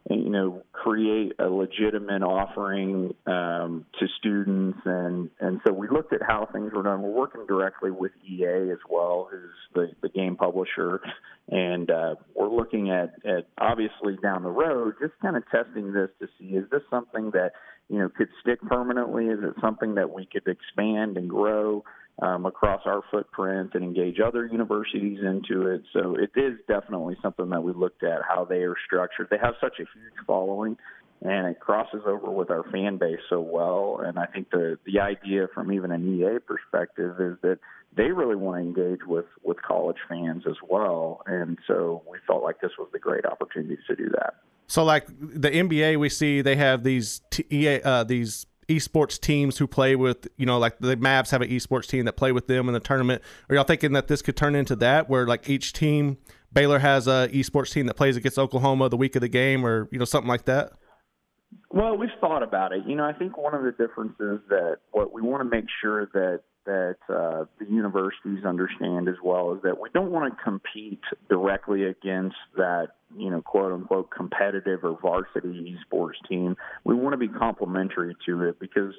you 0.09 0.29
know, 0.29 0.63
create 0.73 1.33
a 1.39 1.45
legitimate 1.45 2.23
offering 2.23 3.13
um, 3.25 3.85
to 3.99 4.07
students, 4.19 4.79
and 4.83 5.29
and 5.39 5.61
so 5.65 5.71
we 5.71 5.87
looked 5.87 6.11
at 6.11 6.21
how 6.21 6.47
things 6.51 6.73
were 6.73 6.83
done. 6.83 7.01
We're 7.01 7.11
working 7.11 7.45
directly 7.47 7.89
with 7.89 8.11
EA 8.29 8.71
as 8.71 8.79
well, 8.89 9.29
who's 9.31 9.51
the, 9.73 9.91
the 10.01 10.09
game 10.09 10.35
publisher, 10.35 10.99
and 11.47 11.89
uh, 11.89 12.15
we're 12.35 12.49
looking 12.49 12.91
at 12.91 13.13
at 13.25 13.47
obviously 13.57 14.17
down 14.21 14.43
the 14.43 14.49
road, 14.49 14.95
just 15.01 15.13
kind 15.21 15.37
of 15.37 15.43
testing 15.49 15.93
this 15.93 16.09
to 16.19 16.27
see 16.37 16.55
is 16.55 16.69
this 16.69 16.81
something 16.89 17.31
that 17.31 17.53
you 17.87 17.97
know 17.97 18.09
could 18.09 18.29
stick 18.41 18.61
permanently? 18.63 19.27
Is 19.27 19.39
it 19.41 19.53
something 19.61 19.95
that 19.95 20.13
we 20.13 20.25
could 20.25 20.47
expand 20.47 21.15
and 21.17 21.29
grow? 21.29 21.85
Um, 22.21 22.45
across 22.45 22.81
our 22.85 23.01
footprint 23.11 23.71
and 23.73 23.83
engage 23.83 24.19
other 24.19 24.45
universities 24.45 25.19
into 25.23 25.67
it. 25.67 25.83
So 25.93 26.15
it 26.15 26.31
is 26.39 26.59
definitely 26.67 27.17
something 27.21 27.49
that 27.49 27.63
we 27.63 27.73
looked 27.73 28.03
at 28.03 28.21
how 28.27 28.45
they 28.45 28.63
are 28.63 28.75
structured. 28.85 29.27
They 29.31 29.39
have 29.41 29.55
such 29.59 29.79
a 29.79 29.83
huge 29.83 30.25
following 30.27 30.77
and 31.23 31.47
it 31.47 31.59
crosses 31.59 32.01
over 32.05 32.29
with 32.29 32.51
our 32.51 32.63
fan 32.71 32.97
base 32.97 33.19
so 33.29 33.39
well. 33.39 34.01
And 34.05 34.19
I 34.19 34.25
think 34.25 34.51
the 34.51 34.77
the 34.85 34.99
idea 34.99 35.47
from 35.53 35.71
even 35.71 35.91
an 35.91 36.19
EA 36.19 36.39
perspective 36.39 37.19
is 37.19 37.37
that 37.41 37.59
they 37.95 38.11
really 38.11 38.35
want 38.35 38.57
to 38.57 38.81
engage 38.81 39.05
with 39.07 39.25
with 39.41 39.61
college 39.61 39.97
fans 40.09 40.43
as 40.47 40.57
well. 40.67 41.23
And 41.25 41.57
so 41.65 42.03
we 42.09 42.17
felt 42.27 42.43
like 42.43 42.59
this 42.61 42.71
was 42.77 42.89
the 42.91 42.99
great 42.99 43.25
opportunity 43.25 43.77
to 43.87 43.95
do 43.95 44.09
that. 44.09 44.35
So 44.67 44.83
like 44.83 45.07
the 45.07 45.49
NBA, 45.49 45.97
we 45.97 46.09
see 46.09 46.41
they 46.41 46.55
have 46.55 46.83
these 46.83 47.21
t- 47.29 47.45
EA, 47.49 47.81
uh, 47.81 48.03
these 48.03 48.45
esports 48.67 49.19
teams 49.19 49.57
who 49.57 49.67
play 49.67 49.95
with, 49.95 50.27
you 50.37 50.45
know, 50.45 50.57
like 50.57 50.79
the 50.79 50.95
Mavs 50.97 51.31
have 51.31 51.41
an 51.41 51.49
esports 51.49 51.87
team 51.87 52.05
that 52.05 52.13
play 52.13 52.31
with 52.31 52.47
them 52.47 52.67
in 52.67 52.73
the 52.73 52.79
tournament. 52.79 53.21
Are 53.49 53.55
y'all 53.55 53.63
thinking 53.63 53.93
that 53.93 54.07
this 54.07 54.21
could 54.21 54.35
turn 54.35 54.55
into 54.55 54.75
that, 54.77 55.09
where 55.09 55.25
like 55.25 55.49
each 55.49 55.73
team, 55.73 56.17
Baylor 56.51 56.79
has 56.79 57.07
a 57.07 57.29
esports 57.33 57.71
team 57.71 57.87
that 57.87 57.95
plays 57.95 58.15
against 58.15 58.37
Oklahoma 58.37 58.89
the 58.89 58.97
week 58.97 59.15
of 59.15 59.21
the 59.21 59.27
game, 59.27 59.65
or 59.65 59.87
you 59.91 59.99
know, 59.99 60.05
something 60.05 60.29
like 60.29 60.45
that? 60.45 60.73
Well, 61.69 61.97
we've 61.97 62.09
thought 62.19 62.43
about 62.43 62.71
it. 62.71 62.83
You 62.87 62.95
know, 62.95 63.05
I 63.05 63.13
think 63.13 63.37
one 63.37 63.53
of 63.53 63.63
the 63.63 63.71
differences 63.71 64.41
that 64.49 64.77
what 64.91 65.13
we 65.13 65.21
want 65.21 65.41
to 65.41 65.49
make 65.49 65.65
sure 65.81 66.07
that 66.13 66.41
that 66.65 66.97
uh, 67.09 67.45
the 67.59 67.65
universities 67.67 68.45
understand 68.45 69.07
as 69.07 69.15
well 69.23 69.53
is 69.53 69.61
that 69.63 69.79
we 69.79 69.89
don't 69.93 70.11
want 70.11 70.33
to 70.35 70.43
compete 70.43 71.01
directly 71.29 71.83
against 71.83 72.35
that, 72.55 72.89
you 73.17 73.29
know, 73.29 73.41
quote 73.41 73.71
unquote 73.71 74.09
competitive 74.09 74.83
or 74.83 74.97
varsity 75.01 75.77
esports 75.77 76.27
team. 76.29 76.55
We 76.83 76.95
want 76.95 77.13
to 77.13 77.17
be 77.17 77.27
complementary 77.27 78.15
to 78.25 78.43
it 78.43 78.59
because 78.59 78.93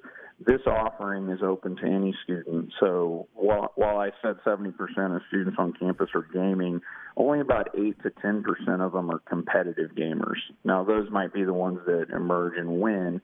this 0.44 0.60
offering 0.66 1.28
is 1.30 1.40
open 1.42 1.76
to 1.76 1.86
any 1.86 2.14
student. 2.24 2.72
So 2.80 3.28
while, 3.34 3.72
while 3.76 3.98
I 3.98 4.10
said 4.22 4.36
70% 4.44 4.74
of 5.14 5.22
students 5.28 5.56
on 5.58 5.72
campus 5.74 6.10
are 6.14 6.26
gaming, 6.32 6.80
only 7.16 7.40
about 7.40 7.68
8 7.78 8.02
to 8.02 8.10
10% 8.10 8.42
of 8.80 8.92
them 8.92 9.10
are 9.10 9.20
competitive 9.28 9.92
gamers. 9.96 10.38
Now, 10.64 10.84
those 10.84 11.10
might 11.10 11.32
be 11.32 11.44
the 11.44 11.52
ones 11.52 11.78
that 11.86 12.06
emerge 12.14 12.54
and 12.58 12.80
win 12.80 13.20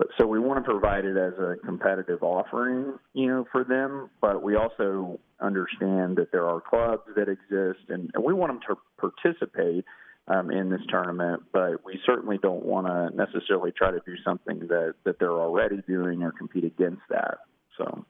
but 0.00 0.08
so 0.18 0.26
we 0.26 0.38
want 0.38 0.64
to 0.64 0.70
provide 0.70 1.04
it 1.04 1.18
as 1.18 1.34
a 1.34 1.56
competitive 1.62 2.22
offering, 2.22 2.94
you 3.12 3.26
know, 3.26 3.44
for 3.52 3.64
them. 3.64 4.08
But 4.22 4.42
we 4.42 4.56
also 4.56 5.20
understand 5.38 6.16
that 6.16 6.28
there 6.32 6.48
are 6.48 6.58
clubs 6.58 7.02
that 7.16 7.28
exist, 7.28 7.84
and, 7.90 8.10
and 8.14 8.24
we 8.24 8.32
want 8.32 8.50
them 8.50 8.60
to 8.68 8.76
participate 8.98 9.84
um, 10.26 10.50
in 10.50 10.70
this 10.70 10.80
tournament. 10.88 11.42
But 11.52 11.84
we 11.84 12.00
certainly 12.06 12.38
don't 12.38 12.64
want 12.64 12.86
to 12.86 13.14
necessarily 13.14 13.72
try 13.72 13.90
to 13.90 14.00
do 14.06 14.14
something 14.24 14.60
that 14.68 14.94
that 15.04 15.18
they're 15.18 15.38
already 15.38 15.82
doing 15.86 16.22
or 16.22 16.32
compete 16.32 16.64
against 16.64 17.02
that. 17.10 17.40
So. 17.76 18.06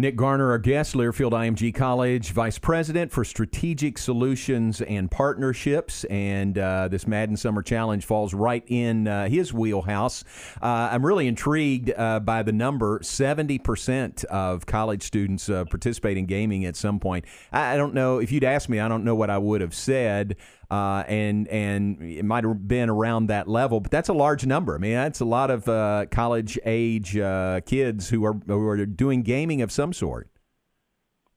Nick 0.00 0.14
Garner, 0.14 0.52
our 0.52 0.58
guest, 0.58 0.94
Learfield 0.94 1.32
IMG 1.32 1.74
College 1.74 2.30
Vice 2.30 2.56
President 2.56 3.10
for 3.10 3.24
Strategic 3.24 3.98
Solutions 3.98 4.80
and 4.80 5.10
Partnerships. 5.10 6.04
And 6.04 6.56
uh, 6.56 6.86
this 6.86 7.08
Madden 7.08 7.36
Summer 7.36 7.64
Challenge 7.64 8.04
falls 8.04 8.32
right 8.32 8.62
in 8.68 9.08
uh, 9.08 9.28
his 9.28 9.52
wheelhouse. 9.52 10.22
Uh, 10.62 10.90
I'm 10.92 11.04
really 11.04 11.26
intrigued 11.26 11.92
uh, 11.96 12.20
by 12.20 12.44
the 12.44 12.52
number 12.52 13.00
70% 13.00 14.24
of 14.26 14.66
college 14.66 15.02
students 15.02 15.48
uh, 15.48 15.64
participate 15.64 16.16
in 16.16 16.26
gaming 16.26 16.64
at 16.64 16.76
some 16.76 17.00
point. 17.00 17.24
I, 17.50 17.74
I, 17.74 17.76
don't 17.76 17.92
know, 17.92 18.20
if 18.20 18.30
you'd 18.30 18.44
asked 18.44 18.68
me, 18.68 18.78
I 18.78 18.86
don't 18.86 19.02
know 19.02 19.16
what 19.16 19.30
I 19.30 19.38
would 19.38 19.62
have 19.62 19.74
said. 19.74 20.36
Uh, 20.70 21.02
and 21.08 21.48
and 21.48 22.02
it 22.02 22.24
might 22.24 22.44
have 22.44 22.68
been 22.68 22.90
around 22.90 23.28
that 23.28 23.48
level, 23.48 23.80
but 23.80 23.90
that's 23.90 24.08
a 24.08 24.14
large 24.14 24.44
number. 24.44 24.74
I 24.74 24.78
mean, 24.78 24.92
that's 24.92 25.20
a 25.20 25.24
lot 25.24 25.50
of 25.50 25.68
uh, 25.68 26.06
college 26.10 26.58
age 26.64 27.16
uh, 27.16 27.60
kids 27.64 28.10
who 28.10 28.24
are 28.24 28.34
who 28.46 28.66
are 28.68 28.84
doing 28.84 29.22
gaming 29.22 29.62
of 29.62 29.72
some 29.72 29.92
sort. 29.92 30.28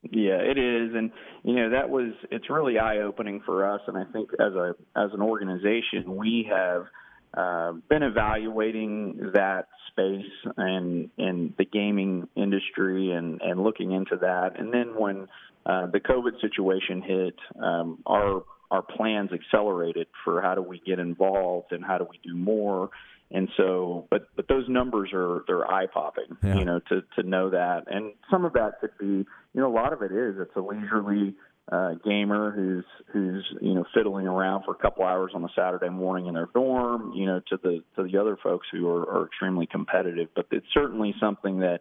Yeah, 0.04 0.40
it 0.40 0.58
is, 0.58 0.96
and 0.96 1.12
you 1.44 1.56
know 1.56 1.70
that 1.70 1.90
was 1.90 2.14
it's 2.30 2.50
really 2.50 2.78
eye 2.78 3.00
opening 3.00 3.42
for 3.46 3.70
us, 3.72 3.82
and 3.88 3.98
I 3.98 4.04
think 4.12 4.32
as 4.34 4.54
a 4.54 4.76
as 4.96 5.12
an 5.14 5.22
organization 5.22 6.16
we 6.18 6.50
have 6.50 6.86
uh, 7.34 7.74
been 7.88 8.04
evaluating 8.04 9.32
that 9.34 9.68
space 9.92 10.54
and 10.58 11.10
in 11.18 11.54
the 11.58 11.66
gaming 11.66 12.28
industry 12.36 13.12
and 13.12 13.42
and 13.42 13.64
looking 13.64 13.94
into 13.94 14.18
that, 14.18 14.60
and 14.60 14.74
then 14.74 15.00
when 15.00 15.28
uh, 15.66 15.86
the 15.86 16.00
COVID 16.00 16.42
situation 16.42 17.02
hit, 17.02 17.36
um, 17.62 18.00
our 18.06 18.44
our 18.72 18.82
plans 18.82 19.30
accelerated 19.32 20.08
for 20.24 20.42
how 20.42 20.56
do 20.56 20.62
we 20.64 20.80
get 20.86 20.98
involved 20.98 21.72
and 21.72 21.84
how 21.86 21.98
do 22.00 22.08
we 22.10 22.20
do 22.24 22.36
more. 22.36 22.90
And 23.30 23.48
so, 23.56 24.08
but 24.10 24.28
but 24.36 24.48
those 24.48 24.68
numbers 24.68 25.12
are 25.14 25.44
they're 25.48 25.70
eye 25.70 25.88
popping, 25.88 26.36
Yeah. 26.44 26.56
you 26.58 26.66
know, 26.66 26.80
to 26.90 27.04
to 27.18 27.24
know 27.24 27.52
that. 27.52 27.84
And 27.88 28.14
some 28.32 28.44
of 28.46 28.54
that 28.54 28.80
could 28.82 28.98
be, 29.00 29.06
you 29.06 29.26
know, 29.62 29.72
a 29.72 29.76
lot 29.76 29.94
of 29.94 30.02
it 30.02 30.12
is 30.12 30.36
it's 30.40 30.56
a 30.56 30.62
leisurely 30.62 31.36
uh, 31.72 31.94
gamer 32.04 32.52
who's 32.52 32.84
who's 33.14 33.46
you 33.62 33.74
know 33.74 33.86
fiddling 33.94 34.28
around 34.28 34.64
for 34.66 34.72
a 34.72 34.78
couple 34.78 35.06
hours 35.06 35.32
on 35.36 35.44
a 35.46 35.50
Saturday 35.56 35.88
morning 35.90 36.26
in 36.28 36.34
their 36.34 36.50
dorm, 36.54 37.14
you 37.14 37.26
know, 37.26 37.40
to 37.50 37.58
the 37.62 37.84
to 37.96 38.04
the 38.04 38.18
other 38.18 38.38
folks 38.42 38.68
who 38.72 38.90
are, 38.90 39.04
are 39.10 39.26
extremely 39.28 39.66
competitive. 39.68 40.28
But 40.36 40.48
it's 40.52 40.66
certainly 40.74 41.14
something 41.20 41.60
that 41.60 41.80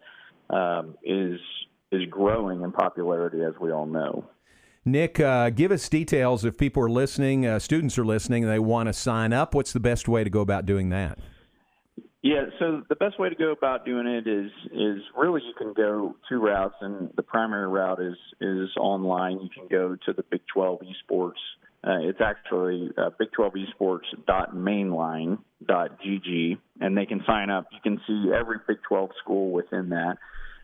um, 0.49 0.95
is 1.03 1.39
is 1.91 2.03
growing 2.09 2.61
in 2.61 2.71
popularity, 2.71 3.43
as 3.43 3.53
we 3.59 3.71
all 3.73 3.85
know. 3.87 4.23
Nick, 4.83 5.19
uh, 5.19 5.51
give 5.51 5.71
us 5.71 5.87
details 5.87 6.43
if 6.43 6.57
people 6.57 6.83
are 6.83 6.89
listening, 6.89 7.45
uh, 7.45 7.59
students 7.59 7.99
are 7.99 8.05
listening, 8.05 8.43
and 8.43 8.51
they 8.51 8.59
want 8.59 8.87
to 8.87 8.93
sign 8.93 9.31
up. 9.31 9.53
What's 9.53 9.73
the 9.73 9.79
best 9.79 10.07
way 10.07 10.23
to 10.23 10.29
go 10.29 10.41
about 10.41 10.65
doing 10.65 10.89
that? 10.89 11.19
Yeah, 12.23 12.45
so 12.59 12.83
the 12.87 12.95
best 12.95 13.19
way 13.19 13.29
to 13.29 13.35
go 13.35 13.51
about 13.51 13.83
doing 13.83 14.05
it 14.05 14.27
is 14.27 14.51
is 14.71 15.01
really 15.17 15.41
you 15.41 15.55
can 15.57 15.73
go 15.73 16.15
two 16.29 16.39
routes, 16.39 16.75
and 16.81 17.09
the 17.15 17.23
primary 17.23 17.67
route 17.67 17.99
is 17.99 18.15
is 18.39 18.69
online. 18.79 19.39
You 19.41 19.49
can 19.49 19.67
go 19.67 19.97
to 20.05 20.13
the 20.13 20.21
Big 20.29 20.41
12 20.53 20.81
Esports. 20.81 21.41
Uh, 21.83 21.97
it's 22.01 22.21
actually 22.21 22.91
uh, 22.95 23.09
Big 23.17 23.31
12 23.31 23.53
Esports.mainline.gg, 23.79 26.57
and 26.79 26.95
they 26.95 27.07
can 27.07 27.23
sign 27.25 27.49
up. 27.49 27.65
You 27.71 27.79
can 27.81 27.99
see 28.05 28.31
every 28.31 28.57
Big 28.67 28.83
12 28.87 29.09
school 29.23 29.51
within 29.51 29.89
that. 29.89 30.19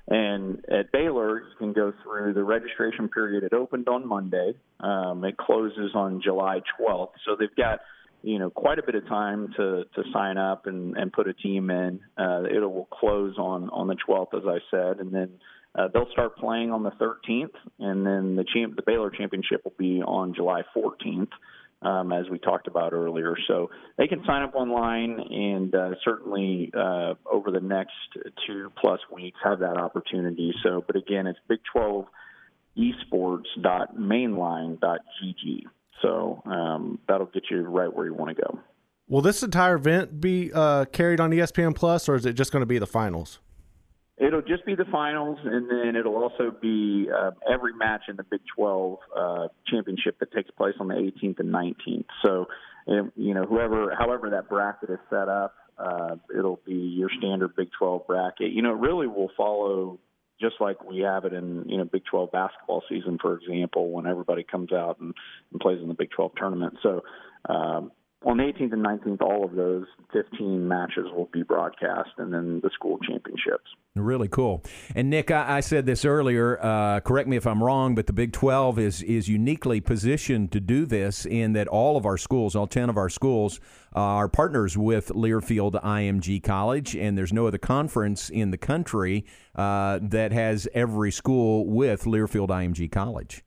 And 0.08 0.64
at 0.70 0.92
Baylor, 0.92 1.40
you 1.40 1.56
can 1.58 1.74
go 1.74 1.94
through 2.04 2.34
the 2.34 2.44
registration 2.44 3.10
period. 3.10 3.44
It 3.44 3.54
opened 3.54 3.90
on 3.90 4.08
Monday. 4.08 4.54
Um, 4.80 5.24
it 5.26 5.36
closes 5.38 5.92
on 5.96 6.22
July 6.24 6.62
12th. 6.80 7.12
So 7.26 7.36
they've 7.38 7.56
got 7.56 7.80
you 8.24 8.40
know 8.40 8.50
quite 8.50 8.80
a 8.80 8.84
bit 8.84 8.96
of 8.96 9.06
time 9.08 9.54
to 9.58 9.84
to 9.96 10.04
sign 10.14 10.38
up 10.38 10.66
and 10.66 10.96
and 10.98 11.12
put 11.12 11.28
a 11.28 11.34
team 11.34 11.70
in. 11.70 12.00
Uh, 12.18 12.44
it 12.44 12.60
will 12.60 12.88
close 12.92 13.38
on 13.38 13.70
on 13.70 13.88
the 13.88 13.98
12th, 14.08 14.34
as 14.34 14.44
I 14.48 14.60
said, 14.72 15.00
and 15.00 15.14
then 15.14 15.32
uh, 15.76 15.90
they'll 15.94 16.10
start 16.12 16.38
playing 16.38 16.72
on 16.72 16.84
the 16.84 16.92
13th, 16.92 17.54
and 17.80 18.06
then 18.06 18.36
the 18.36 18.46
champ 18.54 18.76
the 18.76 18.84
Baylor 18.86 19.10
championship 19.10 19.62
will 19.64 19.76
be 19.78 20.02
on 20.02 20.34
July 20.34 20.64
14th. 20.76 21.30
Um, 21.80 22.12
as 22.12 22.28
we 22.28 22.40
talked 22.40 22.66
about 22.66 22.94
earlier, 22.94 23.36
so 23.48 23.70
they 24.00 24.08
can 24.08 24.24
sign 24.26 24.42
up 24.42 24.56
online 24.56 25.20
and 25.20 25.76
uh, 25.76 25.92
certainly 26.04 26.72
uh, 26.76 27.14
over 27.32 27.52
the 27.52 27.60
next 27.60 27.92
two 28.48 28.72
plus 28.82 29.00
weeks 29.14 29.38
have 29.44 29.60
that 29.60 29.78
opportunity. 29.78 30.56
So, 30.64 30.84
but 30.88 30.96
again, 30.96 31.28
it's 31.28 31.38
Big 31.48 31.60
12 31.72 32.08
esports.mainline.gg. 32.78 35.64
So 36.02 36.42
um, 36.46 37.00
that'll 37.08 37.26
get 37.28 37.44
you 37.50 37.62
right 37.62 37.94
where 37.94 38.06
you 38.06 38.14
want 38.14 38.36
to 38.36 38.42
go. 38.42 38.60
Will 39.08 39.22
this 39.22 39.42
entire 39.42 39.76
event 39.76 40.20
be 40.20 40.52
uh, 40.54 40.86
carried 40.86 41.20
on 41.20 41.32
ESPN 41.32 41.76
Plus, 41.76 42.10
or 42.10 42.16
is 42.16 42.26
it 42.26 42.34
just 42.34 42.52
going 42.52 42.62
to 42.62 42.68
be 42.68 42.78
the 42.78 42.88
finals? 42.88 43.40
It'll 44.20 44.42
just 44.42 44.66
be 44.66 44.74
the 44.74 44.86
finals, 44.92 45.38
and 45.44 45.70
then 45.70 45.96
it'll 45.96 46.16
also 46.16 46.52
be 46.60 47.08
uh, 47.16 47.32
every 47.52 47.74
match 47.74 48.04
in 48.10 48.16
the 48.16 48.24
Big 48.24 48.42
12 48.56 48.98
uh, 49.16 49.48
championship 49.68 50.18
that 50.20 50.32
takes 50.32 50.50
place 50.52 50.74
on 50.80 50.88
the 50.88 50.96
18th 50.96 51.40
and 51.40 51.54
19th. 51.54 52.06
So, 52.26 52.48
um, 52.88 53.12
you 53.16 53.36
know, 53.36 53.44
whoever, 53.44 53.96
however 53.96 54.32
that 54.32 54.50
bracket 54.50 54.90
is 54.90 54.98
set 55.12 55.30
up, 55.30 55.54
uh, 55.78 56.16
it'll 56.36 56.60
be 56.66 56.74
your 56.74 57.10
standard 57.20 57.56
Big 57.56 57.70
12 57.78 58.08
bracket. 58.08 58.52
You 58.52 58.64
know, 58.64 58.72
it 58.72 58.80
really 58.80 59.06
will 59.06 59.30
follow 59.38 60.00
just 60.42 60.56
like 60.60 60.84
we 60.84 61.00
have 61.00 61.26
it 61.26 61.34
in 61.34 61.66
you 61.68 61.78
know 61.78 61.86
Big 61.86 62.04
12 62.10 62.32
basketball 62.32 62.84
season, 62.90 63.20
for 63.22 63.38
example, 63.38 63.92
when 63.92 64.08
everybody 64.08 64.44
comes 64.44 64.72
out 64.72 65.00
and, 65.00 65.14
and 65.52 65.62
plays 65.62 65.80
in 65.80 65.88
the 65.88 65.94
Big 65.94 66.10
12 66.12 66.32
tournament. 66.38 66.78
So. 66.82 67.04
Um, 67.48 67.92
on 68.28 68.36
the 68.36 68.44
18th 68.44 68.74
and 68.74 68.86
19th, 68.86 69.22
all 69.22 69.46
of 69.46 69.56
those 69.56 69.86
15 70.12 70.68
matches 70.68 71.06
will 71.16 71.30
be 71.32 71.44
broadcast, 71.44 72.10
and 72.18 72.34
then 72.34 72.60
the 72.62 72.70
school 72.74 72.98
championships. 73.00 73.64
Really 73.96 74.28
cool. 74.28 74.66
And 74.96 75.10
Nick, 75.10 75.32
I, 75.32 75.58
I 75.58 75.60
said 75.62 75.86
this 75.86 76.04
earlier. 76.04 76.62
Uh, 76.62 77.00
correct 77.00 77.30
me 77.30 77.38
if 77.38 77.48
I'm 77.48 77.64
wrong, 77.64 77.96
but 77.96 78.06
the 78.06 78.12
Big 78.12 78.34
12 78.34 78.80
is 78.80 79.02
is 79.02 79.30
uniquely 79.30 79.80
positioned 79.80 80.52
to 80.52 80.60
do 80.60 80.86
this 80.86 81.26
in 81.26 81.54
that 81.54 81.70
all 81.70 81.96
of 81.96 82.06
our 82.06 82.18
schools, 82.18 82.54
all 82.54 82.68
10 82.68 82.90
of 82.90 82.98
our 82.98 83.10
schools, 83.10 83.62
uh, 83.96 84.00
are 84.00 84.28
partners 84.28 84.78
with 84.78 85.08
Learfield 85.10 85.82
IMG 85.82 86.44
College, 86.44 86.98
and 86.98 87.18
there's 87.18 87.32
no 87.32 87.48
other 87.48 87.58
conference 87.58 88.30
in 88.30 88.52
the 88.52 88.58
country 88.58 89.26
uh, 89.56 90.00
that 90.02 90.34
has 90.34 90.68
every 90.74 91.12
school 91.12 91.66
with 91.66 92.04
Learfield 92.04 92.50
IMG 92.50 92.92
College. 92.92 93.46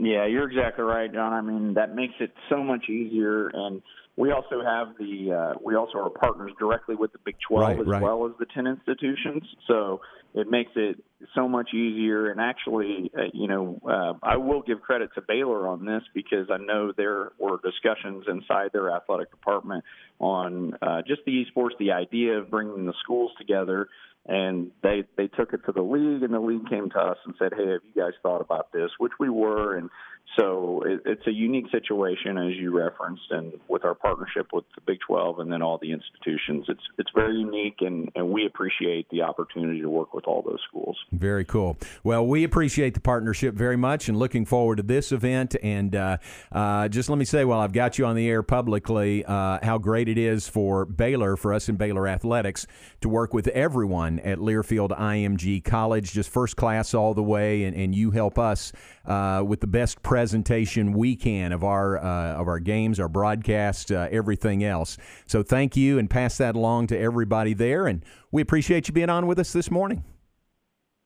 Yeah, 0.00 0.26
you're 0.26 0.48
exactly 0.48 0.84
right, 0.84 1.12
John. 1.12 1.32
I 1.32 1.40
mean, 1.40 1.74
that 1.74 1.94
makes 1.94 2.14
it 2.20 2.32
so 2.48 2.62
much 2.62 2.88
easier. 2.88 3.48
And 3.48 3.82
we 4.22 4.30
also 4.30 4.62
have 4.62 4.96
the 5.00 5.32
uh, 5.32 5.58
we 5.64 5.74
also 5.74 5.98
are 5.98 6.08
partners 6.08 6.52
directly 6.56 6.94
with 6.94 7.10
the 7.10 7.18
Big 7.24 7.34
12 7.48 7.60
Right, 7.60 7.80
as 7.80 7.86
right. 7.88 8.00
well 8.00 8.24
as 8.24 8.32
the 8.38 8.46
10 8.54 8.68
institutions. 8.68 9.42
So 9.66 10.00
it 10.32 10.48
makes 10.48 10.70
it 10.76 11.02
so 11.34 11.48
much 11.48 11.74
easier. 11.74 12.30
And 12.30 12.40
actually, 12.40 13.10
uh, 13.18 13.22
you 13.34 13.48
know, 13.48 13.80
uh, 13.84 14.12
I 14.22 14.36
will 14.36 14.62
give 14.62 14.80
credit 14.80 15.10
to 15.16 15.22
Baylor 15.26 15.66
on 15.66 15.84
this 15.84 16.04
because 16.14 16.46
I 16.52 16.58
know 16.58 16.92
there 16.96 17.32
were 17.40 17.58
discussions 17.64 18.26
inside 18.28 18.70
their 18.72 18.94
athletic 18.94 19.32
department 19.32 19.82
on 20.20 20.74
uh, 20.80 21.02
just 21.04 21.22
the 21.26 21.44
esports, 21.44 21.76
the 21.80 21.90
idea 21.90 22.38
of 22.38 22.48
bringing 22.48 22.86
the 22.86 22.94
schools 23.02 23.32
together 23.38 23.88
and 24.26 24.70
they 24.84 25.02
they 25.16 25.26
took 25.26 25.52
it 25.52 25.62
to 25.66 25.72
the 25.72 25.82
league 25.82 26.22
and 26.22 26.32
the 26.32 26.38
league 26.38 26.68
came 26.68 26.88
to 26.88 26.98
us 26.98 27.16
and 27.24 27.34
said 27.40 27.52
hey 27.56 27.72
have 27.72 27.80
you 27.82 28.00
guys 28.00 28.12
thought 28.22 28.40
about 28.40 28.70
this 28.72 28.88
which 28.98 29.10
we 29.18 29.28
were 29.28 29.76
and 29.76 29.90
so 30.38 30.82
it, 30.86 31.00
it's 31.04 31.26
a 31.26 31.32
unique 31.32 31.66
situation 31.70 32.38
as 32.38 32.54
you 32.56 32.76
referenced 32.76 33.30
and 33.30 33.52
with 33.68 33.84
our 33.84 33.94
partnership 33.94 34.48
with 34.52 34.64
the 34.74 34.80
big 34.86 34.98
12 35.06 35.40
and 35.40 35.52
then 35.52 35.62
all 35.62 35.78
the 35.78 35.92
institutions 35.92 36.66
it's 36.68 36.82
it's 36.98 37.10
very 37.14 37.36
unique 37.36 37.76
and 37.80 38.10
and 38.14 38.28
we 38.28 38.46
appreciate 38.46 39.08
the 39.10 39.22
opportunity 39.22 39.80
to 39.80 39.88
work 39.90 40.14
with 40.14 40.24
all 40.26 40.42
those 40.42 40.60
schools 40.68 40.96
Very 41.12 41.44
cool. 41.44 41.76
Well, 42.02 42.26
we 42.26 42.44
appreciate 42.44 42.94
the 42.94 43.00
partnership 43.00 43.54
very 43.54 43.76
much 43.76 44.08
and 44.08 44.18
looking 44.18 44.44
forward 44.44 44.76
to 44.76 44.82
this 44.82 45.12
event. 45.12 45.56
And 45.62 45.94
uh, 45.94 46.18
uh, 46.50 46.88
just 46.88 47.08
let 47.08 47.18
me 47.18 47.24
say, 47.24 47.44
while 47.44 47.60
I've 47.60 47.72
got 47.72 47.98
you 47.98 48.06
on 48.06 48.16
the 48.16 48.28
air 48.28 48.42
publicly, 48.42 49.24
uh, 49.24 49.58
how 49.62 49.78
great 49.78 50.08
it 50.08 50.18
is 50.18 50.48
for 50.48 50.84
Baylor, 50.84 51.36
for 51.36 51.52
us 51.52 51.68
in 51.68 51.76
Baylor 51.76 52.08
Athletics, 52.08 52.66
to 53.02 53.08
work 53.08 53.34
with 53.34 53.48
everyone 53.48 54.18
at 54.20 54.38
Learfield 54.38 54.98
IMG 54.98 55.62
College, 55.62 56.12
just 56.12 56.30
first 56.30 56.56
class 56.56 56.94
all 56.94 57.14
the 57.14 57.22
way. 57.22 57.64
And, 57.64 57.76
and 57.76 57.94
you 57.94 58.10
help 58.10 58.38
us 58.38 58.72
uh, 59.04 59.42
with 59.46 59.60
the 59.60 59.66
best 59.66 60.02
presentation 60.22 60.92
we 60.92 61.16
can 61.16 61.50
of 61.50 61.64
our, 61.64 61.98
uh, 61.98 62.34
of 62.34 62.46
our 62.46 62.60
games, 62.60 63.00
our 63.00 63.08
broadcast, 63.08 63.90
uh, 63.90 64.06
everything 64.12 64.62
else. 64.62 64.96
So 65.26 65.42
thank 65.42 65.76
you 65.76 65.98
and 65.98 66.08
pass 66.08 66.38
that 66.38 66.54
along 66.54 66.86
to 66.88 66.96
everybody 66.96 67.54
there. 67.54 67.88
And 67.88 68.04
we 68.30 68.40
appreciate 68.40 68.86
you 68.86 68.94
being 68.94 69.10
on 69.10 69.26
with 69.26 69.40
us 69.40 69.52
this 69.52 69.68
morning. 69.68 70.04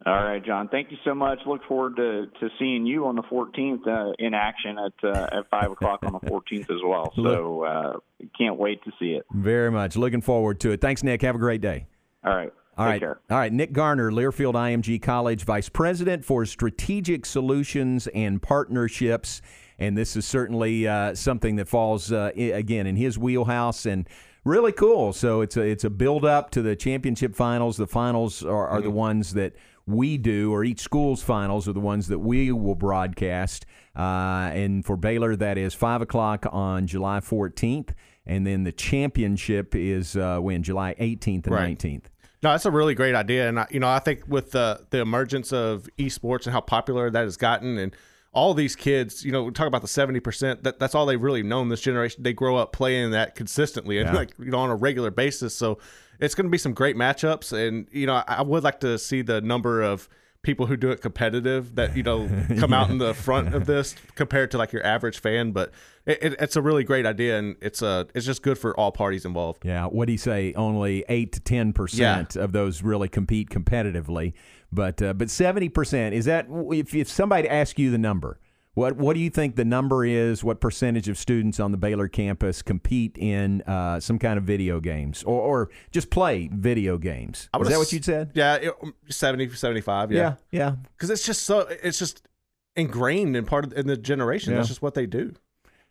all 0.04 0.12
right 0.12 0.44
john 0.44 0.68
thank 0.68 0.90
you 0.90 0.98
so 1.02 1.14
much 1.14 1.38
look 1.46 1.62
forward 1.66 1.96
to 1.96 2.26
to 2.38 2.50
seeing 2.58 2.84
you 2.84 3.06
on 3.06 3.16
the 3.16 3.22
14th 3.22 3.86
uh, 3.88 4.12
in 4.18 4.34
action 4.34 4.76
at 4.78 4.92
uh, 5.02 5.38
at 5.38 5.48
5 5.50 5.70
o'clock 5.70 6.00
on 6.02 6.12
the 6.12 6.20
14th 6.20 6.70
as 6.70 6.82
well 6.84 7.10
so 7.16 7.62
uh, 7.64 7.92
can't 8.38 8.58
wait 8.58 8.84
to 8.84 8.90
see 8.98 9.12
it 9.18 9.24
Very 9.32 9.70
much. 9.70 9.96
Looking 9.96 10.20
forward 10.20 10.60
to 10.60 10.72
it. 10.72 10.82
Thanks, 10.82 11.02
Nick. 11.02 11.22
Have 11.22 11.36
a 11.36 11.38
great 11.38 11.62
day. 11.62 11.86
all 12.22 12.36
right 12.36 12.52
All 12.78 12.84
right. 12.84 13.00
All 13.30 13.38
right. 13.38 13.52
Nick 13.52 13.72
Garner, 13.72 14.10
Learfield 14.10 14.54
IMG 14.54 15.00
College 15.00 15.44
Vice 15.44 15.68
President 15.68 16.24
for 16.24 16.44
Strategic 16.44 17.24
Solutions 17.24 18.06
and 18.08 18.42
Partnerships. 18.42 19.40
And 19.78 19.96
this 19.96 20.16
is 20.16 20.26
certainly 20.26 20.86
uh, 20.88 21.14
something 21.14 21.56
that 21.56 21.68
falls, 21.68 22.10
uh, 22.12 22.30
i- 22.36 22.40
again, 22.40 22.86
in 22.86 22.96
his 22.96 23.18
wheelhouse 23.18 23.86
and 23.86 24.08
really 24.44 24.72
cool. 24.72 25.12
So 25.12 25.40
it's 25.40 25.56
a, 25.56 25.62
it's 25.62 25.84
a 25.84 25.90
build 25.90 26.24
up 26.24 26.50
to 26.50 26.62
the 26.62 26.76
championship 26.76 27.34
finals. 27.34 27.76
The 27.76 27.86
finals 27.86 28.42
are, 28.44 28.68
are 28.68 28.80
the 28.80 28.90
ones 28.90 29.34
that 29.34 29.54
we 29.86 30.18
do, 30.18 30.52
or 30.52 30.64
each 30.64 30.80
school's 30.80 31.22
finals 31.22 31.68
are 31.68 31.72
the 31.72 31.80
ones 31.80 32.08
that 32.08 32.18
we 32.18 32.50
will 32.52 32.74
broadcast. 32.74 33.66
Uh, 33.96 34.50
and 34.52 34.84
for 34.84 34.96
Baylor, 34.96 35.36
that 35.36 35.56
is 35.58 35.74
5 35.74 36.02
o'clock 36.02 36.44
on 36.50 36.86
July 36.86 37.20
14th. 37.20 37.90
And 38.26 38.44
then 38.46 38.64
the 38.64 38.72
championship 38.72 39.74
is 39.76 40.16
uh, 40.16 40.38
when? 40.40 40.62
July 40.64 40.94
18th 40.98 41.46
and 41.46 41.54
Right. 41.54 41.78
19th. 41.78 42.04
No, 42.42 42.50
that's 42.50 42.66
a 42.66 42.70
really 42.70 42.94
great 42.94 43.14
idea, 43.14 43.48
and 43.48 43.60
I, 43.60 43.66
you 43.70 43.80
know, 43.80 43.88
I 43.88 43.98
think 43.98 44.22
with 44.28 44.50
the 44.52 44.86
the 44.90 45.00
emergence 45.00 45.52
of 45.52 45.88
esports 45.98 46.44
and 46.44 46.52
how 46.52 46.60
popular 46.60 47.10
that 47.10 47.22
has 47.24 47.36
gotten, 47.36 47.78
and 47.78 47.94
all 48.32 48.52
these 48.52 48.76
kids, 48.76 49.24
you 49.24 49.32
know, 49.32 49.44
we 49.44 49.52
talk 49.52 49.66
about 49.66 49.80
the 49.82 49.88
seventy 49.88 50.20
percent. 50.20 50.62
That 50.62 50.78
that's 50.78 50.94
all 50.94 51.06
they've 51.06 51.20
really 51.22 51.42
known 51.42 51.70
this 51.70 51.80
generation. 51.80 52.22
They 52.22 52.34
grow 52.34 52.56
up 52.56 52.72
playing 52.72 53.12
that 53.12 53.34
consistently 53.34 53.98
and 53.98 54.08
Yeah. 54.08 54.14
like 54.14 54.30
you 54.38 54.50
know 54.50 54.58
on 54.58 54.70
a 54.70 54.76
regular 54.76 55.10
basis. 55.10 55.56
So 55.56 55.78
it's 56.20 56.34
going 56.34 56.44
to 56.46 56.50
be 56.50 56.58
some 56.58 56.74
great 56.74 56.94
matchups, 56.96 57.52
and 57.52 57.88
you 57.90 58.06
know, 58.06 58.14
I, 58.14 58.24
I 58.38 58.42
would 58.42 58.62
like 58.62 58.80
to 58.80 58.98
see 58.98 59.22
the 59.22 59.40
number 59.40 59.82
of 59.82 60.08
people 60.42 60.66
who 60.66 60.76
do 60.76 60.90
it 60.90 61.00
competitive 61.00 61.74
that 61.74 61.96
you 61.96 62.02
know 62.02 62.28
come 62.58 62.72
out 62.72 62.90
in 62.90 62.98
the 62.98 63.14
front 63.14 63.54
of 63.54 63.66
this 63.66 63.94
compared 64.14 64.50
to 64.52 64.58
like 64.58 64.72
your 64.72 64.84
average 64.84 65.18
fan. 65.20 65.52
But 65.52 65.72
it, 66.06 66.18
it, 66.22 66.36
it's 66.40 66.56
a 66.56 66.62
really 66.62 66.84
great 66.84 67.06
idea, 67.06 67.38
and 67.38 67.56
it's 67.60 67.82
a 67.82 68.06
it's 68.14 68.26
just 68.26 68.42
good 68.42 68.58
for 68.58 68.78
all 68.78 68.92
parties 68.92 69.24
involved. 69.24 69.64
Yeah, 69.64 69.86
what 69.86 70.06
do 70.06 70.12
you 70.12 70.18
say? 70.18 70.52
Only 70.54 71.04
eight 71.08 71.32
to 71.32 71.40
ten 71.40 71.72
percent 71.72 72.36
of 72.36 72.52
those 72.52 72.82
really 72.82 73.08
compete 73.08 73.50
competitively, 73.50 74.32
but 74.72 75.02
uh, 75.02 75.12
but 75.12 75.30
seventy 75.30 75.68
percent 75.68 76.14
is 76.14 76.24
that 76.26 76.46
if 76.50 76.94
if 76.94 77.08
somebody 77.08 77.48
asks 77.48 77.78
you 77.78 77.90
the 77.90 77.98
number, 77.98 78.38
what 78.76 78.96
what 78.96 79.14
do 79.14 79.20
you 79.20 79.30
think 79.30 79.56
the 79.56 79.64
number 79.64 80.04
is? 80.04 80.44
What 80.44 80.60
percentage 80.60 81.08
of 81.08 81.16
students 81.16 81.58
on 81.58 81.72
the 81.72 81.78
Baylor 81.78 82.08
campus 82.08 82.60
compete 82.60 83.16
in 83.16 83.62
uh, 83.62 84.00
some 84.00 84.18
kind 84.18 84.36
of 84.36 84.44
video 84.44 84.80
games 84.80 85.22
or, 85.22 85.40
or 85.40 85.70
just 85.92 86.10
play 86.10 86.50
video 86.52 86.98
games? 86.98 87.48
I 87.54 87.58
Is 87.58 87.68
that 87.68 87.78
what 87.78 87.90
you 87.90 88.02
said? 88.02 88.32
Yeah, 88.34 88.56
it, 88.56 88.74
70, 89.08 89.48
75, 89.54 90.12
Yeah, 90.12 90.18
Yeah, 90.20 90.34
yeah. 90.50 90.74
Because 90.92 91.08
it's 91.08 91.24
just 91.24 91.44
so 91.46 91.60
it's 91.82 91.98
just 91.98 92.28
ingrained 92.76 93.34
in 93.34 93.46
part 93.46 93.64
of 93.64 93.72
in 93.72 93.86
the 93.86 93.96
generation. 93.96 94.52
Yeah. 94.52 94.58
That's 94.58 94.68
just 94.68 94.82
what 94.82 94.92
they 94.92 95.06
do. 95.06 95.32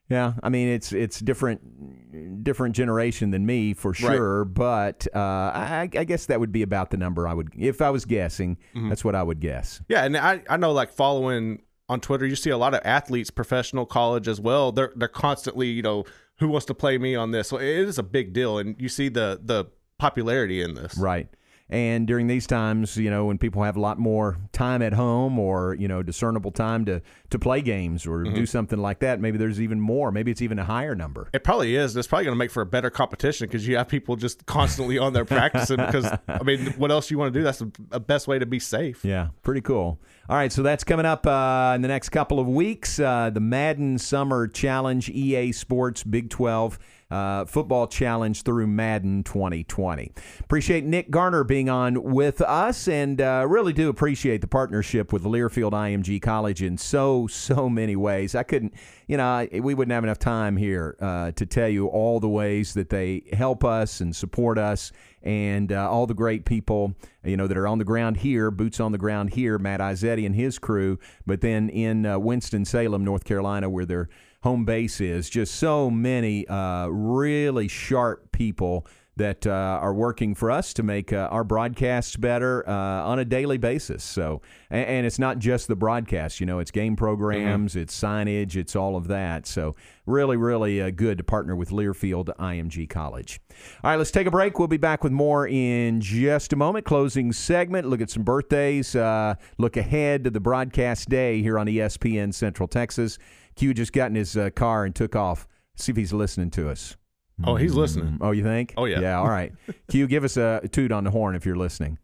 Yeah, 0.08 0.34
I 0.44 0.50
mean 0.50 0.68
it's 0.68 0.94
it's 0.94 1.20
different 1.20 2.44
different 2.44 2.76
generation 2.76 3.32
than 3.32 3.48
me 3.48 3.74
for 3.74 3.96
sure, 3.96 4.46
but 4.46 5.08
uh, 5.16 5.18
I, 5.20 5.90
I 5.92 6.04
guess 6.04 6.28
that 6.28 6.40
would 6.40 6.52
be 6.52 6.62
about 6.62 6.92
the 6.92 6.98
number 6.98 7.28
I 7.28 7.34
would 7.34 7.50
if 7.58 7.82
I 7.82 7.90
was 7.90 8.06
guessing. 8.06 8.60
Mhm. 8.76 8.90
That's 8.90 9.04
what 9.04 9.16
I 9.16 9.24
would 9.24 9.40
guess. 9.40 9.82
Yeah, 9.90 10.04
and 10.06 10.16
I 10.16 10.44
I 10.48 10.58
know 10.58 10.72
like 10.72 10.92
following 10.92 11.64
on 11.88 12.00
Twitter, 12.02 12.26
you 12.26 12.36
see 12.36 12.50
a 12.50 12.58
lot 12.58 12.74
of 12.74 12.82
athletes, 12.84 13.30
professional, 13.30 13.86
college 13.86 14.28
as 14.28 14.40
well. 14.40 14.72
They're 14.72 14.92
they're 14.96 15.08
constantly 15.08 15.68
you 15.68 15.82
know 15.82 16.06
who 16.40 16.48
wants 16.48 16.66
to 16.66 16.74
play 16.74 16.98
me 16.98 17.16
on 17.16 17.32
this. 17.32 17.48
So 17.50 17.58
it 17.58 17.68
is 17.68 17.98
a 17.98 18.04
big 18.04 18.34
deal, 18.34 18.58
and 18.58 18.76
you 18.80 18.90
see 18.90 19.10
the 19.10 19.40
the 19.44 19.66
popularity 19.98 20.62
in 20.62 20.74
this. 20.74 20.98
Right. 20.98 21.30
And 21.68 22.06
during 22.06 22.28
these 22.28 22.46
times, 22.46 22.96
you 22.96 23.10
know, 23.10 23.26
when 23.26 23.40
people 23.40 23.64
have 23.64 23.76
a 23.76 23.80
lot 23.80 23.98
more 23.98 24.38
time 24.52 24.84
at 24.84 24.94
home 24.94 25.40
or, 25.40 25.74
you 25.74 25.88
know, 25.88 26.04
discernible 26.04 26.52
time 26.52 26.86
to, 26.86 27.02
to 27.32 27.40
play 27.40 27.62
games 27.64 28.06
or 28.06 28.24
do 28.24 28.30
Mhm. 28.44 28.48
something 28.48 28.78
like 28.78 29.00
that, 29.00 29.20
maybe 29.20 29.40
there's 29.40 29.60
even 29.60 29.80
more. 29.82 30.12
Maybe 30.12 30.30
it's 30.30 30.44
even 30.44 30.60
a 30.60 30.64
higher 30.64 30.94
number. 30.94 31.28
It 31.34 31.44
probably 31.44 31.76
is. 31.76 31.96
It's 31.98 32.08
probably 32.08 32.26
going 32.26 32.36
to 32.36 32.40
make 32.40 32.52
for 32.52 32.62
a 32.62 32.68
better 32.68 32.92
competition 32.92 33.48
because 33.48 33.68
you 33.68 33.78
have 33.78 33.88
people 33.88 34.16
just 34.16 34.46
constantly 34.46 35.00
on 35.00 35.14
there 35.14 35.26
practicing. 35.26 35.78
Because 35.78 36.06
I 36.28 36.44
mean, 36.44 36.68
what 36.78 36.92
else 36.92 37.10
you 37.10 37.18
want 37.18 37.34
to 37.34 37.40
do? 37.40 37.44
That's 37.44 37.60
the 37.60 37.72
the 37.90 38.00
best 38.00 38.28
way 38.28 38.38
to 38.38 38.46
be 38.46 38.60
safe. 38.60 39.04
Yeah, 39.04 39.30
pretty 39.42 39.62
cool. 39.62 40.00
All 40.30 40.36
right, 40.36 40.52
so 40.52 40.62
that's 40.64 40.84
coming 40.84 41.06
up 41.06 41.26
uh, 41.26 41.74
in 41.76 41.82
the 41.82 41.88
next 41.88 42.10
couple 42.10 42.40
of 42.40 42.48
weeks. 42.48 43.00
Uh, 43.00 43.30
the 43.32 43.40
Madden 43.40 43.98
Summer 43.98 44.48
Challenge, 44.48 45.10
EA 45.10 45.52
Sports 45.52 46.04
Big 46.04 46.30
12 46.30 46.78
uh, 47.12 47.46
Football 47.46 47.88
Challenge 47.88 48.42
through 48.42 48.68
Madden 48.68 49.24
2020. 49.24 50.12
Appreciate 50.40 50.84
Nick 50.84 51.12
Garner 51.12 51.44
being 51.44 51.70
on 51.70 52.02
with 52.02 52.42
us 52.42 52.88
and 52.88 53.22
uh, 53.22 53.46
really 53.48 53.74
do 53.74 53.90
appreciate 53.90 54.42
the 54.42 54.48
partnership 54.48 55.14
with 55.14 55.24
Learfield 55.24 55.72
IMG 55.72 56.22
College 56.22 56.64
in 56.64 56.78
so, 56.78 57.28
so 57.28 57.70
many 57.70 57.96
ways. 57.96 58.36
I 58.36 58.44
couldn't, 58.44 58.74
you 59.08 59.18
know, 59.18 59.48
we 59.52 59.74
wouldn't 59.74 59.94
have 59.94 60.04
enough 60.04 60.20
time 60.20 60.58
here 60.58 60.98
uh, 61.00 61.32
to 61.32 61.46
tell 61.46 61.70
you 61.70 61.88
all 61.88 62.20
the 62.20 62.30
ways 62.30 62.74
that 62.74 62.90
they 62.90 63.24
help 63.34 63.64
us 63.64 64.02
and 64.02 64.16
support 64.16 64.58
us 64.58 64.92
and 65.22 65.72
uh, 65.72 65.90
all 65.90 66.06
the 66.06 66.14
great 66.14 66.46
people 66.46 66.94
you 67.24 67.36
know 67.36 67.48
that 67.48 67.58
are 67.58 67.68
on 67.68 67.80
the 67.80 67.84
ground 67.84 68.18
here, 68.18 68.52
boots 68.52 68.80
on 68.80 68.92
the 68.92 68.98
ground 68.98 69.32
here, 69.32 69.58
Matt 69.58 69.80
Izzetti 69.80 70.26
and 70.26 70.36
his 70.36 70.60
crew, 70.60 71.00
but 71.26 71.42
then 71.42 71.70
in 71.70 72.06
uh, 72.06 72.20
Winston 72.20 72.64
Salem, 72.64 73.04
North 73.04 73.24
Carolina, 73.24 73.70
where 73.70 73.86
their 73.86 74.10
home 74.46 74.64
base 74.64 75.02
is, 75.02 75.28
just 75.28 75.56
so 75.56 75.90
many 75.90 76.48
uh, 76.48 76.86
really 76.88 77.68
sharp 77.68 78.32
people 78.32 78.86
that 79.18 79.48
uh, 79.48 79.50
are 79.82 79.94
working 79.94 80.36
for 80.36 80.52
us 80.52 80.72
to 80.74 80.84
make 80.84 81.12
uh, 81.12 81.30
our 81.32 81.44
broadcasts 81.44 82.16
better 82.16 82.68
uh, 82.70 82.72
on 82.72 83.18
a 83.18 83.26
daily 83.26 83.58
basis. 83.58 84.04
So, 84.04 84.44
and, 84.70 84.86
and 84.86 85.06
it's 85.08 85.18
not 85.18 85.40
just 85.40 85.68
the 85.68 85.76
broadcast, 85.76 86.40
you 86.40 86.46
know, 86.46 86.60
it's 86.60 86.70
game 86.70 86.96
programs, 86.96 87.76
it's 87.76 88.00
signage, 88.00 88.56
it's 88.56 88.76
all 88.76 88.96
of 88.96 89.08
that. 89.08 89.48
So, 89.48 89.76
really, 90.06 90.38
really 90.38 90.80
uh, 90.80 90.92
good 90.92 91.18
to 91.18 91.24
partner 91.24 91.56
with 91.56 91.72
Learfield 91.72 92.28
IMG 92.38 92.88
College. 92.88 93.40
All 93.84 93.90
right, 93.90 93.96
let's 93.96 94.12
take 94.12 94.28
a 94.28 94.32
break. 94.32 94.60
We'll 94.60 94.68
be 94.68 94.78
back 94.78 95.04
with 95.04 95.14
more 95.14 95.48
in 95.48 96.02
just 96.02 96.54
a 96.54 96.56
moment. 96.56 96.86
Closing 96.86 97.34
segment, 97.34 97.88
look 97.88 98.02
at 98.02 98.12
some 98.12 98.24
birthdays, 98.24 98.96
uh, 98.96 99.36
look 99.58 99.76
ahead 99.76 100.26
to 100.26 100.30
the 100.30 100.40
broadcast 100.40 101.10
day 101.10 101.42
here 101.42 101.58
on 101.58 101.66
ESPN 101.66 102.32
Central 102.32 102.68
Texas. 102.68 103.18
Q 103.56 103.74
just 103.74 103.94
got 103.94 104.08
in 104.08 104.16
his 104.16 104.38
uh, 104.38 104.50
car 104.50 104.86
and 104.86 104.96
took 104.96 105.16
off. 105.16 105.48
See 105.76 105.92
if 105.92 105.98
he's 105.98 106.14
listening 106.14 106.52
to 106.52 106.70
us. 106.70 106.96
Oh, 107.44 107.56
he's 107.56 107.74
listening. 107.74 108.18
Oh, 108.22 108.32
you 108.32 108.44
think? 108.44 108.74
Oh, 108.78 108.86
yeah. 108.86 109.02
Yeah, 109.02 109.20
all 109.20 109.28
right. 109.28 109.52
Q, 109.90 110.08
give 110.08 110.24
us 110.24 110.38
a 110.38 110.62
toot 110.72 110.92
on 110.92 111.04
the 111.04 111.12
horn 111.12 111.36
if 111.36 111.46
you're 111.46 111.58
listening. 111.58 112.00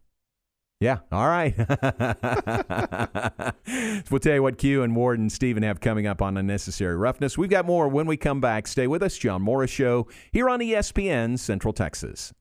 Yeah, 0.78 0.98
all 1.12 1.28
right. 1.28 1.54
we'll 4.10 4.18
tell 4.18 4.34
you 4.34 4.42
what 4.42 4.58
Q 4.58 4.82
and 4.82 4.96
Ward 4.96 5.20
and 5.20 5.30
Steven 5.30 5.62
have 5.62 5.80
coming 5.80 6.08
up 6.08 6.20
on 6.20 6.36
Unnecessary 6.36 6.96
Roughness. 6.96 7.38
We've 7.38 7.48
got 7.48 7.66
more 7.66 7.86
when 7.86 8.08
we 8.08 8.16
come 8.16 8.40
back. 8.40 8.66
Stay 8.66 8.88
with 8.88 9.00
us. 9.00 9.16
John 9.16 9.42
Morris 9.42 9.70
Show 9.70 10.08
here 10.32 10.50
on 10.50 10.58
ESPN 10.58 11.38
Central 11.38 11.72
Texas. 11.72 12.32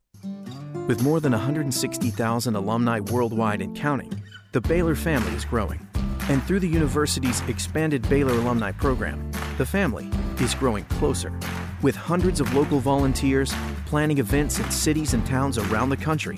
With 0.87 1.03
more 1.03 1.19
than 1.19 1.33
160,000 1.33 2.55
alumni 2.55 2.99
worldwide 2.99 3.61
and 3.61 3.77
counting, 3.77 4.23
the 4.51 4.61
Baylor 4.61 4.95
family 4.95 5.33
is 5.33 5.45
growing. 5.45 5.87
And 6.29 6.43
through 6.43 6.59
the 6.59 6.67
university's 6.67 7.41
expanded 7.47 8.07
Baylor 8.09 8.33
Alumni 8.33 8.71
Program, 8.71 9.31
the 9.57 9.65
family 9.65 10.09
is 10.39 10.53
growing 10.53 10.83
closer. 10.85 11.33
With 11.81 11.95
hundreds 11.95 12.39
of 12.39 12.53
local 12.53 12.79
volunteers 12.79 13.53
planning 13.85 14.19
events 14.19 14.59
in 14.59 14.69
cities 14.69 15.13
and 15.13 15.25
towns 15.25 15.57
around 15.57 15.89
the 15.89 15.97
country, 15.97 16.37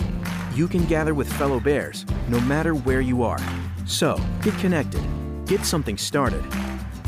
you 0.53 0.68
can 0.68 0.86
gather 0.86 1.14
with 1.14 1.32
fellow 1.34 1.59
Bears 1.59 2.05
no 2.28 2.39
matter 2.41 2.76
where 2.76 3.01
you 3.01 3.24
are. 3.24 3.39
So, 3.86 4.20
get 4.41 4.57
connected, 4.59 5.03
get 5.45 5.66
something 5.66 5.97
started, 5.97 6.43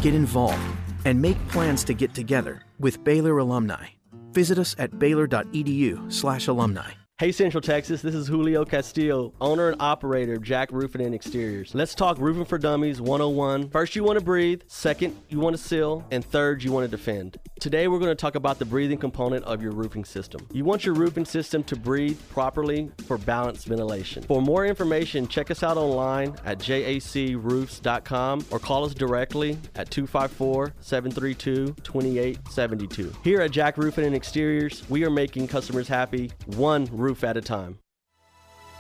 get 0.02 0.14
involved, 0.14 0.62
and 1.06 1.22
make 1.22 1.38
plans 1.48 1.84
to 1.86 1.94
get 1.94 2.14
together 2.14 2.64
with 2.80 3.04
Baylor 3.04 3.38
alumni. 3.38 3.88
Visit 4.34 4.58
us 4.58 4.76
at 4.78 5.00
baylor.edu/alumni. 5.00 7.05
Hey 7.18 7.32
Central 7.32 7.62
Texas, 7.62 8.02
this 8.02 8.14
is 8.14 8.28
Julio 8.28 8.66
Castillo, 8.66 9.32
owner 9.40 9.70
and 9.70 9.82
operator 9.82 10.34
of 10.34 10.42
JAC 10.42 10.74
Roofing 10.74 11.00
and 11.00 11.16
Exteriors. 11.16 11.74
Let's 11.74 11.96
talk 11.96 12.18
roofing 12.18 12.44
for 12.44 12.58
dummies 12.58 13.00
101. 13.00 13.70
First, 13.70 13.96
you 13.96 14.04
want 14.04 14.20
to 14.20 14.26
breathe, 14.26 14.64
second, 14.68 15.16
you 15.30 15.40
want 15.40 15.56
to 15.56 15.64
seal, 15.64 16.06
and 16.12 16.26
third, 16.26 16.62
you 16.62 16.74
want 16.74 16.84
to 16.84 16.92
defend. 16.92 17.38
Today, 17.62 17.88
we're 17.88 18.00
going 18.00 18.12
to 18.12 18.16
talk 18.16 18.36
about 18.36 18.60
the 18.60 18.66
breathing 18.66 18.98
component 18.98 19.46
of 19.46 19.64
your 19.64 19.72
roofing 19.72 20.04
system. 20.04 20.46
You 20.52 20.66
want 20.66 20.86
your 20.86 20.94
roofing 20.94 21.24
system 21.24 21.64
to 21.64 21.78
breathe 21.78 22.20
properly 22.32 22.92
for 23.08 23.18
balanced 23.18 23.66
ventilation. 23.66 24.24
For 24.24 24.42
more 24.42 24.66
information, 24.66 25.26
check 25.26 25.50
us 25.50 25.64
out 25.64 25.78
online 25.78 26.36
at 26.44 26.60
jacroofs.com 26.60 28.46
or 28.52 28.60
call 28.60 28.84
us 28.84 28.94
directly 28.94 29.58
at 29.76 29.90
254 29.90 30.74
732 30.82 31.76
2872. 31.82 33.14
Here 33.24 33.40
at 33.40 33.52
JAC 33.52 33.78
Roofing 33.78 34.04
and 34.04 34.16
Exteriors, 34.16 34.84
we 34.90 35.06
are 35.06 35.10
making 35.10 35.48
customers 35.48 35.88
happy 35.88 36.30
one 36.58 36.88
roof 37.06 37.24
at 37.24 37.38
a 37.38 37.42
time. 37.42 37.78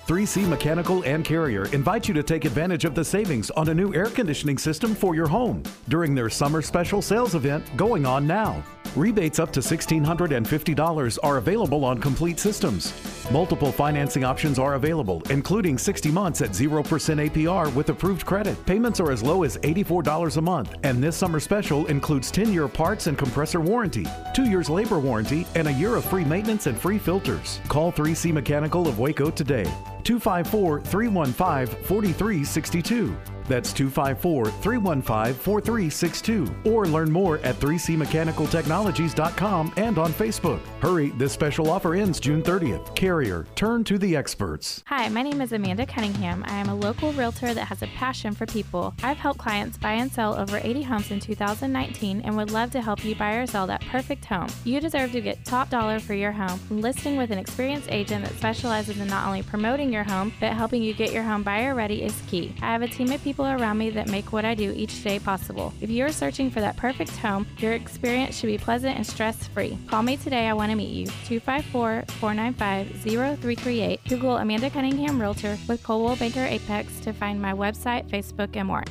3C 0.07 0.47
Mechanical 0.47 1.03
and 1.03 1.25
Carrier 1.25 1.65
invite 1.73 2.07
you 2.07 2.13
to 2.13 2.21
take 2.21 2.45
advantage 2.45 2.85
of 2.85 2.93
the 2.93 3.03
savings 3.03 3.49
on 3.51 3.69
a 3.69 3.73
new 3.73 3.91
air 3.95 4.05
conditioning 4.05 4.55
system 4.55 4.93
for 4.93 5.15
your 5.15 5.25
home 5.25 5.63
during 5.89 6.13
their 6.13 6.29
summer 6.29 6.61
special 6.61 7.01
sales 7.01 7.33
event 7.33 7.65
going 7.75 8.05
on 8.05 8.27
now. 8.27 8.63
Rebates 8.95 9.39
up 9.39 9.51
to 9.51 9.61
$1,650 9.61 11.17
are 11.23 11.37
available 11.37 11.83
on 11.83 11.97
complete 11.97 12.39
systems. 12.39 12.93
Multiple 13.31 13.71
financing 13.71 14.23
options 14.23 14.59
are 14.59 14.75
available, 14.75 15.23
including 15.31 15.75
60 15.75 16.11
months 16.11 16.43
at 16.43 16.51
0% 16.51 16.83
APR 16.83 17.73
with 17.73 17.89
approved 17.89 18.27
credit. 18.27 18.63
Payments 18.67 18.99
are 18.99 19.11
as 19.11 19.23
low 19.23 19.41
as 19.41 19.57
$84 19.57 20.37
a 20.37 20.41
month, 20.41 20.75
and 20.83 21.03
this 21.03 21.17
summer 21.17 21.39
special 21.39 21.87
includes 21.87 22.29
10 22.29 22.53
year 22.53 22.67
parts 22.67 23.07
and 23.07 23.17
compressor 23.17 23.59
warranty, 23.59 24.05
2 24.35 24.45
years 24.45 24.69
labor 24.69 24.99
warranty, 24.99 25.47
and 25.55 25.67
a 25.67 25.73
year 25.73 25.95
of 25.95 26.05
free 26.05 26.23
maintenance 26.23 26.67
and 26.67 26.79
free 26.79 26.99
filters. 26.99 27.59
Call 27.67 27.91
3C 27.91 28.31
Mechanical 28.31 28.87
of 28.87 28.99
Waco 28.99 29.31
today. 29.31 29.65
254 30.05 30.79
315 30.81 31.69
4362. 31.87 33.34
That's 33.47 33.73
254 33.73 34.45
315 34.45 35.33
4362. 35.33 36.55
Or 36.65 36.87
learn 36.87 37.11
more 37.11 37.39
at 37.39 37.59
3cmechanicaltechnologies.com 37.59 39.73
and 39.77 39.97
on 39.97 40.13
Facebook. 40.13 40.59
Hurry, 40.81 41.09
this 41.17 41.33
special 41.33 41.69
offer 41.69 41.95
ends 41.95 42.19
June 42.19 42.41
30th. 42.41 42.95
Carrier, 42.95 43.45
turn 43.55 43.83
to 43.85 43.97
the 43.97 44.15
experts. 44.15 44.83
Hi, 44.87 45.09
my 45.09 45.21
name 45.21 45.41
is 45.41 45.51
Amanda 45.51 45.85
Cunningham. 45.85 46.43
I 46.47 46.57
am 46.57 46.69
a 46.69 46.75
local 46.75 47.11
realtor 47.13 47.53
that 47.53 47.65
has 47.65 47.81
a 47.81 47.87
passion 47.87 48.33
for 48.33 48.45
people. 48.45 48.93
I've 49.03 49.17
helped 49.17 49.39
clients 49.39 49.77
buy 49.77 49.93
and 49.93 50.11
sell 50.11 50.35
over 50.35 50.57
80 50.57 50.83
homes 50.83 51.11
in 51.11 51.19
2019 51.19 52.21
and 52.21 52.37
would 52.37 52.51
love 52.51 52.71
to 52.71 52.81
help 52.81 53.03
you 53.03 53.15
buy 53.15 53.35
or 53.35 53.47
sell 53.47 53.67
that 53.67 53.81
perfect 53.81 54.25
home. 54.25 54.47
You 54.63 54.79
deserve 54.79 55.11
to 55.11 55.21
get 55.21 55.43
top 55.45 55.69
dollar 55.69 55.99
for 55.99 56.13
your 56.13 56.31
home. 56.31 56.59
Listing 56.69 57.17
with 57.17 57.31
an 57.31 57.37
experienced 57.37 57.91
agent 57.91 58.25
that 58.25 58.35
specializes 58.37 58.99
in 58.99 59.07
not 59.07 59.27
only 59.27 59.43
promoting 59.43 59.91
your 59.91 60.03
home, 60.03 60.33
but 60.39 60.53
helping 60.53 60.81
you 60.81 60.93
get 60.93 61.11
your 61.11 61.23
home 61.23 61.43
buyer 61.43 61.75
ready 61.75 62.03
is 62.03 62.19
key. 62.27 62.55
I 62.61 62.71
have 62.71 62.81
a 62.81 62.87
team 62.87 63.11
of 63.11 63.23
people 63.23 63.34
around 63.43 63.77
me 63.77 63.89
that 63.89 64.07
make 64.07 64.31
what 64.31 64.45
I 64.45 64.55
do 64.55 64.71
each 64.73 65.03
day 65.03 65.19
possible. 65.19 65.73
If 65.81 65.89
you're 65.89 66.11
searching 66.13 66.49
for 66.49 66.61
that 66.61 66.77
perfect 66.77 67.11
home, 67.17 67.45
your 67.57 67.73
experience 67.73 68.37
should 68.37 68.47
be 68.47 68.57
pleasant 68.57 68.95
and 68.95 69.05
stress 69.05 69.47
free. 69.47 69.77
Call 69.87 70.03
me 70.03 70.15
today. 70.15 70.47
I 70.47 70.53
want 70.53 70.69
to 70.69 70.75
meet 70.75 70.93
you. 70.93 71.07
254 71.25 72.05
495 72.07 73.01
0338. 73.01 73.99
Google 74.07 74.37
Amanda 74.37 74.69
Cunningham 74.69 75.19
Realtor 75.19 75.57
with 75.67 75.83
Coldwell 75.83 76.15
Banker 76.15 76.45
Apex 76.45 76.99
to 77.01 77.11
find 77.11 77.41
my 77.41 77.51
website, 77.51 78.07
Facebook, 78.09 78.55
and 78.55 78.67
more. 78.67 78.83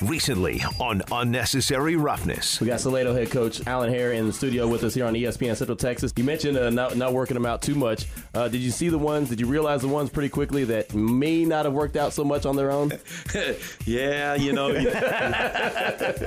Recently 0.00 0.62
on 0.78 1.02
Unnecessary 1.10 1.96
Roughness. 1.96 2.60
We 2.60 2.68
got 2.68 2.80
Salado 2.80 3.14
head 3.14 3.30
coach 3.30 3.66
Alan 3.66 3.90
Hare 3.90 4.12
in 4.12 4.26
the 4.26 4.32
studio 4.32 4.68
with 4.68 4.84
us 4.84 4.94
here 4.94 5.04
on 5.04 5.14
ESPN 5.14 5.56
Central 5.56 5.76
Texas. 5.76 6.12
You 6.16 6.24
mentioned 6.24 6.56
uh, 6.56 6.70
not, 6.70 6.96
not 6.96 7.12
working 7.12 7.34
them 7.34 7.46
out 7.46 7.62
too 7.62 7.74
much. 7.74 8.06
Uh, 8.34 8.48
did 8.48 8.60
you 8.60 8.70
see 8.70 8.88
the 8.88 8.98
ones, 8.98 9.28
did 9.28 9.40
you 9.40 9.46
realize 9.46 9.80
the 9.80 9.88
ones 9.88 10.10
pretty 10.10 10.28
quickly 10.28 10.64
that 10.64 10.94
may 10.94 11.44
not 11.44 11.64
have 11.64 11.74
worked 11.74 11.96
out 11.96 12.12
so 12.12 12.24
much 12.24 12.46
on 12.46 12.56
their 12.56 12.70
own? 12.70 12.92
yeah, 13.84 14.34
you 14.34 14.52
know, 14.52 14.68
you, 14.68 14.88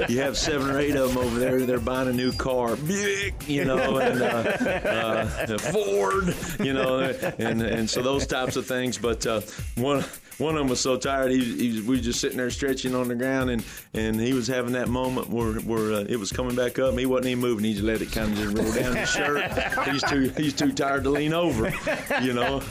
you, 0.10 0.22
have 0.22 0.38
seven 0.38 0.70
or 0.70 0.80
eight 0.80 0.96
of 0.96 1.14
them 1.14 1.18
over 1.24 1.40
there. 1.40 1.62
They're 1.62 1.80
buying 1.80 2.10
a 2.10 2.14
new 2.14 2.34
car, 2.34 2.76
big, 2.76 3.34
you 3.48 3.66
know, 3.66 3.98
and 3.98 4.22
uh, 4.22 4.26
uh, 4.26 5.58
Ford, 5.58 6.36
you 6.60 6.74
know, 6.74 7.00
and, 7.40 7.62
and 7.62 7.90
so 7.90 8.02
those 8.02 8.28
types 8.28 8.56
of 8.56 8.66
things. 8.66 8.98
But 8.98 9.26
uh, 9.26 9.42
one, 9.78 10.04
one 10.38 10.56
of 10.56 10.60
them 10.60 10.68
was 10.68 10.80
so 10.80 10.98
tired, 10.98 11.32
he, 11.32 11.44
he, 11.44 11.82
we 11.82 11.98
were 11.98 12.02
just 12.02 12.20
sitting 12.20 12.38
there 12.38 12.50
stretching 12.50 12.96
on 12.96 13.08
the 13.08 13.16
ground, 13.16 13.50
and, 13.50 13.64
and 13.94 14.20
he 14.20 14.34
was 14.34 14.48
having 14.48 14.74
that 14.74 14.90
moment 14.90 15.30
where, 15.30 15.54
where 15.54 15.94
uh, 15.94 16.06
it 16.08 16.18
was 16.18 16.32
coming 16.32 16.56
back 16.56 16.80
up. 16.80 16.92
And 16.92 17.00
he 17.00 17.06
wasn't 17.06 17.28
even 17.28 17.42
moving. 17.42 17.64
He 17.66 17.74
just 17.74 17.84
let 17.86 18.02
it 18.02 18.12
kind 18.12 18.32
of 18.32 18.38
just 18.38 18.58
roll 18.58 18.72
down 18.74 18.96
his 18.96 19.10
shirt. 19.10 19.52
He's 19.88 20.04
too 20.04 20.34
he's 20.38 20.54
too 20.54 20.72
tired 20.72 21.04
to 21.04 21.10
lean 21.10 21.34
over. 21.34 21.74
You 22.22 22.34
know, 22.34 22.62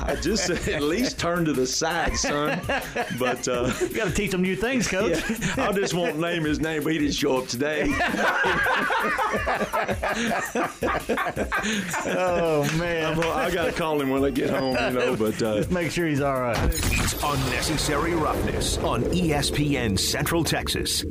I 0.00 0.16
just 0.16 0.50
at 0.50 0.82
least 0.82 1.18
turn 1.18 1.44
to 1.44 1.52
the 1.52 1.66
side, 1.66 2.16
son. 2.16 2.60
But 3.18 3.48
uh, 3.48 3.72
you 3.80 3.88
got 3.94 4.08
to 4.08 4.14
teach 4.14 4.32
him 4.32 4.42
new 4.42 4.56
things, 4.56 4.88
coach. 4.88 5.22
Yeah, 5.30 5.68
I 5.68 5.72
just 5.72 5.94
won't 5.94 6.18
name 6.18 6.44
his 6.44 6.60
name, 6.60 6.82
but 6.82 6.92
he 6.92 6.98
didn't 6.98 7.14
show 7.14 7.38
up 7.38 7.48
today. 7.48 7.84
oh 12.06 12.68
man, 12.78 13.18
I 13.20 13.50
got 13.50 13.66
to 13.66 13.72
call 13.72 14.00
him 14.00 14.10
when 14.10 14.24
I 14.24 14.30
get 14.30 14.50
home. 14.50 14.76
You 14.76 14.98
know, 14.98 15.16
but 15.16 15.40
uh, 15.42 15.56
just 15.56 15.70
make 15.70 15.90
sure 15.90 16.06
he's 16.06 16.20
all 16.20 16.40
right. 16.40 16.56
Unnecessary 16.96 18.14
roughness 18.14 18.78
on 18.78 19.02
ESPN 19.04 19.98
Central 19.98 20.42
Texas. 20.42 21.04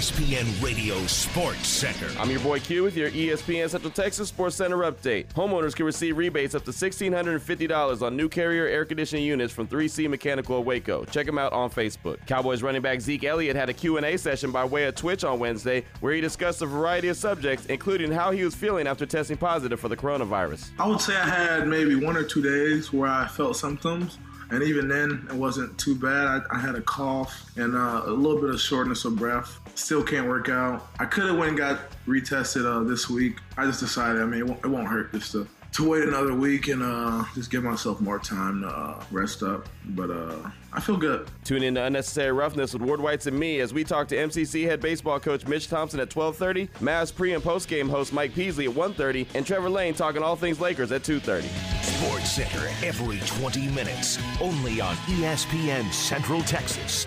ESPN 0.00 0.64
Radio 0.64 0.96
Sports 1.06 1.68
Center. 1.68 2.08
I'm 2.18 2.30
your 2.30 2.40
boy 2.40 2.58
Q 2.58 2.84
with 2.84 2.96
your 2.96 3.10
ESPN 3.10 3.68
Central 3.68 3.92
Texas 3.92 4.30
Sports 4.30 4.56
Center 4.56 4.78
update. 4.78 5.26
Homeowners 5.34 5.76
can 5.76 5.84
receive 5.84 6.16
rebates 6.16 6.54
up 6.54 6.64
to 6.64 6.70
$1,650 6.70 8.00
on 8.00 8.16
new 8.16 8.26
carrier 8.26 8.64
air 8.64 8.86
conditioning 8.86 9.26
units 9.26 9.52
from 9.52 9.68
3C 9.68 10.08
Mechanical 10.08 10.60
of 10.60 10.64
Waco. 10.64 11.04
Check 11.04 11.26
them 11.26 11.36
out 11.36 11.52
on 11.52 11.68
Facebook. 11.68 12.16
Cowboys 12.26 12.62
running 12.62 12.80
back 12.80 13.02
Zeke 13.02 13.24
Elliott 13.24 13.56
had 13.56 13.68
a 13.68 13.74
Q&A 13.74 14.16
session 14.16 14.50
by 14.50 14.64
way 14.64 14.84
of 14.84 14.94
Twitch 14.94 15.22
on 15.22 15.38
Wednesday 15.38 15.84
where 16.00 16.14
he 16.14 16.22
discussed 16.22 16.62
a 16.62 16.66
variety 16.66 17.08
of 17.08 17.18
subjects, 17.18 17.66
including 17.66 18.10
how 18.10 18.30
he 18.30 18.42
was 18.42 18.54
feeling 18.54 18.86
after 18.86 19.04
testing 19.04 19.36
positive 19.36 19.78
for 19.78 19.88
the 19.88 19.96
coronavirus. 19.98 20.70
I 20.78 20.86
would 20.86 21.02
say 21.02 21.14
I 21.14 21.28
had 21.28 21.68
maybe 21.68 21.94
one 21.94 22.16
or 22.16 22.24
two 22.24 22.40
days 22.40 22.90
where 22.90 23.10
I 23.10 23.28
felt 23.28 23.54
symptoms 23.54 24.16
and 24.50 24.62
even 24.62 24.88
then 24.88 25.26
it 25.30 25.36
wasn't 25.36 25.76
too 25.78 25.94
bad. 25.94 26.26
I, 26.26 26.56
I 26.56 26.58
had 26.58 26.74
a 26.74 26.80
cough 26.80 27.50
and 27.56 27.76
uh, 27.76 28.02
a 28.06 28.10
little 28.10 28.40
bit 28.40 28.50
of 28.50 28.60
shortness 28.60 29.04
of 29.04 29.16
breath. 29.16 29.58
Still 29.80 30.04
can't 30.04 30.28
work 30.28 30.50
out. 30.50 30.88
I 30.98 31.06
could 31.06 31.24
have 31.24 31.38
went 31.38 31.48
and 31.48 31.58
got 31.58 31.80
retested 32.06 32.66
uh, 32.66 32.84
this 32.84 33.08
week. 33.08 33.38
I 33.56 33.64
just 33.64 33.80
decided. 33.80 34.20
I 34.20 34.26
mean, 34.26 34.40
it 34.40 34.46
won't, 34.46 34.64
it 34.64 34.68
won't 34.68 34.86
hurt 34.86 35.10
just 35.10 35.32
to 35.32 35.48
to 35.72 35.88
wait 35.88 36.02
another 36.02 36.34
week 36.34 36.68
and 36.68 36.82
uh, 36.82 37.24
just 37.34 37.50
give 37.50 37.62
myself 37.64 38.00
more 38.00 38.18
time 38.18 38.60
to 38.60 38.68
uh, 38.68 39.02
rest 39.10 39.42
up. 39.42 39.68
But 39.86 40.10
uh, 40.10 40.50
I 40.72 40.80
feel 40.80 40.96
good. 40.96 41.28
Tune 41.44 41.62
in 41.62 41.76
to 41.76 41.84
Unnecessary 41.84 42.32
Roughness 42.32 42.74
with 42.74 42.82
Ward 42.82 43.00
Whites 43.00 43.26
and 43.26 43.38
me 43.38 43.60
as 43.60 43.72
we 43.72 43.82
talk 43.82 44.06
to 44.08 44.16
MCC 44.16 44.66
head 44.66 44.80
baseball 44.80 45.18
coach 45.18 45.46
Mitch 45.46 45.68
Thompson 45.68 45.98
at 45.98 46.10
12:30, 46.10 46.68
Mavs 46.80 47.14
pre 47.14 47.32
and 47.32 47.42
post 47.42 47.66
game 47.66 47.88
host 47.88 48.12
Mike 48.12 48.34
Peasley 48.34 48.66
at 48.66 48.74
1:30, 48.74 49.26
and 49.34 49.46
Trevor 49.46 49.70
Lane 49.70 49.94
talking 49.94 50.22
all 50.22 50.36
things 50.36 50.60
Lakers 50.60 50.92
at 50.92 51.02
2:30. 51.02 51.48
Sports 51.82 52.32
Center 52.32 52.68
every 52.84 53.18
20 53.26 53.68
minutes, 53.68 54.18
only 54.42 54.80
on 54.82 54.94
ESPN 55.06 55.90
Central 55.90 56.42
Texas. 56.42 57.06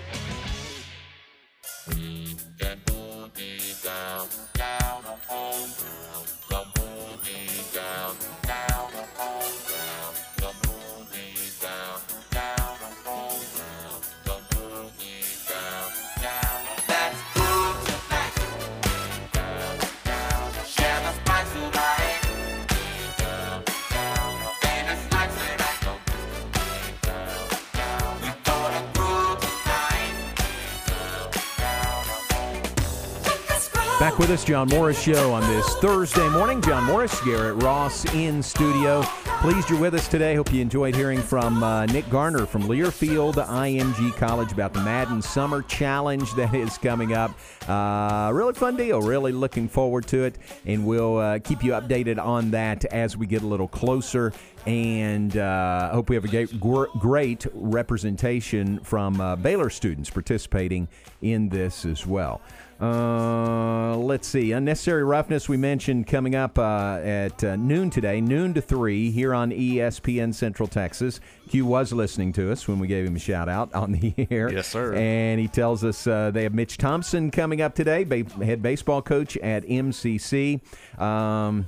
Get 2.57 2.85
booty 2.85 3.75
down, 3.83 4.27
down 4.53 5.05
on 5.05 5.19
home. 5.27 6.12
Back 34.13 34.19
with 34.19 34.29
us, 34.29 34.45
John 34.45 34.67
Morris 34.67 35.01
Show 35.01 35.33
on 35.33 35.41
this 35.51 35.75
Thursday 35.77 36.29
morning. 36.29 36.61
John 36.61 36.83
Morris, 36.83 37.19
Garrett 37.21 37.63
Ross 37.63 38.05
in 38.13 38.43
studio. 38.43 39.01
Pleased 39.41 39.71
you're 39.71 39.79
with 39.79 39.95
us 39.95 40.07
today. 40.07 40.35
Hope 40.35 40.53
you 40.53 40.61
enjoyed 40.61 40.95
hearing 40.95 41.19
from 41.19 41.63
uh, 41.63 41.87
Nick 41.87 42.07
Garner 42.11 42.45
from 42.45 42.61
Learfield 42.63 43.33
IMG 43.33 44.15
College 44.15 44.51
about 44.51 44.71
the 44.71 44.81
Madden 44.81 45.19
Summer 45.19 45.63
Challenge 45.63 46.31
that 46.35 46.53
is 46.53 46.77
coming 46.77 47.13
up. 47.13 47.31
Uh, 47.67 48.29
really 48.31 48.53
fun 48.53 48.77
deal. 48.77 49.01
Really 49.01 49.31
looking 49.31 49.67
forward 49.67 50.05
to 50.09 50.25
it, 50.25 50.37
and 50.67 50.85
we'll 50.85 51.17
uh, 51.17 51.39
keep 51.39 51.63
you 51.63 51.71
updated 51.71 52.23
on 52.23 52.51
that 52.51 52.85
as 52.85 53.17
we 53.17 53.25
get 53.25 53.41
a 53.41 53.47
little 53.47 53.67
closer. 53.67 54.31
And 54.67 55.35
uh, 55.35 55.91
hope 55.91 56.09
we 56.09 56.15
have 56.15 56.25
a 56.25 56.45
great, 56.99 57.47
representation 57.51 58.79
from 58.79 59.19
uh, 59.19 59.35
Baylor 59.37 59.71
students 59.71 60.11
participating 60.11 60.87
in 61.23 61.49
this 61.49 61.83
as 61.83 62.05
well. 62.05 62.41
Uh, 62.83 63.95
let's 63.95 64.27
see. 64.27 64.51
Unnecessary 64.51 65.05
roughness 65.05 65.47
we 65.47 65.55
mentioned 65.55 66.05
coming 66.05 66.35
up 66.35 66.59
uh, 66.59 66.99
at 67.01 67.41
uh, 67.41 67.55
noon 67.55 67.89
today, 67.89 68.19
noon 68.19 68.53
to 68.53 68.61
3 68.61 69.09
here 69.09 69.33
on 69.33 69.51
ESPN 69.51 70.33
Central 70.33 70.67
Texas. 70.67 71.21
Q 71.47 71.65
was 71.65 71.93
listening 71.93 72.33
to 72.33 72.51
us 72.51 72.67
when 72.67 72.79
we 72.79 72.87
gave 72.87 73.05
him 73.05 73.15
a 73.15 73.19
shout 73.19 73.47
out 73.47 73.73
on 73.73 73.93
the 73.93 74.13
air. 74.29 74.51
Yes, 74.51 74.67
sir. 74.67 74.93
And 74.95 75.39
he 75.39 75.47
tells 75.47 75.85
us 75.85 76.05
uh, 76.05 76.31
they 76.31 76.43
have 76.43 76.53
Mitch 76.53 76.77
Thompson 76.77 77.31
coming 77.31 77.61
up 77.61 77.73
today, 77.73 78.03
ba- 78.03 78.25
head 78.43 78.61
baseball 78.61 79.01
coach 79.01 79.37
at 79.37 79.63
MCC. 79.63 80.59
Um, 80.99 81.65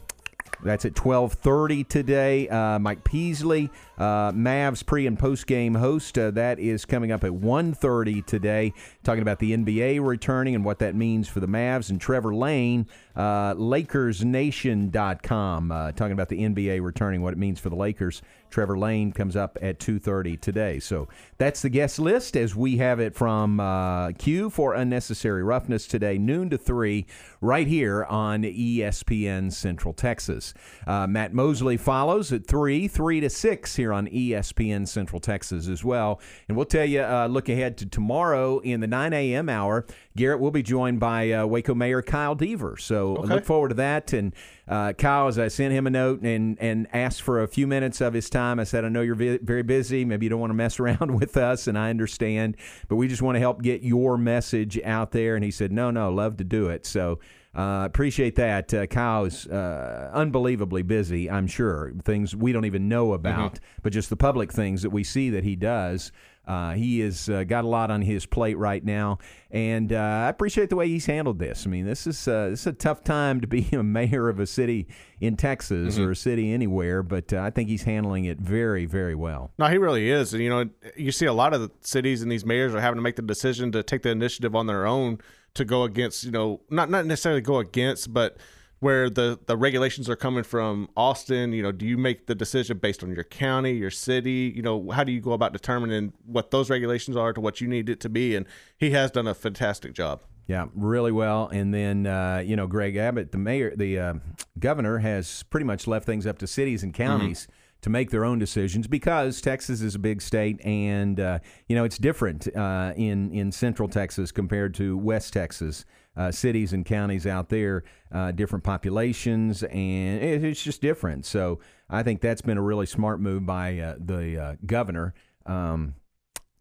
that's 0.64 0.84
at 0.84 0.96
12:30 0.96 1.88
today. 1.88 2.50
Uh, 2.50 2.80
Mike 2.80 3.04
Peasley, 3.06 3.70
uh, 3.98 4.32
Mavs 4.32 4.86
pre 4.86 5.08
and 5.08 5.18
post 5.18 5.48
game 5.48 5.74
host. 5.76 6.18
Uh, 6.18 6.32
that 6.32 6.60
is 6.60 6.84
coming 6.86 7.12
up 7.12 7.24
at 7.24 7.32
1:30 7.32 8.26
today. 8.26 8.74
Talking 9.04 9.22
about 9.22 9.40
the 9.40 9.54
NBA 9.54 10.06
returning 10.06 10.56
and 10.56 10.66
what 10.66 10.80
that 10.80 10.96
means 10.96 11.28
for 11.28 11.40
the 11.40 11.48
Mavs. 11.48 11.90
And 11.90 12.02
Trevor 12.02 12.34
Lane, 12.34 12.88
uh, 13.16 13.54
LakersNation.com, 13.56 15.72
uh, 15.72 15.92
talking 15.94 16.14
about 16.14 16.30
the 16.30 16.40
NBA 16.40 16.82
returning, 16.82 17.22
what 17.22 17.34
it 17.34 17.40
means 17.40 17.60
for 17.60 17.70
the 17.70 17.76
Lakers. 17.76 18.24
Trevor 18.50 18.78
Lane 18.78 19.12
comes 19.12 19.36
up 19.36 19.58
at 19.62 19.80
2:30 19.80 20.38
today. 20.38 20.80
So 20.80 21.10
that's 21.38 21.62
the 21.62 21.70
guest 21.70 22.00
list 22.00 22.38
as 22.38 22.56
we 22.56 22.78
have 22.78 23.00
it 23.00 23.14
from 23.14 23.60
uh, 23.60 24.14
Q 24.14 24.50
for 24.50 24.74
unnecessary 24.74 25.44
roughness 25.44 25.86
today, 25.88 26.18
noon 26.18 26.50
to 26.52 26.58
three, 26.58 27.06
right 27.42 27.68
here 27.68 28.06
on 28.06 28.44
ESPN 28.44 29.52
Central 29.52 29.94
Texas. 29.94 30.54
Uh, 30.88 31.06
Matt 31.08 31.34
Mosley 31.34 31.76
follows 31.78 32.32
at 32.32 32.48
three, 32.48 32.88
three 32.88 33.20
to 33.20 33.30
six 33.30 33.76
here 33.76 33.85
on 33.94 34.08
ESPN 34.08 34.88
Central 34.88 35.20
Texas 35.20 35.68
as 35.68 35.84
well. 35.84 36.20
And 36.48 36.56
we'll 36.58 36.66
tell 36.66 36.86
you, 36.86 37.02
uh, 37.02 37.28
look 37.30 37.50
ahead 37.50 37.78
to 37.80 37.86
tomorrow 37.86 38.60
in 38.60 38.80
the 38.80 38.88
9 38.88 39.14
a.m. 39.14 39.50
hour. 39.50 39.86
Garrett 40.16 40.40
will 40.40 40.52
be 40.52 40.64
joined 40.64 41.00
by 41.00 41.32
uh, 41.32 41.46
Waco 41.46 41.76
Mayor 41.76 42.02
Kyle 42.02 42.36
Deaver. 42.36 42.80
So 42.80 43.18
Okay. 43.18 43.28
look 43.36 43.46
forward 43.46 43.70
to 43.70 43.76
that. 43.76 44.14
And 44.14 44.34
uh, 44.68 44.94
Kyle, 44.94 45.28
as 45.28 45.38
I 45.38 45.48
sent 45.50 45.74
him 45.74 45.86
a 45.88 45.90
note 45.90 46.22
and 46.22 46.58
and 46.60 46.88
asked 46.94 47.22
for 47.22 47.42
a 47.44 47.48
few 47.48 47.68
minutes 47.68 48.02
of 48.02 48.14
his 48.14 48.30
time, 48.30 48.60
I 48.60 48.64
said, 48.64 48.86
I 48.86 48.90
know 48.90 49.02
you're 49.02 49.16
vi- 49.16 49.40
very 49.42 49.62
busy. 49.64 50.06
Maybe 50.06 50.26
you 50.26 50.30
don't 50.30 50.40
want 50.40 50.52
to 50.52 50.56
mess 50.56 50.80
around 50.80 51.16
with 51.20 51.38
us, 51.38 51.68
and 51.68 51.78
I 51.78 51.90
understand, 51.90 52.56
but 52.88 52.96
we 52.96 53.08
just 53.08 53.22
want 53.22 53.36
to 53.36 53.40
help 53.40 53.62
get 53.62 53.82
your 53.84 54.18
message 54.18 54.80
out 54.84 55.12
there. 55.12 55.36
And 55.36 55.44
he 55.44 55.52
said, 55.52 55.72
No, 55.72 55.92
no, 55.92 56.12
love 56.12 56.38
to 56.38 56.44
do 56.44 56.70
it. 56.70 56.86
So. 56.86 57.20
Uh, 57.56 57.84
appreciate 57.86 58.36
that. 58.36 58.74
Uh, 58.74 58.86
Kyle's 58.86 59.48
uh, 59.48 60.12
unbelievably 60.14 60.82
busy, 60.84 61.30
I'm 61.32 61.48
sure. 61.48 61.94
Things 62.04 62.36
we 62.36 62.52
don't 62.52 62.66
even 62.66 62.90
know 62.90 63.14
about, 63.14 63.60
but 63.82 63.94
just 63.94 64.10
the 64.10 64.18
public 64.18 64.52
things 64.52 64.82
that 64.82 64.90
we 64.90 65.04
see 65.06 65.30
that 65.30 65.44
he 65.46 65.56
does. 65.56 66.12
Uh, 66.48 66.74
he 66.74 67.00
has 67.00 67.28
uh, 67.28 67.44
got 67.44 67.64
a 67.64 67.68
lot 67.68 67.90
on 67.90 68.04
his 68.04 68.28
plate 68.28 68.56
right 68.56 68.84
now, 68.86 69.18
and 69.50 69.92
uh, 69.92 69.96
I 69.98 70.30
appreciate 70.30 70.70
the 70.70 70.76
way 70.76 70.88
he's 70.88 71.08
handled 71.08 71.40
this. 71.40 71.66
I 71.66 71.70
mean, 71.72 71.86
this 71.88 72.06
is 72.06 72.28
uh, 72.28 72.50
this 72.50 72.60
is 72.62 72.68
a 72.68 72.74
tough 72.74 73.04
time 73.04 73.42
to 73.42 73.48
be 73.48 73.68
a 73.72 73.82
mayor 73.82 74.30
of 74.30 74.40
a 74.40 74.46
city 74.46 74.88
in 75.20 75.38
Texas 75.38 75.98
Mhm. 75.98 76.06
or 76.06 76.12
a 76.12 76.16
city 76.16 76.52
anywhere, 76.54 77.02
but 77.02 77.34
uh, 77.34 77.40
I 77.42 77.50
think 77.50 77.70
he's 77.70 77.82
handling 77.84 78.26
it 78.26 78.38
very, 78.40 78.86
very 78.86 79.16
well. 79.16 79.54
No, 79.58 79.66
he 79.68 79.80
really 79.80 80.12
is. 80.12 80.36
And 80.36 80.44
you 80.44 80.50
know, 80.52 80.70
you 80.96 81.12
see 81.12 81.26
a 81.26 81.34
lot 81.34 81.56
of 81.56 81.62
the 81.62 81.72
cities 81.82 82.22
and 82.22 82.32
these 82.32 82.46
mayors 82.46 82.76
are 82.76 82.82
having 82.82 82.98
to 82.98 83.02
make 83.02 83.16
the 83.16 83.24
decision 83.24 83.72
to 83.72 83.82
take 83.82 84.04
the 84.04 84.10
initiative 84.12 84.54
on 84.56 84.68
their 84.68 84.86
own 84.86 85.18
to 85.56 85.66
go 85.66 85.84
against, 85.84 86.24
you 86.24 86.32
know, 86.32 86.62
not 86.70 86.90
not 86.90 87.06
necessarily 87.06 87.42
go 87.42 87.58
against, 87.58 88.14
but 88.14 88.38
where 88.80 89.10
the 89.10 89.40
the 89.48 89.58
regulations 89.58 90.10
are 90.10 90.16
coming 90.16 90.44
from 90.44 90.90
Austin, 90.96 91.54
you 91.54 91.64
know, 91.64 91.72
do 91.72 91.86
you 91.86 91.98
make 91.98 92.28
the 92.28 92.36
decision 92.36 92.78
based 92.78 93.04
on 93.04 93.14
your 93.14 93.24
county, 93.24 93.72
your 93.74 93.90
city, 93.90 94.54
you 94.56 94.62
know, 94.62 94.92
how 94.92 95.04
do 95.04 95.12
you 95.12 95.22
go 95.22 95.32
about 95.32 95.54
determining 95.54 96.14
what 96.26 96.52
those 96.52 96.70
regulations 96.70 97.18
are 97.18 97.34
to 97.34 97.42
what 97.42 97.60
you 97.62 97.68
need 97.68 97.90
it 97.90 98.00
to 98.02 98.10
be? 98.10 98.36
And 98.36 98.46
he 98.78 98.92
has 98.92 99.12
done 99.12 99.28
a 99.28 99.34
fantastic 99.34 99.94
job. 99.94 100.22
Yeah, 100.48 100.68
really 100.76 101.12
well. 101.12 101.48
And 101.48 101.74
then 101.74 102.06
uh, 102.06 102.44
you 102.46 102.56
know, 102.56 102.68
Greg 102.68 102.96
Abbott, 102.96 103.32
the 103.32 103.38
mayor, 103.40 103.74
the 103.76 103.98
uh, 103.98 104.14
governor, 104.60 105.00
has 105.00 105.44
pretty 105.44 105.66
much 105.66 105.88
left 105.88 106.06
things 106.06 106.28
up 106.28 106.38
to 106.40 106.48
cities 106.48 106.84
and 106.84 106.94
counties 106.94 107.48
to 107.86 107.92
make 107.92 108.10
their 108.10 108.26
own 108.26 108.40
decisions 108.40 108.88
because 108.88 109.40
Texas 109.42 109.80
is 109.80 109.94
a 109.94 110.00
big 110.00 110.20
state, 110.20 110.60
and 110.66 111.20
uh, 111.20 111.38
you 111.68 111.76
know 111.76 111.84
it's 111.84 112.00
different 112.00 112.48
uh, 112.58 112.92
in 112.98 113.32
in 113.32 113.52
Central 113.52 113.88
Texas 113.88 114.32
compared 114.32 114.74
to 114.74 114.98
West 114.98 115.32
Texas. 115.32 115.86
Uh, 116.18 116.32
cities 116.32 116.72
and 116.72 116.86
counties 116.86 117.28
out 117.28 117.50
there, 117.50 117.84
uh, 118.14 118.32
different 118.32 118.64
populations, 118.64 119.64
and 119.64 120.24
it, 120.24 120.46
it's 120.46 120.64
just 120.64 120.82
different. 120.82 121.26
So 121.26 121.60
I 121.90 122.04
think 122.04 122.22
that's 122.22 122.42
been 122.42 122.58
a 122.58 122.62
really 122.62 122.86
smart 122.86 123.20
move 123.20 123.46
by 123.46 123.78
uh, 123.78 123.96
the 124.00 124.40
uh, 124.40 124.56
governor. 124.66 125.14
Um, 125.46 125.96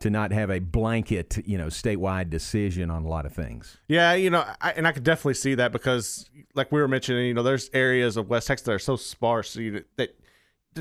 to 0.00 0.10
not 0.10 0.32
have 0.32 0.50
a 0.50 0.58
blanket, 0.58 1.38
you 1.46 1.56
know, 1.56 1.68
statewide 1.68 2.28
decision 2.28 2.90
on 2.90 3.04
a 3.04 3.08
lot 3.08 3.24
of 3.24 3.32
things. 3.32 3.78
Yeah, 3.88 4.12
you 4.12 4.28
know, 4.28 4.44
I, 4.60 4.72
and 4.72 4.86
I 4.86 4.92
could 4.92 5.04
definitely 5.04 5.34
see 5.34 5.54
that 5.54 5.72
because, 5.72 6.28
like 6.54 6.70
we 6.70 6.78
were 6.78 6.88
mentioning, 6.88 7.26
you 7.26 7.32
know, 7.32 7.42
there's 7.42 7.70
areas 7.72 8.18
of 8.18 8.28
West 8.28 8.48
Texas 8.48 8.66
that 8.66 8.72
are 8.72 8.78
so 8.78 8.96
sparse 8.96 9.56
you 9.56 9.70
know, 9.70 9.80
that 9.96 10.14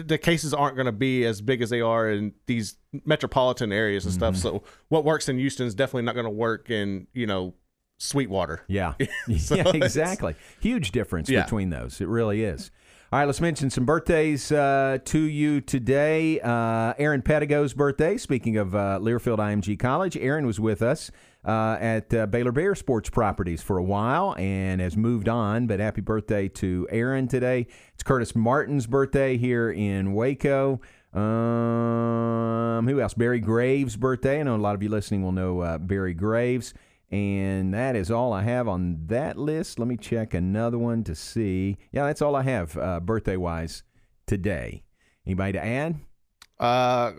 the, 0.02 0.18
cases 0.18 0.54
aren't 0.54 0.76
going 0.76 0.86
to 0.88 0.92
be 0.92 1.26
as 1.26 1.42
big 1.42 1.62
as 1.62 1.70
they 1.70 1.82
are 1.82 2.10
in 2.10 2.34
these 2.48 2.78
metropolitan 3.06 3.72
areas 3.72 4.06
and 4.06 4.14
stuff. 4.14 4.36
Mhm. 4.36 4.38
So 4.38 4.64
what 4.90 5.06
works 5.06 5.30
in 5.30 5.38
Houston 5.38 5.68
is 5.68 5.76
definitely 5.76 6.04
not 6.04 6.16
going 6.16 6.26
to 6.26 6.30
work 6.32 6.70
in, 6.70 7.08
you 7.14 7.28
know, 7.28 7.54
Sweetwater. 7.98 8.64
Yeah. 8.68 8.94
So 9.38 9.56
yeah, 9.56 9.72
exactly. 9.74 10.36
Huge 10.60 10.92
difference 10.92 11.30
Yeah. 11.30 11.44
between 11.44 11.70
those. 11.70 12.02
It 12.02 12.08
really 12.08 12.44
is. 12.44 12.72
All 13.12 13.20
right, 13.20 13.26
let's 13.26 13.40
mention 13.42 13.70
some 13.70 13.86
birthdays 13.86 14.52
uh, 14.52 14.98
to 15.06 15.20
you 15.20 15.62
today. 15.62 16.40
Uh, 16.40 16.94
Aaron 16.98 17.22
Pedigo's 17.22 17.74
birthday. 17.76 18.18
Speaking 18.18 18.58
of 18.58 18.74
uh, 18.74 18.98
Learfield 19.00 19.38
IMG 19.38 19.78
College, 19.78 20.18
Aaron 20.18 20.48
was 20.48 20.60
with 20.60 20.82
us 20.82 21.12
uh, 21.46 21.78
at 21.80 22.14
uh, 22.14 22.26
Baylor 22.28 22.52
Bear 22.52 22.76
Sports 22.76 23.10
Properties 23.10 23.62
for 23.62 23.78
a 23.78 23.84
while 23.84 24.36
and 24.38 24.82
has 24.82 24.96
moved 24.96 25.28
on. 25.28 25.68
But 25.68 25.80
happy 25.80 26.02
birthday 26.02 26.48
to 26.50 26.88
Aaron 26.90 27.28
today. 27.28 27.68
It's 27.94 28.04
Curtis 28.04 28.36
Martin's 28.36 28.88
birthday 28.88 29.38
here 29.38 29.72
in 29.72 30.14
Waco. 30.14 30.82
Um, 31.14 32.88
who 32.88 33.00
else? 33.00 33.14
Barry 33.14 33.40
Graves' 33.40 33.96
birthday. 33.96 34.40
I 34.40 34.44
know 34.44 34.56
a 34.56 34.58
lot 34.58 34.76
of 34.76 34.82
you 34.82 34.90
listening 34.90 35.24
will 35.24 35.32
know 35.32 35.60
uh, 35.60 35.78
Barry 35.78 36.14
Graves. 36.14 36.74
And 37.12 37.74
that 37.76 37.96
is 37.96 38.10
all 38.10 38.34
I 38.34 38.42
have 38.42 38.68
on 38.68 39.06
that 39.06 39.38
list. 39.38 39.78
Let 39.78 39.88
me 39.88 39.98
check 39.98 40.34
another 40.34 40.80
one 40.80 41.04
to 41.04 41.14
see. 41.14 41.78
Yeah, 41.92 42.08
that's 42.08 42.24
all 42.24 42.36
I 42.36 42.42
have 42.42 42.76
uh, 42.76 43.02
birthday 43.02 43.38
wise 43.38 43.84
today. 44.26 44.84
Anybody 45.28 45.54
to 45.54 45.64
add? 45.64 46.00
Uh, 46.60 47.12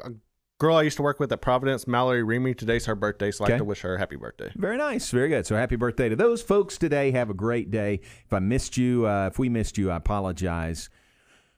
girl 0.64 0.76
I 0.76 0.82
used 0.82 0.96
to 0.96 1.02
work 1.02 1.20
with 1.20 1.30
at 1.30 1.42
Providence, 1.42 1.86
Mallory 1.86 2.22
Remy, 2.22 2.54
today's 2.54 2.86
her 2.86 2.94
birthday, 2.94 3.30
so 3.30 3.44
I'd 3.44 3.48
like 3.48 3.52
Okay. 3.52 3.58
to 3.58 3.64
wish 3.64 3.82
her 3.82 3.96
a 3.96 3.98
happy 3.98 4.16
birthday. 4.16 4.50
Very 4.56 4.78
nice. 4.78 5.10
Very 5.10 5.28
good. 5.28 5.46
So 5.46 5.56
happy 5.56 5.76
birthday 5.76 6.08
to 6.08 6.16
those 6.16 6.40
folks 6.40 6.78
today. 6.78 7.10
Have 7.10 7.28
a 7.28 7.34
great 7.34 7.70
day. 7.70 8.00
If 8.24 8.32
I 8.32 8.38
missed 8.38 8.78
you, 8.78 9.06
uh, 9.06 9.26
if 9.30 9.38
we 9.38 9.50
missed 9.50 9.76
you, 9.76 9.90
I 9.90 9.96
apologize 9.96 10.88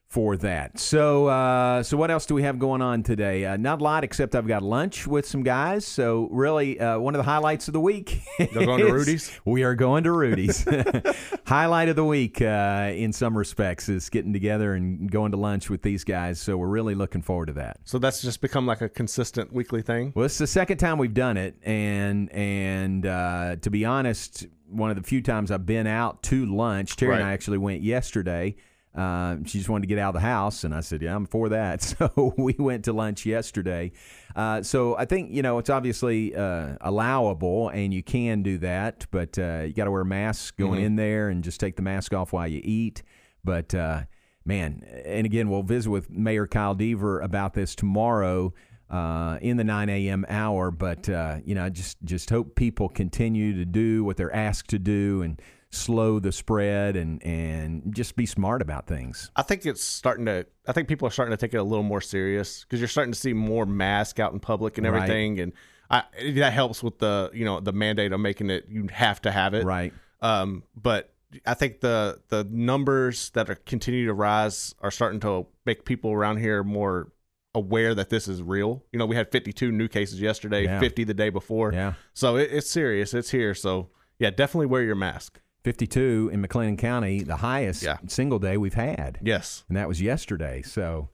for 0.09 0.37
that. 0.37 0.79
So, 0.79 1.27
uh, 1.27 1.83
so 1.83 1.97
what 1.97 2.11
else 2.11 2.27
do 2.27 2.35
we 2.35 2.43
have 2.43 2.59
going 2.59 2.81
on 2.81 3.03
today? 3.03 3.45
Uh, 3.45 3.57
not 3.57 3.81
a 3.81 3.85
lot, 3.85 4.05
except 4.05 4.35
I've 4.35 4.47
got 4.47 4.63
lunch 4.63 5.07
with 5.07 5.27
some 5.27 5.43
guys. 5.43 5.85
So, 5.85 6.29
really, 6.31 6.79
uh, 6.79 6.99
one 6.99 7.15
of 7.15 7.19
the 7.19 7.25
highlights 7.25 7.69
of 7.69 7.75
the 7.75 7.81
week. 7.81 8.21
Going 8.55 8.81
to 8.81 8.93
Rudy's? 8.93 9.31
We 9.45 9.65
are 9.65 9.75
going 9.75 10.05
to 10.05 10.13
Rudy's. 10.13 10.67
Highlight 11.47 11.89
of 11.89 11.97
the 11.97 12.05
week, 12.05 12.41
uh, 12.41 12.93
in 12.95 13.13
some 13.13 13.37
respects, 13.37 13.89
is 13.89 14.09
getting 14.09 14.33
together 14.33 14.75
and 14.75 15.11
going 15.11 15.33
to 15.33 15.37
lunch 15.37 15.69
with 15.69 15.83
these 15.83 16.05
guys. 16.05 16.41
So, 16.41 16.57
we're 16.57 16.69
really 16.69 16.95
looking 16.95 17.23
forward 17.23 17.47
to 17.47 17.53
that. 17.55 17.79
So 17.85 17.99
that's 17.99 18.23
just 18.23 18.41
become 18.41 18.67
like 18.67 18.81
a 18.81 18.89
consistent 18.89 19.53
weekly 19.53 19.83
thing. 19.83 20.13
Well, 20.15 20.27
it's 20.27 20.39
the 20.39 20.47
second 20.47 20.79
time 20.79 20.99
we've 20.99 21.15
done 21.15 21.37
it, 21.37 21.57
and 21.63 22.31
and 22.33 23.05
uh, 23.07 23.57
to 23.61 23.71
be 23.71 23.85
honest, 23.85 24.47
one 24.69 24.91
of 24.91 24.97
the 24.97 25.03
few 25.03 25.23
times 25.23 25.51
I've 25.51 25.67
been 25.67 25.87
out 25.87 26.23
to 26.25 26.47
lunch. 26.47 26.97
Terry 26.97 27.15
and 27.17 27.25
I 27.25 27.33
actually 27.33 27.59
went 27.59 27.83
yesterday. 27.83 28.57
Uh, 28.97 29.36
she 29.44 29.59
just 29.59 29.68
wanted 29.68 29.82
to 29.82 29.86
get 29.94 29.99
out 29.99 30.09
of 30.16 30.22
the 30.22 30.26
house, 30.26 30.64
and 30.64 30.74
I 30.74 30.80
said, 30.80 31.03
"Yeah, 31.03 31.14
I'm 31.14 31.26
for 31.26 31.49
that." 31.51 31.82
So 31.99 32.34
we 32.38 32.55
went 32.59 32.84
to 32.86 32.92
lunch 32.94 33.26
yesterday. 33.26 33.92
Uh, 34.34 34.62
so 34.62 34.97
I 34.97 35.05
think 35.05 35.30
you 35.32 35.42
know 35.42 35.59
it's 35.59 35.68
obviously 35.70 36.34
uh, 36.34 36.76
allowable, 36.80 37.68
and 37.68 37.92
you 37.92 38.03
can 38.03 38.42
do 38.42 38.57
that, 38.59 39.07
but 39.11 39.38
uh, 39.38 39.64
you 39.66 39.72
got 39.74 39.84
to 39.84 39.90
wear 39.90 40.05
masks 40.05 40.51
going 40.51 40.80
Mhm. 40.80 40.84
in 40.86 40.97
there, 40.97 41.28
and 41.28 41.44
just 41.44 41.61
take 41.61 41.76
the 41.76 41.82
mask 41.82 42.14
off 42.14 42.32
while 42.32 42.49
you 42.49 42.61
eat. 42.64 43.03
But 43.44 43.74
uh, 43.74 44.05
man, 44.47 44.82
and 45.05 45.26
again, 45.26 45.51
we'll 45.51 45.62
visit 45.62 45.90
with 45.90 46.09
Mayor 46.11 46.47
Kyle 46.47 46.74
Deaver 46.74 47.22
about 47.22 47.53
this 47.55 47.74
tomorrow 47.74 48.55
uh, 48.88 49.38
in 49.42 49.57
the 49.57 49.64
9 49.64 49.88
a.m. 49.88 50.24
hour. 50.28 50.70
But 50.70 51.09
uh, 51.09 51.38
you 51.44 51.55
know, 51.55 51.64
I 51.64 51.68
just 51.68 51.99
just 52.05 52.30
hope 52.30 52.55
people 52.57 52.88
continue 52.88 53.55
to 53.57 53.64
do 53.66 54.05
what 54.05 54.16
they're 54.16 54.34
asked 54.34 54.70
to 54.70 54.78
do 54.78 55.22
and 55.22 55.40
slow 55.71 56.19
the 56.19 56.33
spread 56.33 56.97
and 56.97 57.23
and 57.25 57.95
just 57.95 58.17
be 58.17 58.27
smart 58.27 58.62
about 58.62 58.87
things. 58.87 59.31
I 59.37 59.43
think 59.43 59.67
it's 59.67 59.83
starting 59.85 60.27
to. 60.27 60.47
I 60.67 60.73
think 60.73 60.89
people 60.89 61.07
are 61.09 61.11
starting 61.11 61.33
to 61.33 61.37
take 61.37 61.55
it 61.55 61.59
a 61.59 61.62
little 61.62 61.83
more 61.85 62.01
serious 62.01 62.62
because 62.64 62.81
you're 62.81 62.89
starting 62.89 63.12
to 63.12 63.19
see 63.19 63.33
more 63.33 63.67
mask 63.67 64.19
out 64.21 64.33
in 64.33 64.41
public 64.41 64.79
and 64.79 64.87
Right. 64.87 64.97
everything, 65.03 65.41
and 65.41 65.53
I, 65.91 66.05
that 66.37 66.53
helps 66.53 66.83
with 66.83 66.99
the 66.99 67.31
you 67.35 67.45
know 67.45 67.61
the 67.61 67.73
mandate 67.73 68.12
of 68.12 68.21
making 68.21 68.51
it 68.51 68.67
you 68.69 68.89
have 68.93 69.21
to 69.23 69.31
have 69.31 69.55
it. 69.55 69.64
Right. 69.64 69.93
Um, 70.23 70.62
but 70.75 71.12
I 71.45 71.55
think 71.55 71.81
the 71.81 72.21
the 72.29 72.45
numbers 72.51 73.31
that 73.31 73.51
are 73.51 73.55
continue 73.57 74.07
to 74.07 74.14
rise 74.14 74.75
are 74.81 74.91
starting 74.91 75.21
to 75.21 75.47
make 75.67 75.85
people 75.85 76.12
around 76.12 76.39
here 76.39 76.62
more 76.64 77.12
aware 77.55 77.95
that 77.95 78.11
this 78.11 78.29
is 78.29 78.43
real. 78.43 78.85
You 78.93 78.99
know, 78.99 79.07
we 79.07 79.17
had 79.17 79.33
52 79.33 79.73
new 79.73 79.89
cases 79.89 80.21
yesterday, 80.21 80.64
Yeah. 80.64 80.79
50 80.79 81.05
the 81.05 81.14
day 81.14 81.31
before. 81.31 81.73
Yeah. 81.73 81.95
So 82.12 82.37
it, 82.37 82.51
it's 82.53 82.71
serious. 82.71 83.14
It's 83.14 83.31
here. 83.31 83.55
So 83.55 83.89
yeah, 84.19 84.31
definitely 84.31 84.67
wear 84.67 84.83
your 84.83 84.95
mask. 84.95 85.41
52 85.67 86.31
in 86.33 86.41
McLennan 86.41 86.79
County, 86.79 87.25
the 87.25 87.35
highest 87.35 87.85
single 88.07 88.39
day 88.39 88.57
we've 88.57 88.75
had. 88.75 89.19
Yes. 89.21 89.64
And 89.67 89.77
that 89.77 89.89
was 89.89 90.01
yesterday. 90.01 90.62
So, 90.62 91.09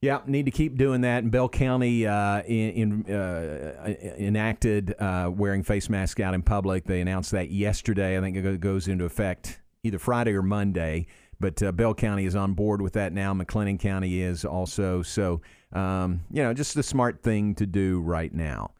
yeah, 0.00 0.22
need 0.24 0.46
to 0.46 0.50
keep 0.50 0.78
doing 0.78 1.02
that. 1.02 1.24
And 1.24 1.30
Bell 1.30 1.50
County 1.50 2.06
uh, 2.06 2.40
in, 2.44 3.04
in, 3.04 3.14
uh, 3.14 3.94
enacted 4.16 4.94
uh, 4.98 5.30
wearing 5.30 5.62
face 5.62 5.90
masks 5.90 6.18
out 6.22 6.32
in 6.32 6.40
public. 6.40 6.86
They 6.86 7.02
announced 7.02 7.32
that 7.32 7.50
yesterday. 7.50 8.16
I 8.16 8.22
think 8.22 8.34
it 8.34 8.60
goes 8.60 8.88
into 8.88 9.04
effect 9.04 9.60
either 9.82 9.98
Friday 9.98 10.32
or 10.32 10.42
Monday. 10.42 11.06
But 11.38 11.62
uh, 11.62 11.70
Bell 11.70 11.92
County 11.92 12.24
is 12.24 12.34
on 12.34 12.54
board 12.54 12.80
with 12.80 12.94
that 12.94 13.12
now. 13.12 13.34
McLennan 13.34 13.78
County 13.78 14.22
is 14.22 14.46
also. 14.46 15.02
So, 15.02 15.42
um, 15.74 16.22
you 16.30 16.42
know, 16.42 16.54
just 16.54 16.74
the 16.74 16.82
smart 16.82 17.22
thing 17.22 17.54
to 17.56 17.66
do 17.66 18.00
right 18.00 18.32
now. 18.32 18.70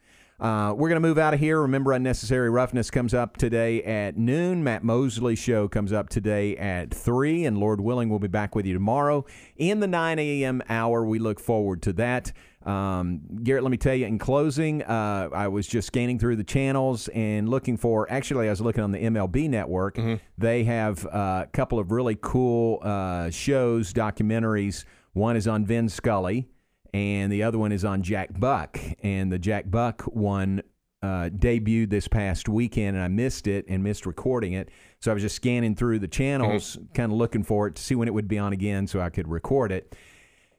Uh, 0.43 0.74
we're 0.76 0.88
going 0.88 1.01
to 1.01 1.09
move 1.09 1.18
out 1.18 1.32
of 1.32 1.38
here. 1.38 1.61
Remember, 1.61 1.93
Unnecessary 1.93 2.51
Roughness 2.51 2.90
comes 2.90 3.14
up 3.14 3.36
today 3.36 3.80
at 3.84 4.16
noon. 4.16 4.64
Matt 4.64 4.82
Mosley 4.82 5.36
show 5.36 5.68
comes 5.68 5.93
up 5.93 6.09
today 6.09 6.57
at 6.57 6.93
3. 6.93 7.45
And 7.45 7.59
Lord 7.59 7.80
willing, 7.80 8.09
we'll 8.09 8.18
be 8.18 8.26
back 8.26 8.57
with 8.57 8.66
you 8.66 8.74
tomorrow 8.74 9.24
in 9.57 9.78
the 9.78 9.86
9 9.86 10.18
a.m. 10.18 10.61
hour. 10.68 11.07
We 11.07 11.20
look 11.20 11.38
forward 11.38 11.80
to 11.82 11.93
that. 11.93 12.32
Um, 12.66 13.20
Garrett, 13.45 13.62
let 13.62 13.70
me 13.70 13.76
tell 13.76 13.95
you 13.95 14.07
in 14.07 14.18
closing, 14.18 14.82
uh, 14.82 15.28
I 15.32 15.47
was 15.47 15.64
just 15.64 15.86
scanning 15.86 16.18
through 16.18 16.34
the 16.34 16.45
channels 16.45 17.07
and 17.09 17.49
looking 17.49 17.76
for, 17.76 18.11
actually, 18.11 18.49
I 18.49 18.51
was 18.51 18.61
looking 18.61 18.82
on 18.82 18.90
the 18.90 18.99
MLB 18.99 19.49
network. 19.49 19.97
They 20.38 20.64
have 20.64 21.07
uh, 21.07 21.45
a 21.45 21.49
couple 21.53 21.78
of 21.78 21.93
really 21.93 22.18
cool 22.20 22.80
uh, 22.82 23.30
shows, 23.30 23.93
documentaries. 23.93 24.86
One 25.12 25.36
is 25.36 25.47
on 25.47 25.64
Vin 25.66 25.88
Scully 25.88 26.49
and 26.93 27.32
the 27.32 27.43
other 27.43 27.59
one 27.59 27.72
is 27.72 27.84
on 27.84 28.03
Jack 28.03 28.38
Buck. 28.38 28.78
And 29.03 29.32
the 29.32 29.38
Jack 29.38 29.70
Buck 29.70 30.03
one 30.03 30.62
uh, 31.03 31.30
debuted 31.30 31.90
this 31.90 32.07
past 32.07 32.49
weekend, 32.49 32.97
and 32.97 33.05
I 33.05 33.09
missed 33.09 33.47
it 33.47 33.64
and 33.68 33.82
missed 33.82 34.07
recording 34.07 34.53
it. 34.53 34.68
So 35.01 35.11
I 35.11 35.14
was 35.14 35.22
just 35.22 35.34
scanning 35.36 35.74
through 35.74 35.99
the 35.99 36.09
channels, 36.09 36.78
kind 36.95 37.11
of 37.11 37.18
looking 37.18 37.43
for 37.43 37.66
it 37.66 37.74
to 37.76 37.82
see 37.82 37.95
when 37.95 38.07
it 38.09 38.14
would 38.14 38.28
be 38.28 38.38
on 38.38 38.53
again, 38.53 38.86
so 38.86 39.01
I 39.01 39.11
could 39.11 39.26
record 39.28 39.72
it. 39.72 39.97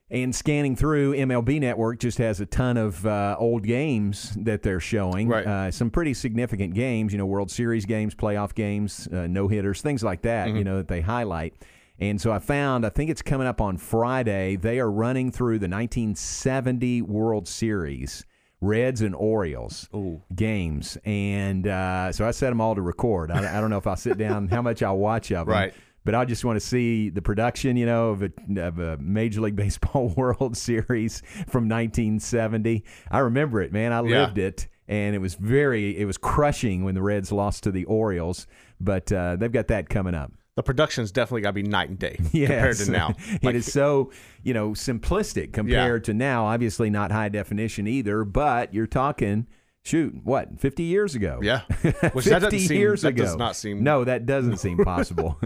And 0.09 0.35
scanning 0.35 0.75
through 0.75 1.13
MLB 1.15 1.59
Network 1.61 1.99
just 1.99 2.17
has 2.19 2.39
a 2.39 2.45
ton 2.45 2.77
of 2.77 3.03
uh, 3.07 3.35
old 3.39 3.63
games 3.63 4.35
that 4.41 4.61
they're 4.61 4.81
showing. 4.81 5.27
Right. 5.29 5.47
Uh, 5.47 5.71
some 5.71 5.89
pretty 5.89 6.13
significant 6.13 6.73
games, 6.75 7.13
you 7.13 7.17
know, 7.17 7.25
World 7.25 7.49
Series 7.49 7.85
games, 7.85 8.13
playoff 8.13 8.53
games, 8.53 9.07
uh, 9.11 9.25
no 9.27 9.47
hitters, 9.47 9.81
things 9.81 10.03
like 10.03 10.21
that, 10.23 10.49
Mm-hmm. 10.49 10.57
you 10.57 10.63
know, 10.65 10.77
that 10.77 10.87
they 10.87 11.01
highlight. 11.01 11.55
And 11.99 12.19
so 12.19 12.31
I 12.31 12.39
found, 12.39 12.85
I 12.85 12.89
think 12.89 13.09
it's 13.11 13.21
coming 13.21 13.47
up 13.47 13.61
on 13.61 13.77
Friday, 13.77 14.55
they 14.55 14.79
are 14.79 14.89
running 14.91 15.31
through 15.31 15.59
the 15.59 15.67
1970 15.69 17.01
World 17.03 17.47
Series. 17.47 18.25
Reds 18.61 19.01
and 19.01 19.13
Orioles 19.13 19.89
games, 20.33 20.97
and 21.03 21.67
uh, 21.67 22.13
so 22.13 22.25
I 22.25 22.31
set 22.31 22.47
them 22.49 22.61
all 22.61 22.75
to 22.75 22.81
record. 22.81 23.29
I, 23.29 23.57
I 23.57 23.59
don't 23.59 23.69
know 23.69 23.77
if 23.77 23.85
I'll 23.85 23.97
sit 23.97 24.17
down, 24.17 24.47
how 24.47 24.61
much 24.61 24.81
I'll 24.81 24.97
watch 24.97 25.33
of 25.33 25.47
them, 25.47 25.53
Right. 25.53 25.73
but 26.05 26.15
I 26.15 26.23
just 26.23 26.45
want 26.45 26.55
to 26.55 26.65
see 26.65 27.09
the 27.09 27.21
production, 27.21 27.75
you 27.75 27.85
know, 27.85 28.11
of 28.11 28.23
a, 28.23 28.31
of 28.61 28.79
a 28.79 28.97
Major 28.99 29.41
League 29.41 29.55
Baseball 29.57 30.13
World 30.15 30.55
Series 30.55 31.19
from 31.49 31.67
1970. 31.67 32.85
I 33.11 33.19
remember 33.19 33.61
it, 33.61 33.73
man. 33.73 33.91
I 33.91 34.01
Yeah. 34.03 34.21
lived 34.27 34.37
it, 34.37 34.69
and 34.87 35.13
it 35.13 35.19
was 35.19 35.35
very, 35.35 35.97
it 35.99 36.05
was 36.05 36.17
crushing 36.17 36.85
when 36.85 36.95
the 36.95 37.01
Reds 37.01 37.33
lost 37.33 37.63
to 37.63 37.71
the 37.71 37.83
Orioles. 37.83 38.47
But 38.79 39.11
uh, 39.11 39.35
they've 39.35 39.51
got 39.51 39.67
that 39.67 39.89
coming 39.89 40.15
up. 40.15 40.31
The 40.55 40.63
production's 40.63 41.11
definitely 41.11 41.41
got 41.41 41.49
to 41.49 41.53
be 41.53 41.63
night 41.63 41.89
and 41.89 41.97
day 41.97 42.15
compared 42.31 42.77
to 42.77 42.91
now. 42.91 43.15
it 43.41 43.55
is 43.55 43.71
so, 43.71 44.11
you 44.43 44.53
know, 44.53 44.69
simplistic 44.71 45.51
compared 45.53 46.03
to 46.05 46.13
now. 46.13 46.45
Obviously, 46.45 46.89
not 46.89 47.11
high 47.11 47.29
definition 47.29 47.87
either, 47.87 48.23
but 48.23 48.73
you're 48.73 48.85
talking. 48.87 49.47
Shoot, 49.85 50.15
what? 50.23 50.59
Fifty 50.61 50.83
years 50.83 51.13
ago? 51.15 51.39
Yeah. 51.41 51.61
Which 51.81 51.91
fifty 52.25 52.29
that 52.29 52.39
doesn't 52.41 52.59
seem- 52.59 52.77
years 52.79 53.01
that 53.01 53.09
ago. 53.09 53.23
does 53.23 53.35
not 53.35 53.55
seem- 53.55 53.83
No, 53.83 54.03
that 54.05 54.25
doesn't 54.25 54.57
seem 54.57 54.77
possible. 54.77 55.37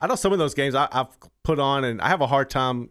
I 0.00 0.06
know 0.06 0.14
some 0.14 0.32
of 0.32 0.38
those 0.38 0.54
games 0.54 0.74
I, 0.74 0.88
I've 0.90 1.08
put 1.44 1.58
on, 1.58 1.84
and 1.84 2.00
I 2.00 2.08
have 2.08 2.20
a 2.22 2.26
hard 2.26 2.48
time, 2.48 2.88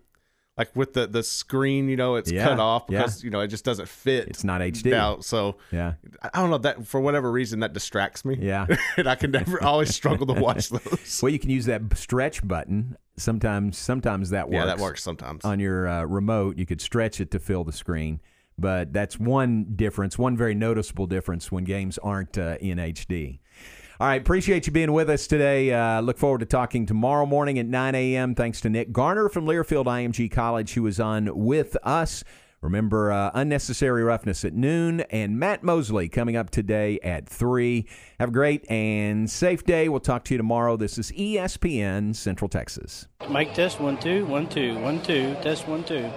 like 0.57 0.75
with 0.75 0.93
the 0.93 1.07
the 1.07 1.23
screen. 1.23 1.89
You 1.89 1.95
know, 1.97 2.15
it's 2.15 2.31
Yeah, 2.31 2.43
cut 2.47 2.59
off 2.59 2.85
yeah. 2.89 2.99
because 2.99 3.23
you 3.23 3.29
know 3.29 3.39
it 3.41 3.47
just 3.47 3.65
doesn't 3.65 3.87
fit. 3.87 4.27
It's 4.27 4.43
not 4.43 4.61
HD. 4.61 4.91
now. 4.91 5.19
So 5.19 5.57
yeah, 5.71 5.93
I 6.21 6.29
I 6.33 6.41
don't 6.41 6.49
know 6.49 6.57
that 6.59 6.85
for 6.87 6.99
whatever 7.01 7.31
reason 7.31 7.59
that 7.61 7.73
distracts 7.73 8.23
me. 8.25 8.37
Yeah. 8.39 8.65
and 8.97 9.07
I 9.07 9.15
can 9.15 9.31
never 9.31 9.63
always 9.63 9.93
struggle 9.93 10.27
to 10.27 10.33
watch 10.33 10.69
those. 10.71 11.19
Well, 11.21 11.31
you 11.31 11.39
can 11.39 11.49
use 11.49 11.65
that 11.65 11.81
stretch 11.95 12.45
button. 12.47 12.97
Sometimes, 13.17 13.77
sometimes 13.77 14.29
that 14.31 14.47
works. 14.49 14.55
Yeah, 14.55 14.65
that 14.65 14.79
works 14.79 15.03
sometimes. 15.03 15.45
on 15.45 15.59
your 15.59 15.87
uh, 15.87 16.03
remote. 16.05 16.57
You 16.57 16.65
could 16.65 16.81
stretch 16.81 17.19
it 17.21 17.29
to 17.31 17.39
fill 17.39 17.63
the 17.63 17.73
screen, 17.73 18.19
but 18.57 18.93
that's 18.93 19.19
one 19.19 19.73
difference, 19.75 20.17
one 20.17 20.35
very 20.35 20.55
noticeable 20.55 21.05
difference 21.07 21.51
when 21.51 21.63
games 21.63 21.97
aren't 21.99 22.37
uh, 22.37 22.57
in 22.61 22.77
HD. 22.77 23.39
All 24.01 24.07
right, 24.07 24.19
appreciate 24.19 24.65
you 24.65 24.73
being 24.73 24.93
with 24.93 25.11
us 25.11 25.27
today. 25.27 25.71
Uh, 25.71 26.01
look 26.01 26.17
forward 26.17 26.39
to 26.39 26.47
talking 26.47 26.87
tomorrow 26.87 27.27
morning 27.27 27.59
at 27.59 27.67
9 27.67 27.93
a.m. 27.93 28.33
Thanks 28.33 28.59
to 28.61 28.69
Nick 28.71 28.91
Garner 28.91 29.29
from 29.29 29.45
Learfield 29.45 29.85
IMG 29.85 30.31
College, 30.31 30.73
who 30.73 30.81
was 30.81 30.99
on 30.99 31.29
with 31.37 31.77
us. 31.83 32.23
Remember, 32.61 33.11
uh, 33.11 33.29
Unnecessary 33.35 34.03
Roughness 34.03 34.43
at 34.43 34.53
noon, 34.53 35.01
and 35.11 35.37
Matt 35.37 35.61
Mosley 35.61 36.09
coming 36.09 36.35
up 36.35 36.49
today 36.49 36.99
at 37.03 37.29
3. 37.29 37.85
Have 38.19 38.29
a 38.29 38.31
great 38.31 38.65
and 38.71 39.29
safe 39.29 39.63
day. 39.65 39.87
We'll 39.87 39.99
talk 39.99 40.23
to 40.25 40.33
you 40.33 40.39
tomorrow. 40.39 40.77
This 40.77 40.97
is 40.97 41.11
ESPN 41.11 42.15
Central 42.15 42.49
Texas. 42.49 43.07
Mike, 43.29 43.53
test 43.53 43.79
one 43.79 43.99
two 43.99 44.25
one 44.25 44.49
two 44.49 44.79
one 44.79 44.99
two 45.03 45.35
test 45.43 45.67
one 45.67 45.83
two. 45.83 46.09